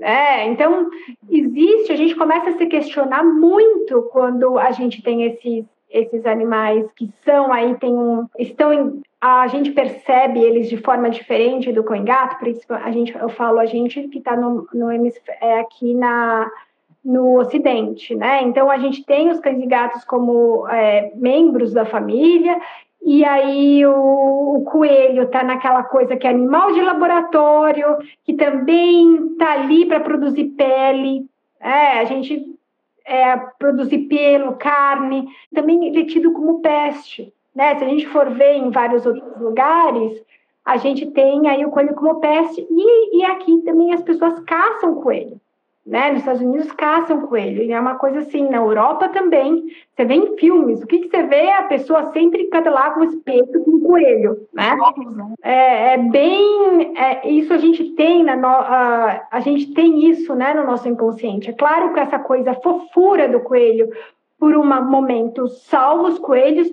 é, 0.00 0.48
então 0.48 0.90
existe, 1.30 1.92
a 1.92 1.96
gente 1.96 2.16
começa 2.16 2.50
a 2.50 2.58
se 2.58 2.66
questionar 2.66 3.22
muito 3.22 4.02
quando 4.12 4.58
a 4.58 4.72
gente 4.72 5.00
tem 5.00 5.22
esses 5.22 5.64
esses 5.94 6.26
animais 6.26 6.90
que 6.96 7.08
são 7.24 7.52
aí 7.52 7.76
tem 7.76 7.94
um 7.94 8.26
estão 8.36 8.72
em, 8.72 9.00
a 9.20 9.46
gente 9.46 9.70
percebe 9.70 10.40
eles 10.40 10.68
de 10.68 10.76
forma 10.76 11.08
diferente 11.08 11.72
do 11.72 11.84
cão 11.84 12.04
gato, 12.04 12.38
por 12.38 12.48
isso 12.48 12.66
a 12.68 12.90
gente 12.90 13.14
eu 13.16 13.28
falo 13.28 13.60
a 13.60 13.66
gente 13.66 14.08
que 14.08 14.18
está 14.18 14.36
no, 14.36 14.66
no 14.74 14.90
é, 15.40 15.60
aqui 15.60 15.94
na 15.94 16.50
no 17.04 17.38
Ocidente, 17.38 18.14
né? 18.14 18.42
Então 18.42 18.70
a 18.70 18.78
gente 18.78 19.04
tem 19.04 19.30
os 19.30 19.38
cães 19.38 19.62
e 19.62 19.66
gatos 19.66 20.04
como 20.04 20.66
é, 20.68 21.12
membros 21.14 21.72
da 21.72 21.84
família 21.84 22.58
e 23.00 23.22
aí 23.24 23.84
o, 23.86 24.56
o 24.56 24.64
coelho 24.64 25.24
está 25.24 25.44
naquela 25.44 25.84
coisa 25.84 26.16
que 26.16 26.26
é 26.26 26.30
animal 26.30 26.72
de 26.72 26.80
laboratório, 26.80 27.98
que 28.24 28.32
também 28.32 29.32
está 29.32 29.52
ali 29.52 29.84
para 29.84 30.00
produzir 30.00 30.44
pele. 30.56 31.26
É, 31.60 32.00
a 32.00 32.04
gente 32.04 32.56
é, 33.06 33.36
produzir 33.58 34.06
pelo, 34.08 34.56
carne, 34.56 35.28
também 35.54 35.86
ele 35.86 36.02
é 36.02 36.06
tido 36.06 36.32
como 36.32 36.60
peste. 36.60 37.32
Né? 37.54 37.76
Se 37.76 37.84
a 37.84 37.88
gente 37.88 38.06
for 38.08 38.30
ver 38.30 38.54
em 38.54 38.70
vários 38.70 39.04
outros 39.06 39.40
lugares, 39.40 40.22
a 40.64 40.76
gente 40.76 41.10
tem 41.10 41.46
aí 41.48 41.64
o 41.64 41.70
coelho 41.70 41.94
como 41.94 42.20
peste, 42.20 42.66
e, 42.70 43.18
e 43.18 43.24
aqui 43.24 43.58
também 43.62 43.92
as 43.92 44.02
pessoas 44.02 44.40
caçam 44.40 45.02
coelho 45.02 45.40
né? 45.86 46.10
Nos 46.10 46.20
Estados 46.20 46.40
Unidos 46.40 46.72
caçam 46.72 47.26
coelho, 47.26 47.62
e 47.62 47.72
é 47.72 47.78
uma 47.78 47.96
coisa 47.96 48.20
assim, 48.20 48.48
na 48.48 48.56
Europa 48.56 49.08
também. 49.10 49.64
Você 49.94 50.04
vê 50.04 50.14
em 50.14 50.36
filmes, 50.36 50.82
o 50.82 50.86
que, 50.86 51.00
que 51.00 51.10
você 51.10 51.22
vê? 51.24 51.50
A 51.50 51.64
pessoa 51.64 52.10
sempre 52.12 52.48
lá 52.70 52.90
com 52.90 53.00
o 53.00 53.04
espeto 53.04 53.60
com 53.64 53.80
coelho, 53.80 54.48
né? 54.52 54.76
É, 55.42 55.94
é 55.94 55.98
bem. 55.98 56.96
É, 56.96 57.28
isso 57.28 57.52
a 57.52 57.58
gente 57.58 57.90
tem 57.94 58.24
na 58.24 58.34
no, 58.34 58.48
a, 58.48 59.26
a 59.30 59.40
gente 59.40 59.74
tem 59.74 60.08
isso 60.08 60.34
né, 60.34 60.54
no 60.54 60.64
nosso 60.64 60.88
inconsciente. 60.88 61.50
É 61.50 61.52
claro 61.52 61.92
que 61.92 62.00
essa 62.00 62.18
coisa 62.18 62.54
fofura 62.54 63.28
do 63.28 63.40
coelho, 63.40 63.90
por 64.38 64.56
um 64.56 64.64
momento, 64.64 65.48
salva 65.48 66.08
os 66.08 66.18
coelhos, 66.18 66.68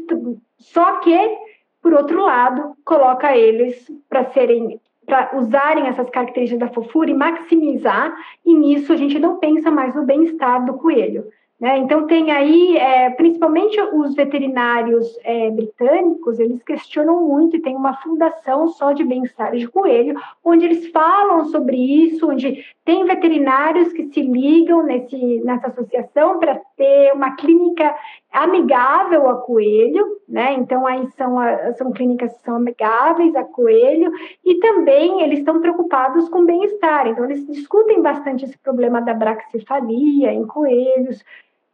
só 0.58 1.00
que, 1.00 1.38
por 1.82 1.94
outro 1.94 2.22
lado, 2.22 2.76
coloca 2.86 3.36
eles 3.36 3.92
para 4.10 4.26
serem 4.32 4.80
para 5.06 5.38
usarem 5.38 5.88
essas 5.88 6.10
características 6.10 6.68
da 6.68 6.74
fofura 6.74 7.10
e 7.10 7.14
maximizar, 7.14 8.14
e 8.46 8.54
nisso 8.54 8.94
a 8.94 8.96
gente 8.96 9.20
não 9.20 9.38
pensa 9.38 9.72
mais 9.72 9.96
no 9.96 10.04
bem-estar 10.04 10.66
do 10.66 10.76
coelho. 10.76 11.26
Né? 11.62 11.78
Então, 11.78 12.08
tem 12.08 12.32
aí, 12.32 12.76
é, 12.76 13.12
principalmente 13.12 13.80
os 13.94 14.16
veterinários 14.16 15.08
é, 15.24 15.52
britânicos, 15.52 16.40
eles 16.40 16.64
questionam 16.64 17.22
muito, 17.22 17.56
e 17.56 17.62
tem 17.62 17.76
uma 17.76 17.94
fundação 17.98 18.68
só 18.70 18.94
de 18.94 19.04
bem-estar 19.04 19.56
de 19.56 19.68
coelho, 19.68 20.20
onde 20.44 20.66
eles 20.66 20.88
falam 20.88 21.46
sobre 21.46 21.78
isso, 21.78 22.28
onde 22.28 22.66
tem 22.84 23.06
veterinários 23.06 23.94
que 23.94 24.08
se 24.08 24.24
ligam 24.24 24.82
nesse, 24.82 25.40
nessa 25.46 25.68
associação 25.68 26.40
para 26.40 26.60
ter 26.76 27.14
uma 27.14 27.36
clínica 27.36 27.96
amigável 28.32 29.30
a 29.30 29.36
coelho, 29.36 30.06
né? 30.28 30.54
Então, 30.54 30.88
aí 30.88 31.08
são, 31.18 31.38
são 31.78 31.92
clínicas 31.92 32.34
que 32.38 32.44
são 32.44 32.56
amigáveis 32.56 33.36
a 33.36 33.44
coelho, 33.44 34.12
e 34.46 34.56
também 34.56 35.22
eles 35.22 35.40
estão 35.40 35.60
preocupados 35.60 36.30
com 36.30 36.46
bem-estar, 36.46 37.08
então, 37.08 37.26
eles 37.26 37.46
discutem 37.48 38.02
bastante 38.02 38.46
esse 38.46 38.58
problema 38.58 39.02
da 39.02 39.14
braxicefalia 39.14 40.34
em 40.34 40.46
coelhos 40.46 41.24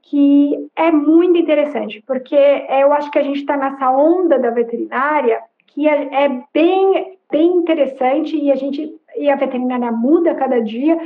que 0.10 0.70
é 0.76 0.90
muito 0.90 1.38
interessante, 1.38 2.02
porque 2.08 2.36
eu 2.36 2.94
acho 2.94 3.12
que 3.12 3.20
a 3.20 3.24
gente 3.24 3.40
está 3.40 3.58
nessa 3.58 3.92
onda 3.92 4.40
da 4.40 4.50
veterinária 4.50 5.42
que 5.68 5.88
é, 5.88 6.24
é, 6.24 6.44
bem, 6.54 7.18
bem 7.30 7.58
interessante 7.58 8.38
e 8.38 8.52
a 8.52 8.56
gente 8.56 8.96
e 9.18 9.30
a 9.30 9.36
veterinária 9.36 9.92
muda 9.92 10.36
cada 10.36 10.62
dia, 10.62 10.98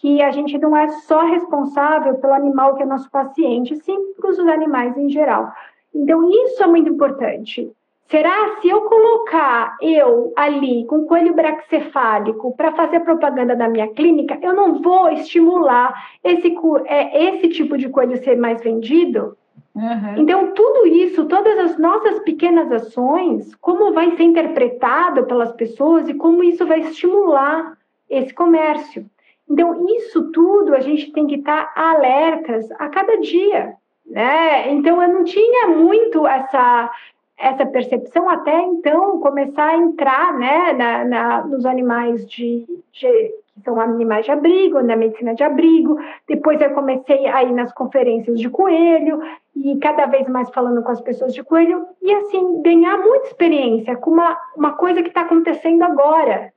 que 0.00 0.22
a 0.22 0.30
gente 0.30 0.58
não 0.58 0.76
é 0.76 0.88
só 0.88 1.24
responsável 1.24 2.14
pelo 2.16 2.32
animal 2.32 2.74
que 2.74 2.82
é 2.82 2.86
nosso 2.86 3.10
paciente, 3.10 3.76
sim 3.76 4.12
para 4.14 4.30
os 4.30 4.38
animais 4.38 4.96
em 4.96 5.08
geral. 5.08 5.52
Então 5.94 6.30
isso 6.30 6.62
é 6.62 6.66
muito 6.66 6.90
importante. 6.90 7.70
Será 8.08 8.60
se 8.60 8.68
eu 8.68 8.82
colocar 8.82 9.76
eu 9.80 10.32
ali 10.36 10.84
com 10.86 11.06
coelho 11.06 11.34
braxcefálico 11.34 12.54
para 12.56 12.72
fazer 12.72 13.00
propaganda 13.00 13.56
da 13.56 13.68
minha 13.68 13.88
clínica, 13.88 14.38
eu 14.42 14.54
não 14.54 14.80
vou 14.80 15.08
estimular 15.10 15.92
esse, 16.22 16.56
é, 16.84 17.24
esse 17.24 17.48
tipo 17.48 17.76
de 17.76 17.88
coelho 17.88 18.22
ser 18.22 18.36
mais 18.36 18.62
vendido? 18.62 19.36
Uhum. 19.74 20.18
Então, 20.18 20.52
tudo 20.54 20.86
isso, 20.86 21.26
todas 21.26 21.58
as 21.58 21.78
nossas 21.78 22.20
pequenas 22.20 22.70
ações, 22.70 23.54
como 23.56 23.92
vai 23.92 24.16
ser 24.16 24.22
interpretado 24.22 25.24
pelas 25.24 25.52
pessoas 25.52 26.08
e 26.08 26.14
como 26.14 26.44
isso 26.44 26.64
vai 26.64 26.80
estimular 26.80 27.76
esse 28.08 28.32
comércio. 28.32 29.04
Então, 29.48 29.86
isso 29.96 30.30
tudo 30.32 30.74
a 30.74 30.80
gente 30.80 31.12
tem 31.12 31.26
que 31.26 31.36
estar 31.36 31.72
tá 31.72 31.90
alertas 31.90 32.70
a 32.72 32.88
cada 32.88 33.16
dia. 33.18 33.74
Né? 34.04 34.72
Então, 34.72 35.02
eu 35.02 35.08
não 35.08 35.24
tinha 35.24 35.68
muito 35.68 36.26
essa 36.26 36.90
essa 37.38 37.66
percepção 37.66 38.28
até 38.30 38.62
então 38.62 39.20
começar 39.20 39.66
a 39.66 39.76
entrar 39.76 40.32
né, 40.38 40.72
na, 40.72 41.04
na 41.04 41.44
nos 41.44 41.66
animais 41.66 42.26
de, 42.26 42.64
de, 42.92 43.34
que 43.56 43.60
são 43.62 43.78
animais 43.78 44.24
de 44.24 44.32
abrigo, 44.32 44.80
na 44.82 44.96
medicina 44.96 45.34
de 45.34 45.42
abrigo. 45.42 45.98
Depois 46.26 46.60
eu 46.60 46.70
comecei 46.70 47.26
a 47.26 47.42
ir 47.42 47.52
nas 47.52 47.72
conferências 47.72 48.40
de 48.40 48.48
coelho 48.48 49.20
e 49.54 49.76
cada 49.78 50.06
vez 50.06 50.26
mais 50.28 50.48
falando 50.50 50.82
com 50.82 50.90
as 50.90 51.00
pessoas 51.00 51.34
de 51.34 51.42
coelho 51.42 51.86
e 52.02 52.12
assim 52.12 52.62
ganhar 52.62 52.98
muita 52.98 53.26
experiência 53.26 53.96
com 53.96 54.12
uma, 54.12 54.38
uma 54.56 54.72
coisa 54.72 55.02
que 55.02 55.08
está 55.08 55.22
acontecendo 55.22 55.82
agora, 55.82 56.52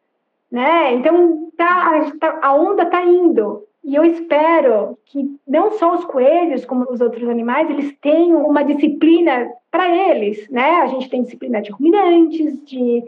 né? 0.51 0.93
Então 0.95 1.51
tá, 1.57 2.11
a, 2.21 2.47
a 2.47 2.53
onda 2.53 2.83
está 2.83 3.03
indo 3.03 3.63
e 3.83 3.95
eu 3.95 4.03
espero 4.03 4.97
que 5.05 5.39
não 5.47 5.71
só 5.71 5.95
os 5.95 6.05
coelhos, 6.05 6.65
como 6.65 6.85
os 6.91 7.01
outros 7.01 7.27
animais, 7.29 7.69
eles 7.69 7.95
tenham 8.01 8.45
uma 8.45 8.63
disciplina 8.63 9.49
para 9.71 9.89
eles, 9.89 10.49
né? 10.49 10.81
A 10.81 10.87
gente 10.87 11.09
tem 11.09 11.23
disciplina 11.23 11.61
de 11.61 11.71
ruminantes, 11.71 12.63
de, 12.65 13.03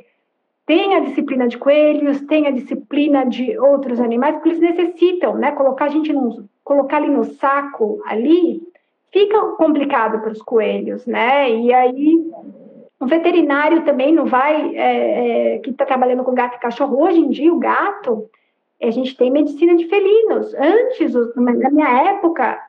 tem 0.66 0.96
a 0.96 1.02
disciplina 1.02 1.48
de 1.48 1.58
coelhos, 1.58 2.22
tem 2.22 2.48
a 2.48 2.52
disciplina 2.52 3.26
de 3.26 3.58
outros 3.60 4.00
animais, 4.00 4.36
porque 4.36 4.50
eles 4.50 4.62
necessitam, 4.62 5.36
né? 5.36 5.52
Colocar 5.52 5.86
a 5.86 5.90
gente 5.90 6.14
num, 6.14 6.46
colocar 6.64 6.98
ali 6.98 7.10
no 7.10 7.26
saco 7.26 8.02
ali, 8.06 8.62
fica 9.12 9.40
complicado 9.58 10.22
para 10.22 10.32
os 10.32 10.42
coelhos, 10.42 11.06
né? 11.06 11.52
E 11.54 11.74
aí 11.74 12.32
o 13.02 13.08
veterinário 13.08 13.84
também 13.84 14.14
não 14.14 14.26
vai, 14.26 14.76
é, 14.76 15.56
é, 15.56 15.60
que 15.60 15.72
está 15.72 15.86
trabalhando 15.86 16.24
com 16.24 16.36
gato 16.36 16.56
e 16.56 16.60
cachorro, 16.60 17.02
hoje 17.02 17.20
em 17.20 17.30
dia 17.30 17.52
o 17.52 17.58
gato, 17.58 18.30
a 18.82 18.92
gente 18.92 19.18
tem 19.18 19.32
medicina 19.32 19.76
de 19.76 19.88
felinos. 19.88 20.54
Antes, 20.54 21.14
na 21.36 21.70
minha 21.72 21.90
época, 22.10 22.60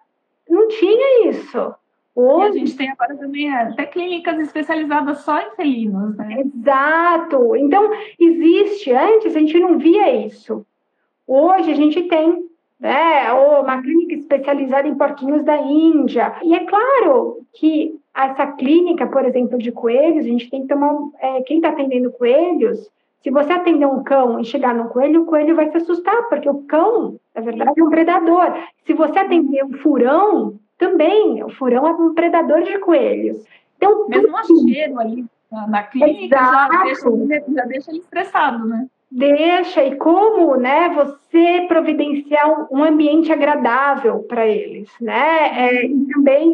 não 0.49 0.69
tinha 0.69 1.29
isso. 1.29 1.75
Hoje... 2.15 2.49
a 2.49 2.53
gente 2.53 2.77
tem 2.77 2.91
agora 2.91 3.15
também 3.17 3.55
é, 3.55 3.63
até 3.63 3.85
clínicas 3.85 4.39
especializadas 4.39 5.19
só 5.21 5.39
em 5.39 5.51
felinos, 5.55 6.17
né? 6.17 6.43
Exato. 6.43 7.55
Então, 7.57 7.91
existe. 8.19 8.91
Antes 8.91 9.37
a 9.37 9.39
gente 9.39 9.59
não 9.59 9.79
via 9.79 10.27
isso. 10.27 10.67
Hoje 11.27 11.71
a 11.71 11.75
gente 11.75 12.03
tem 12.03 12.51
né? 12.83 13.33
Ou 13.33 13.63
uma 13.63 13.81
clínica 13.81 14.15
especializada 14.15 14.89
em 14.89 14.97
porquinhos 14.97 15.45
da 15.45 15.57
Índia. 15.57 16.35
E 16.43 16.53
é 16.53 16.65
claro 16.67 17.47
que 17.55 17.97
essa 18.15 18.47
clínica, 18.53 19.07
por 19.07 19.25
exemplo, 19.25 19.59
de 19.59 19.73
coelhos, 19.73 20.25
a 20.25 20.29
gente 20.29 20.51
tem 20.51 20.63
que 20.63 20.69
tomar. 20.69 20.95
É, 21.19 21.43
quem 21.43 21.57
está 21.57 21.71
atendendo 21.71 22.13
coelhos, 22.13 22.91
se 23.23 23.31
você 23.31 23.53
atender 23.53 23.87
um 23.87 24.03
cão 24.03 24.41
e 24.41 24.45
chegar 24.45 24.75
no 24.75 24.89
coelho, 24.89 25.23
o 25.23 25.27
coelho 25.27 25.57
vai 25.57 25.71
se 25.71 25.79
assustar, 25.79 26.29
porque 26.29 26.49
o 26.49 26.63
cão, 26.63 27.17
na 27.35 27.41
verdade, 27.41 27.81
é 27.81 27.85
um 27.85 27.91
predador. 27.91 28.53
Se 28.85 28.93
você 28.93 29.19
atender 29.19 29.65
um 29.65 29.73
furão, 29.75 30.59
também, 30.77 31.43
o 31.45 31.49
furão 31.51 31.87
é 31.87 31.93
um 31.93 32.15
predador 32.15 32.63
de 32.63 32.79
coelhos. 32.79 33.45
Então, 33.77 34.09
Mesmo 34.09 34.37
tudo... 34.43 34.69
cheiro 34.69 34.99
ali 34.99 35.25
na 35.69 35.83
clínica 35.83 36.37
já 36.37 36.69
deixa, 36.83 37.11
já 37.55 37.65
deixa 37.67 37.91
ele 37.91 38.01
estressado, 38.01 38.67
né? 38.67 38.87
Deixa, 39.15 39.85
e 39.85 39.97
como 39.97 40.57
né, 40.57 40.89
você 40.89 41.67
providenciar 41.69 42.67
um 42.73 42.83
ambiente 42.83 43.31
agradável 43.31 44.21
para 44.21 44.47
eles, 44.47 44.91
né? 44.99 45.51
É, 45.55 45.85
e 45.85 46.07
também 46.07 46.51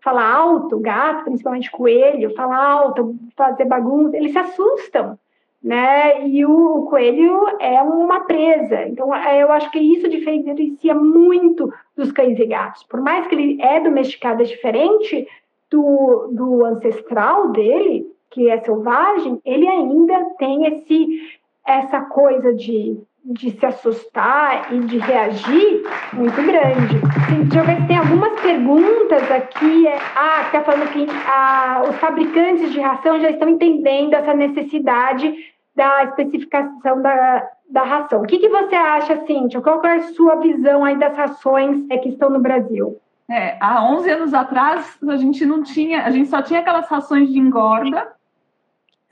falar 0.00 0.32
alto, 0.32 0.78
gato, 0.78 1.24
principalmente 1.24 1.68
coelho, 1.72 2.32
falar 2.36 2.64
alto, 2.64 3.16
fazer 3.36 3.64
bagunça, 3.64 4.16
eles 4.16 4.30
se 4.30 4.38
assustam, 4.38 5.18
né? 5.60 6.24
E 6.28 6.46
o, 6.46 6.76
o 6.76 6.82
coelho 6.84 7.44
é 7.58 7.82
uma 7.82 8.20
presa. 8.20 8.86
Então, 8.86 9.12
é, 9.12 9.42
eu 9.42 9.50
acho 9.50 9.68
que 9.72 9.80
isso 9.80 10.08
diferencia 10.08 10.94
muito 10.94 11.68
dos 11.96 12.12
cães 12.12 12.38
e 12.38 12.46
gatos. 12.46 12.84
Por 12.84 13.00
mais 13.00 13.26
que 13.26 13.34
ele 13.34 13.60
é 13.60 13.80
domesticado, 13.80 14.42
é 14.42 14.46
diferente 14.46 15.26
do, 15.68 16.28
do 16.32 16.64
ancestral 16.64 17.48
dele, 17.48 18.06
que 18.30 18.48
é 18.48 18.60
selvagem, 18.60 19.40
ele 19.44 19.66
ainda 19.66 20.24
tem 20.38 20.64
esse 20.66 21.37
essa 21.68 22.00
coisa 22.00 22.54
de, 22.54 22.98
de 23.24 23.50
se 23.50 23.66
assustar 23.66 24.72
e 24.72 24.80
de 24.80 24.98
reagir 24.98 25.84
muito 26.14 26.42
grande. 26.42 26.94
Sim, 27.28 27.44
deixa 27.44 27.58
eu 27.58 27.64
ver 27.64 27.80
se 27.82 27.86
tem 27.86 27.98
algumas 27.98 28.40
perguntas 28.40 29.30
aqui. 29.30 29.86
É, 29.86 29.98
ah, 30.16 30.42
está 30.46 30.62
falando 30.62 30.90
que 30.90 31.06
ah, 31.26 31.84
os 31.88 31.96
fabricantes 31.96 32.72
de 32.72 32.80
ração 32.80 33.20
já 33.20 33.30
estão 33.30 33.48
entendendo 33.48 34.14
essa 34.14 34.32
necessidade 34.32 35.34
da 35.76 36.04
especificação 36.04 37.02
da, 37.02 37.46
da 37.68 37.82
ração. 37.82 38.22
O 38.22 38.26
que, 38.26 38.38
que 38.38 38.48
você 38.48 38.74
acha, 38.74 39.24
Cíntia? 39.26 39.60
Qual 39.60 39.84
é 39.84 39.96
a 39.96 40.02
sua 40.14 40.36
visão 40.36 40.84
aí 40.84 40.98
das 40.98 41.16
rações 41.16 41.84
é, 41.90 41.98
que 41.98 42.08
estão 42.08 42.30
no 42.30 42.40
Brasil? 42.40 42.98
É, 43.30 43.58
há 43.60 43.84
11 43.84 44.10
anos 44.10 44.34
atrás, 44.34 44.98
a 45.06 45.16
gente 45.16 45.44
não 45.44 45.62
tinha, 45.62 46.04
a 46.04 46.10
gente 46.10 46.30
só 46.30 46.40
tinha 46.40 46.60
aquelas 46.60 46.88
rações 46.88 47.30
de 47.30 47.38
engorda 47.38 48.10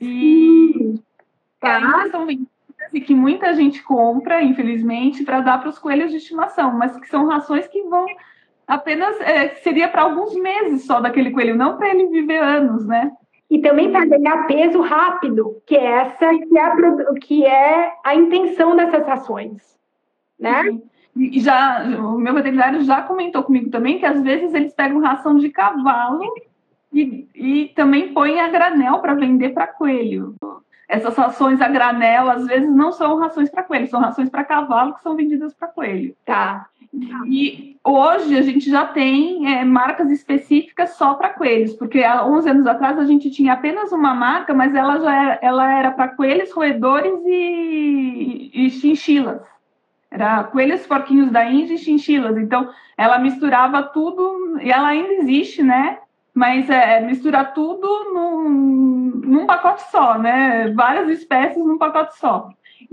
e. 0.01 0.99
Ainda 1.75 2.09
são 2.09 2.25
vendidas 2.25 2.47
e 2.93 3.01
que 3.01 3.13
muita 3.13 3.53
gente 3.53 3.83
compra, 3.83 4.41
infelizmente, 4.41 5.23
para 5.23 5.41
dar 5.41 5.59
para 5.59 5.69
os 5.69 5.79
coelhos 5.79 6.11
de 6.11 6.17
estimação, 6.17 6.73
mas 6.73 6.97
que 6.97 7.07
são 7.07 7.27
rações 7.27 7.67
que 7.67 7.81
vão 7.83 8.05
apenas 8.67 9.19
é, 9.21 9.49
seria 9.55 9.87
para 9.87 10.01
alguns 10.01 10.35
meses 10.35 10.85
só 10.85 10.99
daquele 10.99 11.31
coelho, 11.31 11.55
não 11.55 11.77
para 11.77 11.89
ele 11.89 12.07
viver 12.07 12.39
anos, 12.39 12.85
né? 12.85 13.11
E 13.49 13.59
também 13.59 13.91
para 13.91 14.05
ganhar 14.05 14.45
peso 14.45 14.81
rápido, 14.81 15.61
que 15.65 15.75
é 15.75 15.85
essa 15.85 16.37
que 16.37 16.57
é 16.57 16.61
a, 16.61 16.75
que 17.21 17.45
é 17.45 17.93
a 18.03 18.13
intenção 18.13 18.75
dessas 18.75 19.07
rações, 19.07 19.77
né? 20.37 20.63
E 21.15 21.39
já 21.39 21.83
o 21.97 22.17
meu 22.17 22.33
veterinário 22.33 22.83
já 22.83 23.01
comentou 23.01 23.41
comigo 23.41 23.69
também 23.69 23.99
que 23.99 24.05
às 24.05 24.21
vezes 24.21 24.53
eles 24.53 24.73
pegam 24.73 24.99
ração 24.99 25.37
de 25.37 25.49
cavalo 25.49 26.21
e, 26.93 27.27
e 27.33 27.67
também 27.69 28.13
põem 28.13 28.39
a 28.39 28.49
granel 28.49 28.99
para 28.99 29.15
vender 29.15 29.49
para 29.49 29.65
coelho 29.65 30.35
essas 30.87 31.15
rações 31.15 31.59
a 31.59 31.67
granel, 31.67 32.29
às 32.29 32.45
vezes, 32.45 32.69
não 32.69 32.91
são 32.91 33.17
rações 33.17 33.49
para 33.49 33.63
coelho, 33.63 33.87
são 33.87 33.99
rações 33.99 34.29
para 34.29 34.43
cavalo 34.43 34.93
que 34.93 35.01
são 35.01 35.15
vendidas 35.15 35.53
para 35.53 35.67
coelho. 35.67 36.15
Tá. 36.25 36.67
E 37.27 37.75
hoje 37.83 38.37
a 38.37 38.41
gente 38.41 38.69
já 38.69 38.85
tem 38.85 39.53
é, 39.53 39.65
marcas 39.65 40.09
específicas 40.09 40.91
só 40.91 41.13
para 41.15 41.33
coelhos, 41.33 41.73
porque 41.73 42.03
há 42.03 42.25
11 42.25 42.49
anos 42.49 42.67
atrás 42.67 42.97
a 42.97 43.05
gente 43.05 43.29
tinha 43.29 43.53
apenas 43.53 43.91
uma 43.91 44.13
marca, 44.13 44.53
mas 44.53 44.73
ela 44.73 44.99
já 44.99 45.13
era, 45.13 45.39
ela 45.41 45.71
era 45.71 45.91
para 45.91 46.07
coelhos, 46.09 46.51
roedores 46.51 47.19
e, 47.25 48.51
e 48.53 48.69
chinchilas. 48.69 49.41
Era 50.09 50.45
coelhos, 50.45 50.87
porquinhos 50.87 51.29
da 51.29 51.43
Índia 51.45 51.75
e 51.75 51.77
chinchilas. 51.77 52.37
Então, 52.37 52.69
ela 52.97 53.19
misturava 53.19 53.83
tudo, 53.83 54.57
e 54.61 54.71
ela 54.71 54.87
ainda 54.87 55.13
existe, 55.15 55.61
né? 55.61 55.99
Mas 56.37 56.69
é, 56.69 57.01
misturar 57.01 57.51
tudo 57.51 57.87
num, 58.13 58.49
num 59.25 59.45
pacote 59.47 59.81
só, 59.89 60.19
né? 60.19 60.71
Várias 60.71 61.09
espécies 61.09 61.65
num 61.65 61.79
pacote 61.79 62.15
só. 62.15 62.49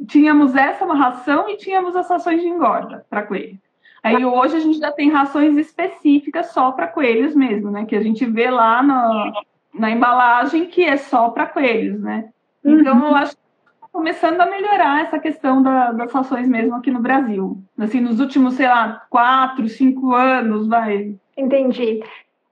Tínhamos 0.07 0.57
essa 0.57 0.87
ração 0.87 1.47
e 1.51 1.59
tínhamos 1.59 1.95
as 1.95 2.09
rações 2.09 2.41
de 2.41 2.49
engorda 2.49 3.05
para 3.11 3.25
coelho. 3.25 3.59
Aí 4.03 4.25
hoje 4.25 4.57
a 4.57 4.61
gente 4.61 4.79
já 4.79 4.91
tem 4.91 5.11
rações 5.11 5.59
específicas 5.59 6.53
só 6.53 6.73
para 6.73 6.87
coelhos 6.87 7.35
mesmo, 7.35 7.71
né? 7.71 7.85
Que 7.85 7.95
a 7.95 8.03
gente 8.03 8.25
vê 8.25 8.51
lá 8.51 8.83
na, 8.83 9.33
na 9.75 9.91
embalagem 9.91 10.65
que 10.65 10.83
é 10.83 10.97
só 10.97 11.29
para 11.29 11.45
coelhos, 11.45 12.01
né? 12.01 12.31
Então 12.65 12.99
uhum. 12.99 13.09
eu 13.09 13.15
acho 13.15 13.37
que 13.37 13.43
está 13.75 13.89
começando 13.93 14.41
a 14.41 14.47
melhorar 14.47 15.03
essa 15.03 15.19
questão 15.19 15.63
da, 15.63 15.93
das 15.93 16.11
rações 16.11 16.49
mesmo 16.49 16.77
aqui 16.77 16.91
no 16.91 17.01
Brasil. 17.01 17.63
Assim, 17.79 18.01
nos 18.01 18.21
últimos, 18.21 18.55
sei 18.55 18.69
lá, 18.69 19.05
quatro, 19.11 19.69
cinco 19.69 20.15
anos, 20.15 20.67
vai. 20.67 21.15
Entendi. 21.37 22.03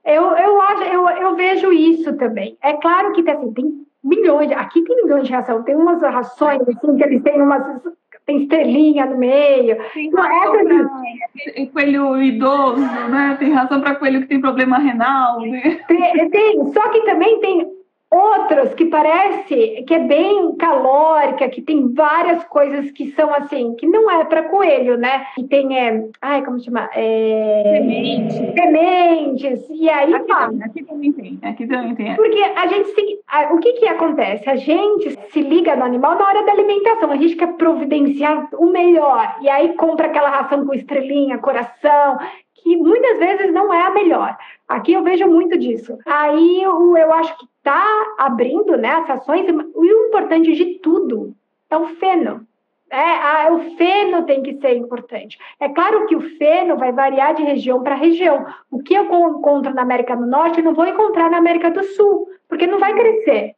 Eu, 0.05 0.23
eu, 0.35 0.61
acho, 0.61 0.83
eu, 0.83 1.09
eu 1.09 1.35
vejo 1.35 1.71
isso 1.71 2.13
também. 2.17 2.57
É 2.61 2.73
claro 2.73 3.13
que 3.13 3.29
assim, 3.29 3.53
tem 3.53 3.85
milhões, 4.03 4.51
aqui 4.51 4.83
tem 4.83 5.03
milhões 5.03 5.27
de 5.27 5.33
ração, 5.33 5.63
tem 5.63 5.75
umas 5.75 6.01
rações 6.01 6.61
assim, 6.61 6.97
que 6.97 7.03
eles 7.03 7.23
têm 7.23 7.41
umas 7.41 7.81
tem 8.25 8.43
estrelinha 8.43 9.05
no 9.05 9.17
meio. 9.17 9.77
Tem 9.93 10.09
não 10.09 10.25
é 10.25 11.65
coelho 11.73 12.21
idoso, 12.21 12.79
né? 12.79 13.35
Tem 13.37 13.51
ração 13.51 13.81
para 13.81 13.95
coelho 13.95 14.21
que 14.21 14.27
tem 14.27 14.39
problema 14.39 14.77
renal. 14.77 15.41
Né? 15.41 15.79
Tem, 15.87 16.29
tem, 16.29 16.73
só 16.73 16.89
que 16.89 17.01
também 17.01 17.39
tem 17.41 17.82
outras 18.13 18.73
que 18.75 18.85
parece 18.85 19.83
que 19.87 19.93
é 19.93 19.99
bem 19.99 20.55
calórica, 20.55 21.49
que 21.49 21.61
tem 21.61 21.91
várias 21.93 22.43
coisas 22.45 22.91
que 22.91 23.11
são 23.11 23.33
assim, 23.33 23.75
que 23.75 23.87
não 23.87 24.09
é 24.09 24.23
para 24.25 24.43
coelho, 24.43 24.97
né? 24.97 25.25
Que 25.33 25.43
tem, 25.43 25.77
é, 25.77 26.05
ai, 26.21 26.43
como 26.43 26.59
chama? 26.59 26.89
É, 26.93 27.63
sementes. 27.77 28.35
Sementes. 28.53 29.69
E 29.71 29.89
aí, 29.89 30.13
aqui, 30.13 30.27
também, 30.27 30.63
aqui 30.63 30.83
também 30.83 31.11
tem, 31.11 31.39
aqui 31.41 31.67
também 31.67 31.95
tem. 31.95 32.15
Porque 32.15 32.39
a 32.39 32.67
gente 32.67 32.89
se, 32.89 33.19
a, 33.27 33.53
o 33.53 33.59
que 33.59 33.73
que 33.73 33.87
acontece? 33.87 34.47
A 34.47 34.55
gente 34.55 35.17
se 35.31 35.41
liga 35.41 35.75
no 35.75 35.83
animal 35.83 36.15
na 36.15 36.27
hora 36.27 36.45
da 36.45 36.51
alimentação, 36.51 37.11
a 37.11 37.15
gente 37.15 37.35
quer 37.35 37.53
providenciar 37.53 38.47
o 38.53 38.67
melhor, 38.67 39.37
e 39.41 39.49
aí 39.49 39.73
compra 39.73 40.07
aquela 40.07 40.29
ração 40.29 40.65
com 40.65 40.73
estrelinha, 40.73 41.39
coração, 41.39 42.17
que 42.55 42.77
muitas 42.77 43.17
vezes 43.19 43.51
não 43.51 43.73
é 43.73 43.81
a 43.81 43.91
melhor. 43.91 44.37
Aqui 44.67 44.93
eu 44.93 45.03
vejo 45.03 45.27
muito 45.27 45.57
disso. 45.57 45.97
Aí 46.05 46.63
eu, 46.63 46.95
eu 46.97 47.13
acho 47.13 47.37
que 47.37 47.52
está 47.63 48.15
abrindo 48.17 48.77
né, 48.77 48.89
as 48.89 49.09
ações, 49.09 49.47
e 49.47 49.51
o 49.53 50.07
importante 50.07 50.53
de 50.53 50.79
tudo 50.79 51.33
é 51.69 51.77
o 51.77 51.87
feno. 51.95 52.45
É, 52.89 52.99
a, 52.99 53.51
o 53.51 53.75
feno 53.75 54.23
tem 54.23 54.43
que 54.43 54.59
ser 54.59 54.75
importante. 54.75 55.39
É 55.59 55.69
claro 55.69 56.05
que 56.05 56.15
o 56.15 56.37
feno 56.37 56.77
vai 56.77 56.91
variar 56.91 57.33
de 57.33 57.41
região 57.41 57.81
para 57.81 57.95
região. 57.95 58.45
O 58.69 58.83
que 58.83 58.93
eu 58.93 59.05
encontro 59.05 59.73
na 59.73 59.81
América 59.81 60.15
do 60.15 60.27
Norte, 60.27 60.59
eu 60.59 60.65
não 60.65 60.75
vou 60.75 60.85
encontrar 60.85 61.31
na 61.31 61.37
América 61.37 61.71
do 61.71 61.83
Sul, 61.83 62.27
porque 62.47 62.67
não 62.67 62.79
vai 62.79 62.93
crescer. 62.93 63.55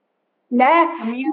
Né? 0.49 0.97
A 1.01 1.05
minha, 1.05 1.31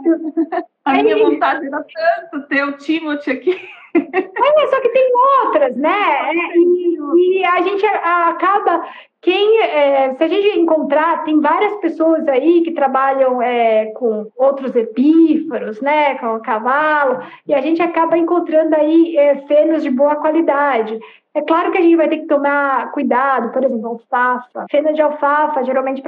a 0.84 0.94
minha 0.94 1.16
vontade 1.18 1.66
era 1.66 1.84
tanto 2.30 2.48
ter 2.48 2.64
o 2.64 2.72
Timothy 2.78 3.30
aqui. 3.30 3.60
É, 3.94 4.66
só 4.68 4.80
que 4.80 4.88
tem 4.88 5.10
outras, 5.44 5.76
né? 5.76 5.92
E, 7.14 7.40
e 7.40 7.44
a 7.44 7.60
gente 7.60 7.84
acaba 7.84 8.88
quem, 9.22 9.62
é, 9.62 10.14
se 10.16 10.24
a 10.24 10.26
gente 10.26 10.58
encontrar, 10.58 11.24
tem 11.24 11.40
várias 11.40 11.76
pessoas 11.76 12.26
aí 12.26 12.62
que 12.62 12.72
trabalham 12.72 13.40
é, 13.40 13.86
com 13.92 14.26
outros 14.36 14.74
epíferos, 14.74 15.80
né, 15.80 16.16
com 16.16 16.34
o 16.34 16.40
cavalo, 16.40 17.20
e 17.46 17.54
a 17.54 17.60
gente 17.60 17.80
acaba 17.80 18.18
encontrando 18.18 18.74
aí 18.74 19.16
é, 19.16 19.36
fenos 19.46 19.84
de 19.84 19.90
boa 19.90 20.16
qualidade. 20.16 20.98
É 21.34 21.40
claro 21.40 21.72
que 21.72 21.78
a 21.78 21.80
gente 21.80 21.96
vai 21.96 22.08
ter 22.08 22.18
que 22.18 22.26
tomar 22.26 22.92
cuidado, 22.92 23.52
por 23.52 23.64
exemplo, 23.64 23.88
alfafa. 23.88 24.66
Feno 24.70 24.92
de 24.92 25.00
alfafa, 25.00 25.64
geralmente 25.64 26.02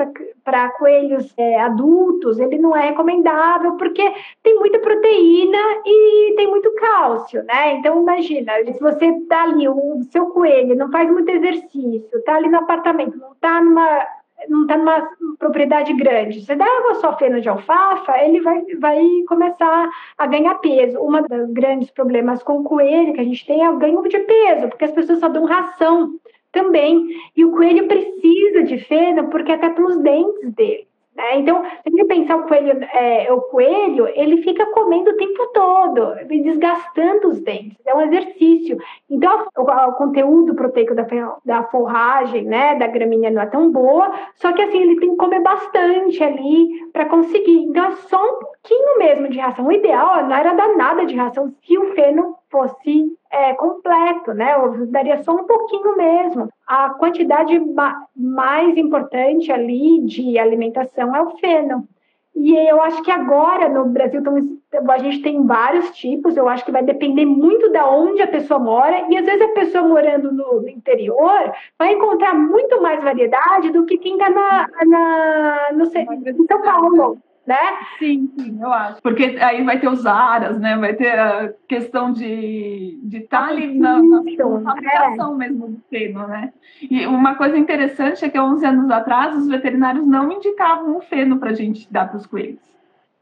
para 0.44 0.68
coelhos 0.70 1.32
é, 1.38 1.60
adultos, 1.60 2.38
ele 2.38 2.58
não 2.58 2.76
é 2.76 2.88
recomendável 2.90 3.72
porque 3.76 4.02
tem 4.42 4.58
muita 4.58 4.78
proteína 4.78 5.58
e 5.86 6.34
tem 6.36 6.46
muito 6.46 6.70
cálcio, 6.74 7.42
né? 7.44 7.72
Então, 7.74 8.02
imagina, 8.02 8.52
se 8.66 8.80
você 8.80 9.12
tá 9.28 9.44
ali, 9.44 9.66
o 9.66 10.02
seu 10.10 10.26
coelho 10.26 10.76
não 10.76 10.90
faz 10.90 11.10
muito 11.10 11.30
exercício, 11.30 12.22
tá 12.24 12.34
ali 12.34 12.48
no 12.50 12.58
apartamento, 12.58 13.16
não 13.16 13.34
tá 13.40 13.62
numa 13.62 14.06
não 14.48 14.62
está 14.62 14.76
numa 14.76 15.08
propriedade 15.38 15.92
grande. 15.94 16.44
Você 16.44 16.54
dá 16.54 16.64
água 16.64 16.94
só 16.96 17.16
feno 17.16 17.40
de 17.40 17.48
alfafa, 17.48 18.18
ele 18.18 18.40
vai, 18.40 18.62
vai 18.78 19.02
começar 19.28 19.88
a 20.18 20.26
ganhar 20.26 20.54
peso. 20.56 20.98
Um 21.00 21.22
dos 21.22 21.52
grandes 21.52 21.90
problemas 21.90 22.42
com 22.42 22.60
o 22.60 22.64
coelho 22.64 23.14
que 23.14 23.20
a 23.20 23.24
gente 23.24 23.46
tem 23.46 23.62
é 23.62 23.70
o 23.70 23.78
ganho 23.78 24.02
de 24.02 24.18
peso, 24.18 24.68
porque 24.68 24.84
as 24.84 24.92
pessoas 24.92 25.20
só 25.20 25.28
dão 25.28 25.44
ração 25.44 26.18
também. 26.52 27.08
E 27.36 27.44
o 27.44 27.52
coelho 27.52 27.88
precisa 27.88 28.62
de 28.64 28.78
feno 28.78 29.28
porque 29.28 29.52
até 29.52 29.70
pelos 29.70 29.96
dentes 29.98 30.52
dele. 30.54 30.86
Né? 31.24 31.38
Então, 31.38 31.62
a 31.64 31.90
gente 31.90 32.04
pensar 32.04 32.36
o 32.36 32.46
coelho, 32.46 32.84
é, 32.92 33.32
o 33.32 33.40
coelho, 33.42 34.06
ele 34.14 34.42
fica 34.42 34.66
comendo 34.66 35.10
o 35.10 35.16
tempo 35.16 35.46
todo, 35.54 36.14
desgastando 36.26 37.28
os 37.28 37.40
dentes. 37.40 37.78
É 37.86 37.94
um 37.94 38.02
exercício. 38.02 38.76
Então, 39.08 39.46
o, 39.56 39.62
o 39.62 39.92
conteúdo 39.92 40.54
proteico 40.54 40.94
da, 40.94 41.06
da 41.44 41.62
forragem, 41.64 42.44
né, 42.44 42.74
da 42.76 42.86
gramínea 42.86 43.30
não 43.30 43.42
é 43.42 43.46
tão 43.46 43.70
boa, 43.70 44.12
só 44.34 44.52
que 44.52 44.62
assim, 44.62 44.82
ele 44.82 45.00
tem 45.00 45.10
que 45.10 45.16
comer 45.16 45.40
bastante 45.40 46.22
ali 46.22 46.68
para 46.92 47.06
conseguir. 47.06 47.58
Então, 47.64 47.86
é 47.86 47.92
só 47.92 48.22
um 48.22 48.40
pouquinho 48.40 48.98
mesmo 48.98 49.28
de 49.28 49.38
ração. 49.38 49.66
O 49.66 49.72
ideal 49.72 50.26
não 50.26 50.36
era 50.36 50.52
dar 50.52 50.76
nada 50.76 51.06
de 51.06 51.14
ração 51.14 51.52
se 51.62 51.78
o 51.78 51.94
feno 51.94 52.36
fosse 52.50 53.16
é, 53.34 53.54
completo, 53.54 54.32
né? 54.32 54.54
Eu 54.54 54.86
daria 54.86 55.22
só 55.22 55.32
um 55.32 55.44
pouquinho 55.44 55.96
mesmo. 55.96 56.48
A 56.66 56.90
quantidade 56.90 57.58
ma 57.58 58.06
mais 58.16 58.76
importante 58.76 59.50
ali 59.50 60.00
de 60.04 60.38
alimentação 60.38 61.14
é 61.14 61.20
o 61.20 61.36
feno. 61.38 61.88
E 62.34 62.54
eu 62.68 62.82
acho 62.82 63.02
que 63.02 63.10
agora 63.10 63.68
no 63.68 63.86
Brasil 63.86 64.20
a 64.90 64.98
gente 64.98 65.22
tem 65.22 65.46
vários 65.46 65.90
tipos, 65.92 66.36
eu 66.36 66.48
acho 66.48 66.64
que 66.64 66.72
vai 66.72 66.82
depender 66.82 67.24
muito 67.24 67.70
da 67.70 67.88
onde 67.88 68.22
a 68.22 68.26
pessoa 68.26 68.58
mora, 68.58 69.06
e 69.08 69.16
às 69.16 69.24
vezes 69.24 69.42
a 69.42 69.54
pessoa 69.54 69.86
morando 69.86 70.32
no, 70.32 70.68
interior 70.68 71.52
vai 71.78 71.92
encontrar 71.92 72.34
muito 72.34 72.82
mais 72.82 73.02
variedade 73.02 73.70
do 73.70 73.86
que 73.86 73.98
quem 73.98 74.14
está 74.14 74.30
na, 74.30 74.68
na, 74.84 75.68
no, 75.74 75.84
em 75.84 76.46
São 76.46 76.62
Paulo 76.62 77.18
né? 77.46 77.58
Sim, 77.98 78.32
sim, 78.38 78.58
eu 78.60 78.72
acho. 78.72 79.02
Porque 79.02 79.36
aí 79.40 79.62
vai 79.62 79.78
ter 79.78 79.88
os 79.88 80.06
aras, 80.06 80.58
né? 80.58 80.76
Vai 80.76 80.94
ter 80.94 81.18
a 81.18 81.52
questão 81.68 82.12
de 82.12 82.98
estar 83.12 83.42
tá 83.42 83.46
ali 83.48 83.78
na, 83.78 84.02
na 84.02 84.22
é. 84.22 85.34
mesmo 85.34 85.68
do 85.68 85.82
feno, 85.90 86.26
né? 86.26 86.52
E 86.82 87.06
uma 87.06 87.34
coisa 87.34 87.56
interessante 87.56 88.24
é 88.24 88.28
que 88.28 88.38
há 88.38 88.44
11 88.44 88.66
anos 88.66 88.90
atrás 88.90 89.36
os 89.36 89.48
veterinários 89.48 90.06
não 90.06 90.32
indicavam 90.32 90.96
o 90.96 91.00
feno 91.00 91.38
para 91.38 91.50
a 91.50 91.54
gente 91.54 91.90
dar 91.92 92.08
para 92.08 92.16
os 92.16 92.26
coelhos. 92.26 92.74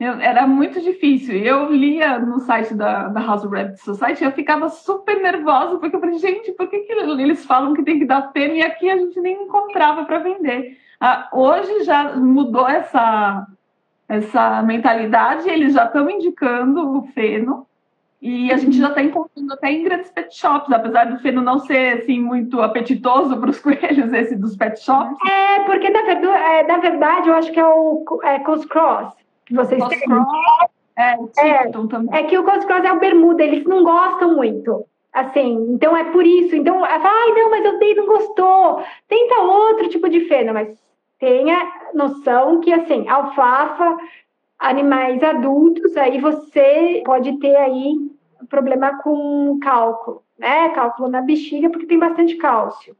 Eu, 0.02 0.14
era 0.14 0.48
muito 0.48 0.80
difícil. 0.80 1.36
Eu 1.36 1.70
lia 1.72 2.18
no 2.18 2.40
site 2.40 2.74
da, 2.74 3.06
da 3.06 3.20
House 3.20 3.44
of 3.44 3.54
Rabbit 3.54 3.80
Society 3.80 4.24
e 4.24 4.26
eu 4.26 4.32
ficava 4.32 4.68
super 4.68 5.20
nervosa, 5.22 5.78
porque 5.78 5.94
eu 5.94 6.00
falei, 6.00 6.18
gente, 6.18 6.50
por 6.52 6.68
que, 6.68 6.80
que 6.80 6.92
eles 6.92 7.44
falam 7.46 7.72
que 7.72 7.84
tem 7.84 8.00
que 8.00 8.04
dar 8.04 8.32
feno 8.32 8.54
e 8.54 8.62
aqui 8.62 8.90
a 8.90 8.96
gente 8.96 9.20
nem 9.20 9.44
encontrava 9.44 10.04
para 10.04 10.18
vender? 10.18 10.76
Ah, 11.00 11.28
hoje 11.32 11.84
já 11.84 12.16
mudou 12.16 12.68
essa, 12.68 13.46
essa 14.12 14.62
mentalidade, 14.62 15.48
eles 15.48 15.72
já 15.72 15.86
estão 15.86 16.08
indicando 16.10 16.98
o 16.98 17.02
feno 17.14 17.66
e 18.20 18.52
a 18.52 18.58
gente 18.58 18.76
já 18.78 18.88
está 18.88 19.02
encontrando 19.02 19.54
até 19.54 19.72
em 19.72 19.82
grandes 19.82 20.10
pet 20.10 20.36
shops, 20.36 20.70
apesar 20.70 21.06
do 21.06 21.18
feno 21.20 21.40
não 21.40 21.58
ser 21.58 21.98
assim 21.98 22.20
muito 22.20 22.60
apetitoso 22.60 23.38
para 23.38 23.48
os 23.48 23.58
coelhos, 23.60 24.12
esse 24.12 24.36
dos 24.36 24.54
pet 24.54 24.78
shops. 24.78 25.16
É, 25.26 25.60
porque 25.60 25.88
na 25.88 26.02
verdade, 26.02 26.26
é, 26.26 26.62
na 26.64 26.76
verdade 26.76 27.28
eu 27.28 27.34
acho 27.34 27.50
que 27.50 27.58
é 27.58 27.66
o 27.66 28.04
é, 28.22 28.38
Coast 28.40 28.68
Cross 28.68 29.14
que 29.46 29.54
vocês 29.54 29.82
têm. 29.88 29.98
É, 30.94 31.14
é. 31.38 32.18
É 32.18 32.22
que 32.24 32.36
o 32.36 32.44
Coast 32.44 32.66
Cross 32.66 32.84
é 32.84 32.92
o 32.92 33.00
bermuda, 33.00 33.42
eles 33.42 33.64
não 33.64 33.82
gostam 33.82 34.36
muito. 34.36 34.84
Assim, 35.10 35.66
então 35.70 35.96
é 35.96 36.04
por 36.04 36.26
isso. 36.26 36.54
Então, 36.54 36.84
ai, 36.84 37.30
não, 37.34 37.50
mas 37.50 37.64
eu 37.64 37.78
dei, 37.78 37.94
não 37.94 38.06
gostou. 38.06 38.82
Tenta 39.08 39.40
outro 39.40 39.88
tipo 39.88 40.08
de 40.08 40.20
feno, 40.20 40.54
mas 40.54 40.68
tenha 41.22 41.72
noção 41.94 42.58
que, 42.58 42.72
assim, 42.72 43.08
alfafa, 43.08 43.96
animais 44.58 45.22
adultos, 45.22 45.96
aí 45.96 46.20
você 46.20 47.00
pode 47.06 47.38
ter 47.38 47.54
aí 47.54 47.94
problema 48.50 49.00
com 49.04 49.56
cálculo, 49.62 50.24
né? 50.36 50.70
Cálculo 50.70 51.08
na 51.08 51.20
bexiga, 51.20 51.70
porque 51.70 51.86
tem 51.86 52.00
bastante 52.00 52.34
cálcio. 52.34 52.96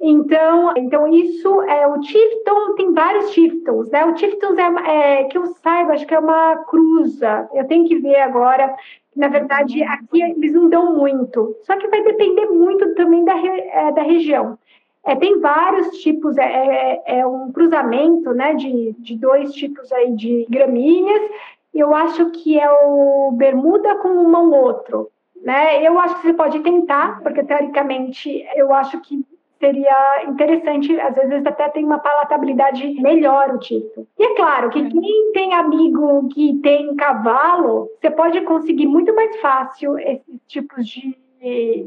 Então, 0.00 0.74
então 0.76 1.06
isso 1.06 1.62
é 1.62 1.86
o 1.86 2.00
Tifton, 2.00 2.74
tem 2.74 2.92
vários 2.92 3.30
Tiftons, 3.30 3.88
né? 3.90 4.04
O 4.04 4.14
Tifton 4.14 4.56
é, 4.58 5.20
é, 5.20 5.24
que 5.24 5.38
eu 5.38 5.46
saiba, 5.46 5.92
acho 5.92 6.06
que 6.08 6.14
é 6.14 6.18
uma 6.18 6.56
cruza. 6.64 7.48
Eu 7.54 7.68
tenho 7.68 7.86
que 7.86 7.98
ver 7.98 8.16
agora. 8.16 8.74
Na 9.14 9.28
verdade, 9.28 9.80
aqui 9.84 10.22
eles 10.22 10.52
não 10.54 10.68
dão 10.68 10.96
muito. 10.96 11.56
Só 11.62 11.76
que 11.76 11.86
vai 11.86 12.02
depender 12.02 12.46
muito 12.46 12.94
também 12.96 13.24
da, 13.24 13.36
é, 13.36 13.92
da 13.92 14.02
região. 14.02 14.58
É, 15.04 15.16
tem 15.16 15.40
vários 15.40 15.98
tipos, 15.98 16.36
é, 16.36 16.44
é, 16.44 17.02
é, 17.20 17.26
um 17.26 17.50
cruzamento 17.52 18.34
né, 18.34 18.54
de, 18.54 18.94
de 18.98 19.16
dois 19.16 19.52
tipos 19.52 19.90
aí 19.92 20.12
de 20.14 20.46
gramíneas. 20.48 21.22
Eu 21.72 21.94
acho 21.94 22.30
que 22.30 22.58
é 22.58 22.70
o 22.70 23.32
bermuda 23.32 23.96
com 23.96 24.08
um 24.08 24.54
outro. 24.54 25.10
Né? 25.42 25.86
Eu 25.86 25.98
acho 25.98 26.16
que 26.16 26.22
você 26.22 26.34
pode 26.34 26.60
tentar, 26.60 27.22
porque 27.22 27.42
teoricamente 27.42 28.46
eu 28.54 28.74
acho 28.74 29.00
que 29.00 29.24
seria 29.58 30.24
interessante, 30.26 30.98
às 31.00 31.14
vezes 31.14 31.44
até 31.46 31.68
tem 31.68 31.84
uma 31.84 31.98
palatabilidade 31.98 32.86
melhor 33.00 33.54
o 33.54 33.58
título. 33.58 34.06
E 34.18 34.24
é 34.24 34.34
claro 34.34 34.70
que 34.70 34.88
quem 34.88 35.32
tem 35.32 35.54
amigo 35.54 36.28
que 36.28 36.58
tem 36.62 36.94
cavalo, 36.96 37.90
você 38.00 38.10
pode 38.10 38.40
conseguir 38.42 38.86
muito 38.86 39.14
mais 39.14 39.38
fácil 39.40 39.98
esses 39.98 40.40
tipos 40.46 40.86
de, 40.86 41.14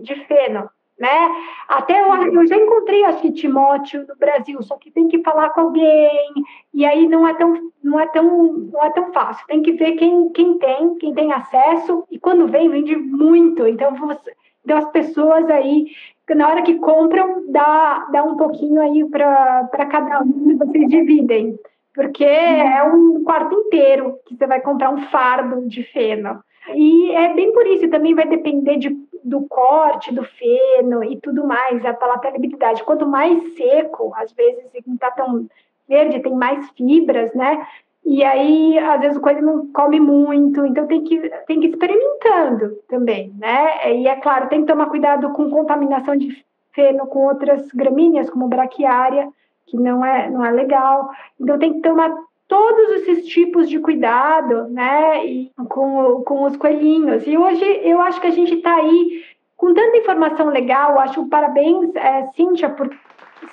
de 0.02 0.16
feno 0.26 0.70
né? 0.98 1.32
Até 1.68 2.02
eu, 2.02 2.34
eu 2.34 2.48
já 2.48 2.56
encontrei, 2.56 3.04
acho 3.06 3.22
que 3.22 3.32
Timóteo 3.32 4.06
no 4.08 4.16
Brasil, 4.16 4.62
só 4.62 4.78
que 4.78 4.92
tem 4.92 5.08
que 5.08 5.22
falar 5.24 5.50
com 5.50 5.62
alguém, 5.62 6.30
e 6.74 6.86
aí 6.86 7.08
não 7.08 7.28
é 7.28 7.34
tão, 7.34 7.72
não 7.84 8.00
é 8.00 8.06
tão, 8.08 8.54
não 8.72 8.84
é 8.84 8.90
tão 8.92 9.12
fácil. 9.12 9.46
Tem 9.48 9.62
que 9.62 9.74
ver 9.74 9.94
quem, 9.94 10.30
quem 10.30 10.58
tem, 10.58 10.96
quem 10.96 11.14
tem 11.14 11.34
acesso, 11.34 12.06
e 12.12 12.20
quando 12.20 12.48
vem, 12.48 12.70
vende 12.70 12.96
muito. 12.96 13.68
Então, 13.68 13.96
você, 13.96 14.34
então 14.64 14.78
as 14.78 14.90
pessoas 14.92 15.50
aí, 15.50 15.88
na 16.30 16.50
hora 16.50 16.62
que 16.62 16.76
compram, 16.76 17.44
dá, 17.48 18.08
dá 18.12 18.24
um 18.24 18.38
pouquinho 18.38 18.82
aí 18.82 19.04
para 19.06 19.86
cada 19.90 20.22
um, 20.22 20.58
vocês 20.58 20.88
dividem. 20.90 21.58
Porque 21.94 22.26
é 22.26 22.84
um 22.84 23.24
quarto 23.24 23.54
inteiro 23.54 24.18
que 24.26 24.36
você 24.36 24.48
vai 24.48 24.60
comprar 24.62 24.90
um 24.90 25.04
fardo 25.10 25.68
de 25.68 25.84
feno. 25.84 26.44
E 26.74 27.12
é 27.12 27.34
bem 27.34 27.54
por 27.54 27.68
isso, 27.68 27.88
também 27.90 28.16
vai 28.16 28.28
depender 28.28 28.78
de 28.78 28.90
do 29.24 29.48
corte 29.48 30.14
do 30.14 30.24
feno 30.24 31.04
e 31.04 31.20
tudo 31.20 31.46
mais, 31.46 31.86
a 31.86 31.94
palatabilidade. 31.94 32.84
Quanto 32.84 33.06
mais 33.06 33.56
seco, 33.56 34.14
às 34.16 34.32
vezes 34.34 34.66
não 34.86 34.96
está 34.96 35.12
tão 35.12 35.48
verde, 35.88 36.22
tem 36.22 36.34
mais 36.34 36.70
fibras, 36.72 37.34
né? 37.34 37.66
E 38.06 38.24
aí, 38.24 38.78
às 38.80 39.00
vezes, 39.00 39.18
o 39.18 39.22
coelho 39.22 39.42
não 39.42 39.68
come 39.68 40.00
muito, 40.00 40.66
então 40.66 40.86
tem 40.88 41.04
que, 41.04 41.18
tem 41.48 41.60
que 41.62 41.68
ir 41.68 41.70
experimentando 41.70 42.78
também, 42.90 43.34
né? 43.40 43.94
E 43.94 44.08
é 44.08 44.16
claro, 44.18 44.50
tem 44.50 44.62
que 44.62 44.68
tomar 44.68 44.88
cuidado 44.88 45.32
com 45.32 45.50
contaminação 45.50 46.16
de 46.16 46.46
feno 46.74 47.08
com 47.08 47.28
outras 47.28 47.72
gramíneas, 47.72 48.30
como 48.30 48.50
braquiária, 48.50 49.30
que 49.66 49.78
não 49.78 50.04
é, 50.04 50.30
não 50.30 50.44
é 50.44 50.52
legal. 50.52 51.10
Então, 51.40 51.58
tem 51.58 51.74
que 51.74 51.82
tomar 51.82 52.14
todos 52.54 52.92
esses 53.02 53.26
tipos 53.26 53.68
de 53.68 53.80
cuidado, 53.80 54.68
né, 54.70 55.26
e 55.26 55.52
com, 55.70 56.22
com 56.24 56.44
os 56.44 56.56
coelhinhos. 56.56 57.26
E 57.26 57.36
hoje 57.36 57.66
eu 57.84 58.00
acho 58.00 58.22
que 58.22 58.28
a 58.28 58.32
gente 58.32 58.54
está 58.54 58.76
aí 58.76 59.24
com 59.58 59.74
tanta 59.74 59.98
informação 59.98 60.50
legal. 60.50 61.00
Acho 61.00 61.26
parabéns, 61.30 61.90
é, 61.96 62.28
Cíntia, 62.36 62.70
por 62.70 62.92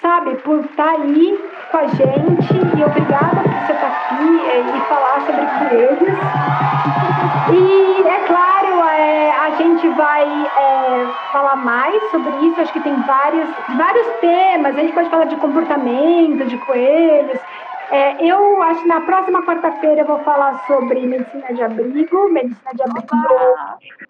sabe, 0.03 0.35
por 0.43 0.61
estar 0.61 0.85
tá 0.85 0.91
aí 0.91 1.39
com 1.71 1.77
a 1.79 1.87
gente 1.87 2.53
e 2.79 2.85
obrigada 2.85 3.43
por 3.43 3.51
você 3.51 3.73
estar 3.73 3.89
tá 3.89 4.09
aqui 4.11 4.41
é, 4.51 4.61
e 4.61 4.81
falar 4.81 5.21
sobre 5.25 5.47
coelhos. 5.59 6.19
E 7.53 8.07
é 8.07 8.19
claro, 8.27 8.85
é, 8.85 9.31
a 9.31 9.51
gente 9.53 9.89
vai 9.89 10.25
é, 10.25 11.07
falar 11.33 11.57
mais 11.57 12.03
sobre 12.11 12.33
isso. 12.47 12.61
Acho 12.61 12.73
que 12.75 12.81
tem 12.81 12.95
vários, 13.01 13.49
vários 13.79 14.07
temas. 14.21 14.77
A 14.77 14.81
gente 14.81 14.93
pode 14.93 15.09
falar 15.09 15.25
de 15.25 15.37
comportamento 15.37 16.45
de 16.45 16.59
coelhos. 16.59 17.41
É, 17.91 18.25
eu 18.25 18.63
acho 18.63 18.83
que 18.83 18.89
na 18.89 19.01
próxima 19.01 19.45
quarta-feira 19.45 20.03
eu 20.03 20.07
vou 20.07 20.21
falar 20.21 20.65
sobre 20.67 21.05
medicina 21.05 21.53
de 21.53 21.61
abrigo, 21.61 22.31
medicina 22.31 22.71
de 22.73 22.83
abrigo 22.83 23.17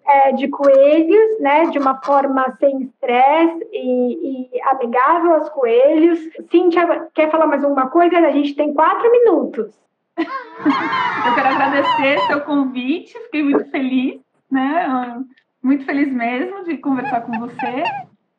é, 0.05 0.31
de 0.33 0.47
coelhos, 0.49 1.39
né, 1.39 1.65
de 1.65 1.79
uma 1.79 1.99
forma 2.03 2.55
sem 2.59 2.83
estresse 2.83 3.67
e, 3.73 4.49
e, 4.55 4.61
amigável 4.65 5.33
aos 5.33 5.49
coelhos. 5.49 6.19
Cíntia, 6.51 7.09
quer 7.15 7.31
falar 7.31 7.47
mais 7.47 7.63
alguma 7.63 7.89
coisa? 7.89 8.17
A 8.19 8.31
gente 8.31 8.53
tem 8.53 8.71
quatro 8.71 9.11
minutos. 9.11 9.73
eu 10.17 11.35
quero 11.35 11.47
agradecer 11.47 12.19
seu 12.27 12.41
convite, 12.41 13.17
fiquei 13.23 13.41
muito 13.41 13.65
feliz, 13.71 14.21
né? 14.51 15.23
Muito 15.63 15.85
feliz 15.85 16.11
mesmo 16.11 16.63
de 16.65 16.77
conversar 16.77 17.21
com 17.21 17.39
você. 17.39 17.83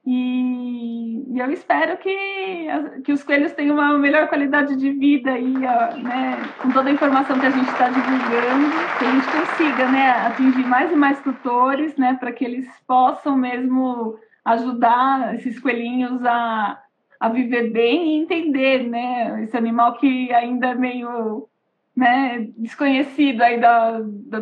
E, 0.05 1.33
e, 1.33 1.39
eu 1.39 1.51
espero 1.53 1.97
que, 1.99 2.67
que 3.05 3.13
os 3.13 3.23
coelhos 3.23 3.53
tenham 3.53 3.77
uma 3.77 3.97
melhor 3.97 4.29
qualidade 4.29 4.75
de 4.75 4.91
vida 4.91 5.31
aí, 5.31 5.53
né, 5.53 6.43
com 6.61 6.73
toda 6.73 6.91
a 6.91 6.93
informação 6.93 7.39
que 7.39 7.47
a 7.47 7.51
gente 7.51 7.69
está 7.71 7.89
divulgando, 7.89 8.69
que 8.99 9.05
a 9.05 9.11
gente 9.13 9.27
consiga 9.31 9.89
né, 9.93 10.11
atingir 10.27 10.67
mais 10.67 10.91
e 10.91 10.97
mais 10.97 11.21
tutores, 11.23 11.97
né, 11.97 12.17
para 12.19 12.33
que 12.33 12.45
eles 12.45 12.69
possam 12.85 13.37
mesmo 13.37 14.19
ajudar 14.45 15.37
esses 15.37 15.61
coelhinhos 15.61 16.25
a, 16.25 16.83
a 17.21 17.29
viver 17.29 17.71
bem 17.71 18.09
e 18.09 18.23
entender 18.23 18.89
né, 18.89 19.45
esse 19.45 19.57
animal 19.57 19.97
que 19.99 20.33
ainda 20.33 20.69
é 20.69 20.75
meio 20.75 21.49
né, 21.95 22.49
desconhecido 22.57 23.41
aí 23.43 23.61
da, 23.61 24.01
da, 24.01 24.41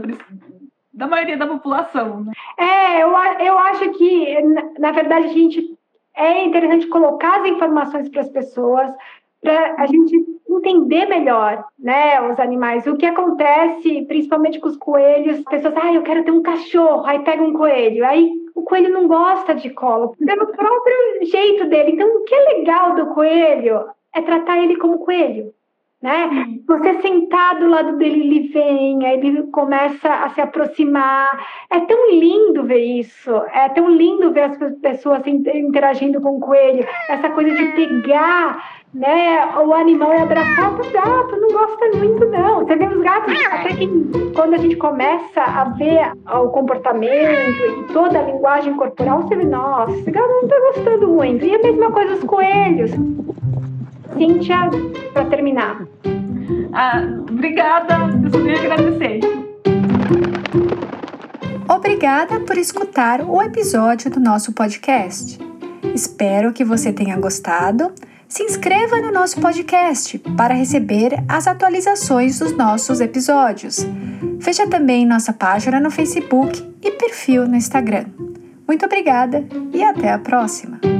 da 0.92 1.06
maioria 1.06 1.36
da 1.36 1.46
população. 1.46 2.24
Né? 2.24 2.32
É, 2.58 3.02
eu, 3.02 3.10
eu 3.44 3.58
acho 3.58 3.90
que, 3.92 4.40
na 4.78 4.92
verdade, 4.92 5.26
a 5.26 5.32
gente 5.32 5.78
é 6.16 6.44
interessante 6.44 6.86
colocar 6.88 7.40
as 7.40 7.46
informações 7.46 8.08
para 8.08 8.20
as 8.20 8.28
pessoas, 8.28 8.92
para 9.40 9.76
a 9.78 9.86
gente 9.86 10.14
entender 10.48 11.06
melhor, 11.06 11.64
né, 11.78 12.20
os 12.28 12.38
animais. 12.38 12.86
O 12.86 12.96
que 12.96 13.06
acontece, 13.06 14.02
principalmente 14.06 14.58
com 14.58 14.68
os 14.68 14.76
coelhos, 14.76 15.38
as 15.38 15.44
pessoas, 15.44 15.74
ah, 15.76 15.94
eu 15.94 16.02
quero 16.02 16.24
ter 16.24 16.30
um 16.30 16.42
cachorro, 16.42 17.06
aí 17.06 17.20
pega 17.20 17.42
um 17.42 17.52
coelho, 17.52 18.04
aí 18.04 18.30
o 18.54 18.62
coelho 18.62 18.92
não 18.92 19.08
gosta 19.08 19.54
de 19.54 19.70
colo, 19.70 20.14
pelo 20.18 20.46
próprio 20.48 20.96
jeito 21.22 21.66
dele. 21.66 21.92
Então, 21.92 22.08
o 22.08 22.24
que 22.24 22.34
é 22.34 22.58
legal 22.58 22.94
do 22.94 23.06
coelho 23.14 23.86
é 24.12 24.20
tratar 24.20 24.58
ele 24.58 24.76
como 24.76 24.98
coelho 24.98 25.54
né? 26.02 26.46
Você 26.66 27.02
sentar 27.02 27.58
do 27.58 27.68
lado 27.68 27.96
dele, 27.98 28.20
ele 28.20 28.48
vem, 28.48 29.06
aí 29.06 29.18
ele 29.18 29.42
começa 29.48 30.08
a 30.08 30.30
se 30.30 30.40
aproximar. 30.40 31.46
É 31.70 31.80
tão 31.80 32.10
lindo 32.10 32.64
ver 32.64 32.82
isso, 32.82 33.30
é 33.52 33.68
tão 33.68 33.90
lindo 33.90 34.32
ver 34.32 34.44
as 34.44 34.56
pessoas 34.80 35.26
interagindo 35.26 36.20
com 36.20 36.36
o 36.36 36.40
coelho, 36.40 36.86
essa 37.08 37.28
coisa 37.30 37.54
de 37.54 37.64
pegar 37.72 38.80
né, 38.94 39.46
o 39.56 39.72
animal 39.72 40.12
e 40.12 40.16
abraçar 40.16 40.74
o 40.74 40.90
gato, 40.90 41.36
não 41.36 41.52
gosta 41.52 41.96
muito 41.96 42.26
não. 42.26 42.60
Você 42.60 42.76
vê 42.76 42.86
os 42.86 43.02
gatos, 43.02 43.34
até 43.46 43.74
que 43.74 43.88
quando 44.34 44.54
a 44.54 44.58
gente 44.58 44.76
começa 44.76 45.42
a 45.42 45.64
ver 45.64 46.12
o 46.26 46.48
comportamento 46.48 47.60
e 47.60 47.92
toda 47.92 48.18
a 48.18 48.22
linguagem 48.22 48.74
corporal, 48.74 49.22
você 49.22 49.36
vê, 49.36 49.44
nossa, 49.44 49.92
esse 49.92 50.10
gato 50.10 50.28
não 50.28 50.48
tá 50.48 50.56
gostando 50.60 51.08
muito. 51.08 51.44
E 51.44 51.54
a 51.54 51.58
mesma 51.58 51.90
coisa 51.92 52.14
os 52.14 52.24
coelhos. 52.24 52.90
Cíntia, 54.16 54.70
para 55.12 55.24
terminar. 55.26 55.86
Ah, 56.72 57.02
obrigada, 57.28 57.94
eu 58.24 58.30
só 58.30 58.38
tenho 58.38 58.56
a 58.56 58.74
agradecer. 58.74 59.20
Obrigada 61.68 62.40
por 62.40 62.58
escutar 62.58 63.22
o 63.22 63.40
episódio 63.40 64.10
do 64.10 64.18
nosso 64.20 64.52
podcast. 64.52 65.38
Espero 65.94 66.52
que 66.52 66.64
você 66.64 66.92
tenha 66.92 67.16
gostado. 67.16 67.92
Se 68.28 68.42
inscreva 68.44 69.00
no 69.00 69.10
nosso 69.10 69.40
podcast 69.40 70.18
para 70.36 70.54
receber 70.54 71.14
as 71.28 71.46
atualizações 71.46 72.38
dos 72.38 72.56
nossos 72.56 73.00
episódios. 73.00 73.86
Veja 74.38 74.68
também 74.68 75.04
nossa 75.04 75.32
página 75.32 75.80
no 75.80 75.90
Facebook 75.90 76.62
e 76.82 76.90
perfil 76.92 77.46
no 77.46 77.56
Instagram. 77.56 78.06
Muito 78.66 78.86
obrigada 78.86 79.44
e 79.72 79.82
até 79.82 80.12
a 80.12 80.18
próxima! 80.18 80.99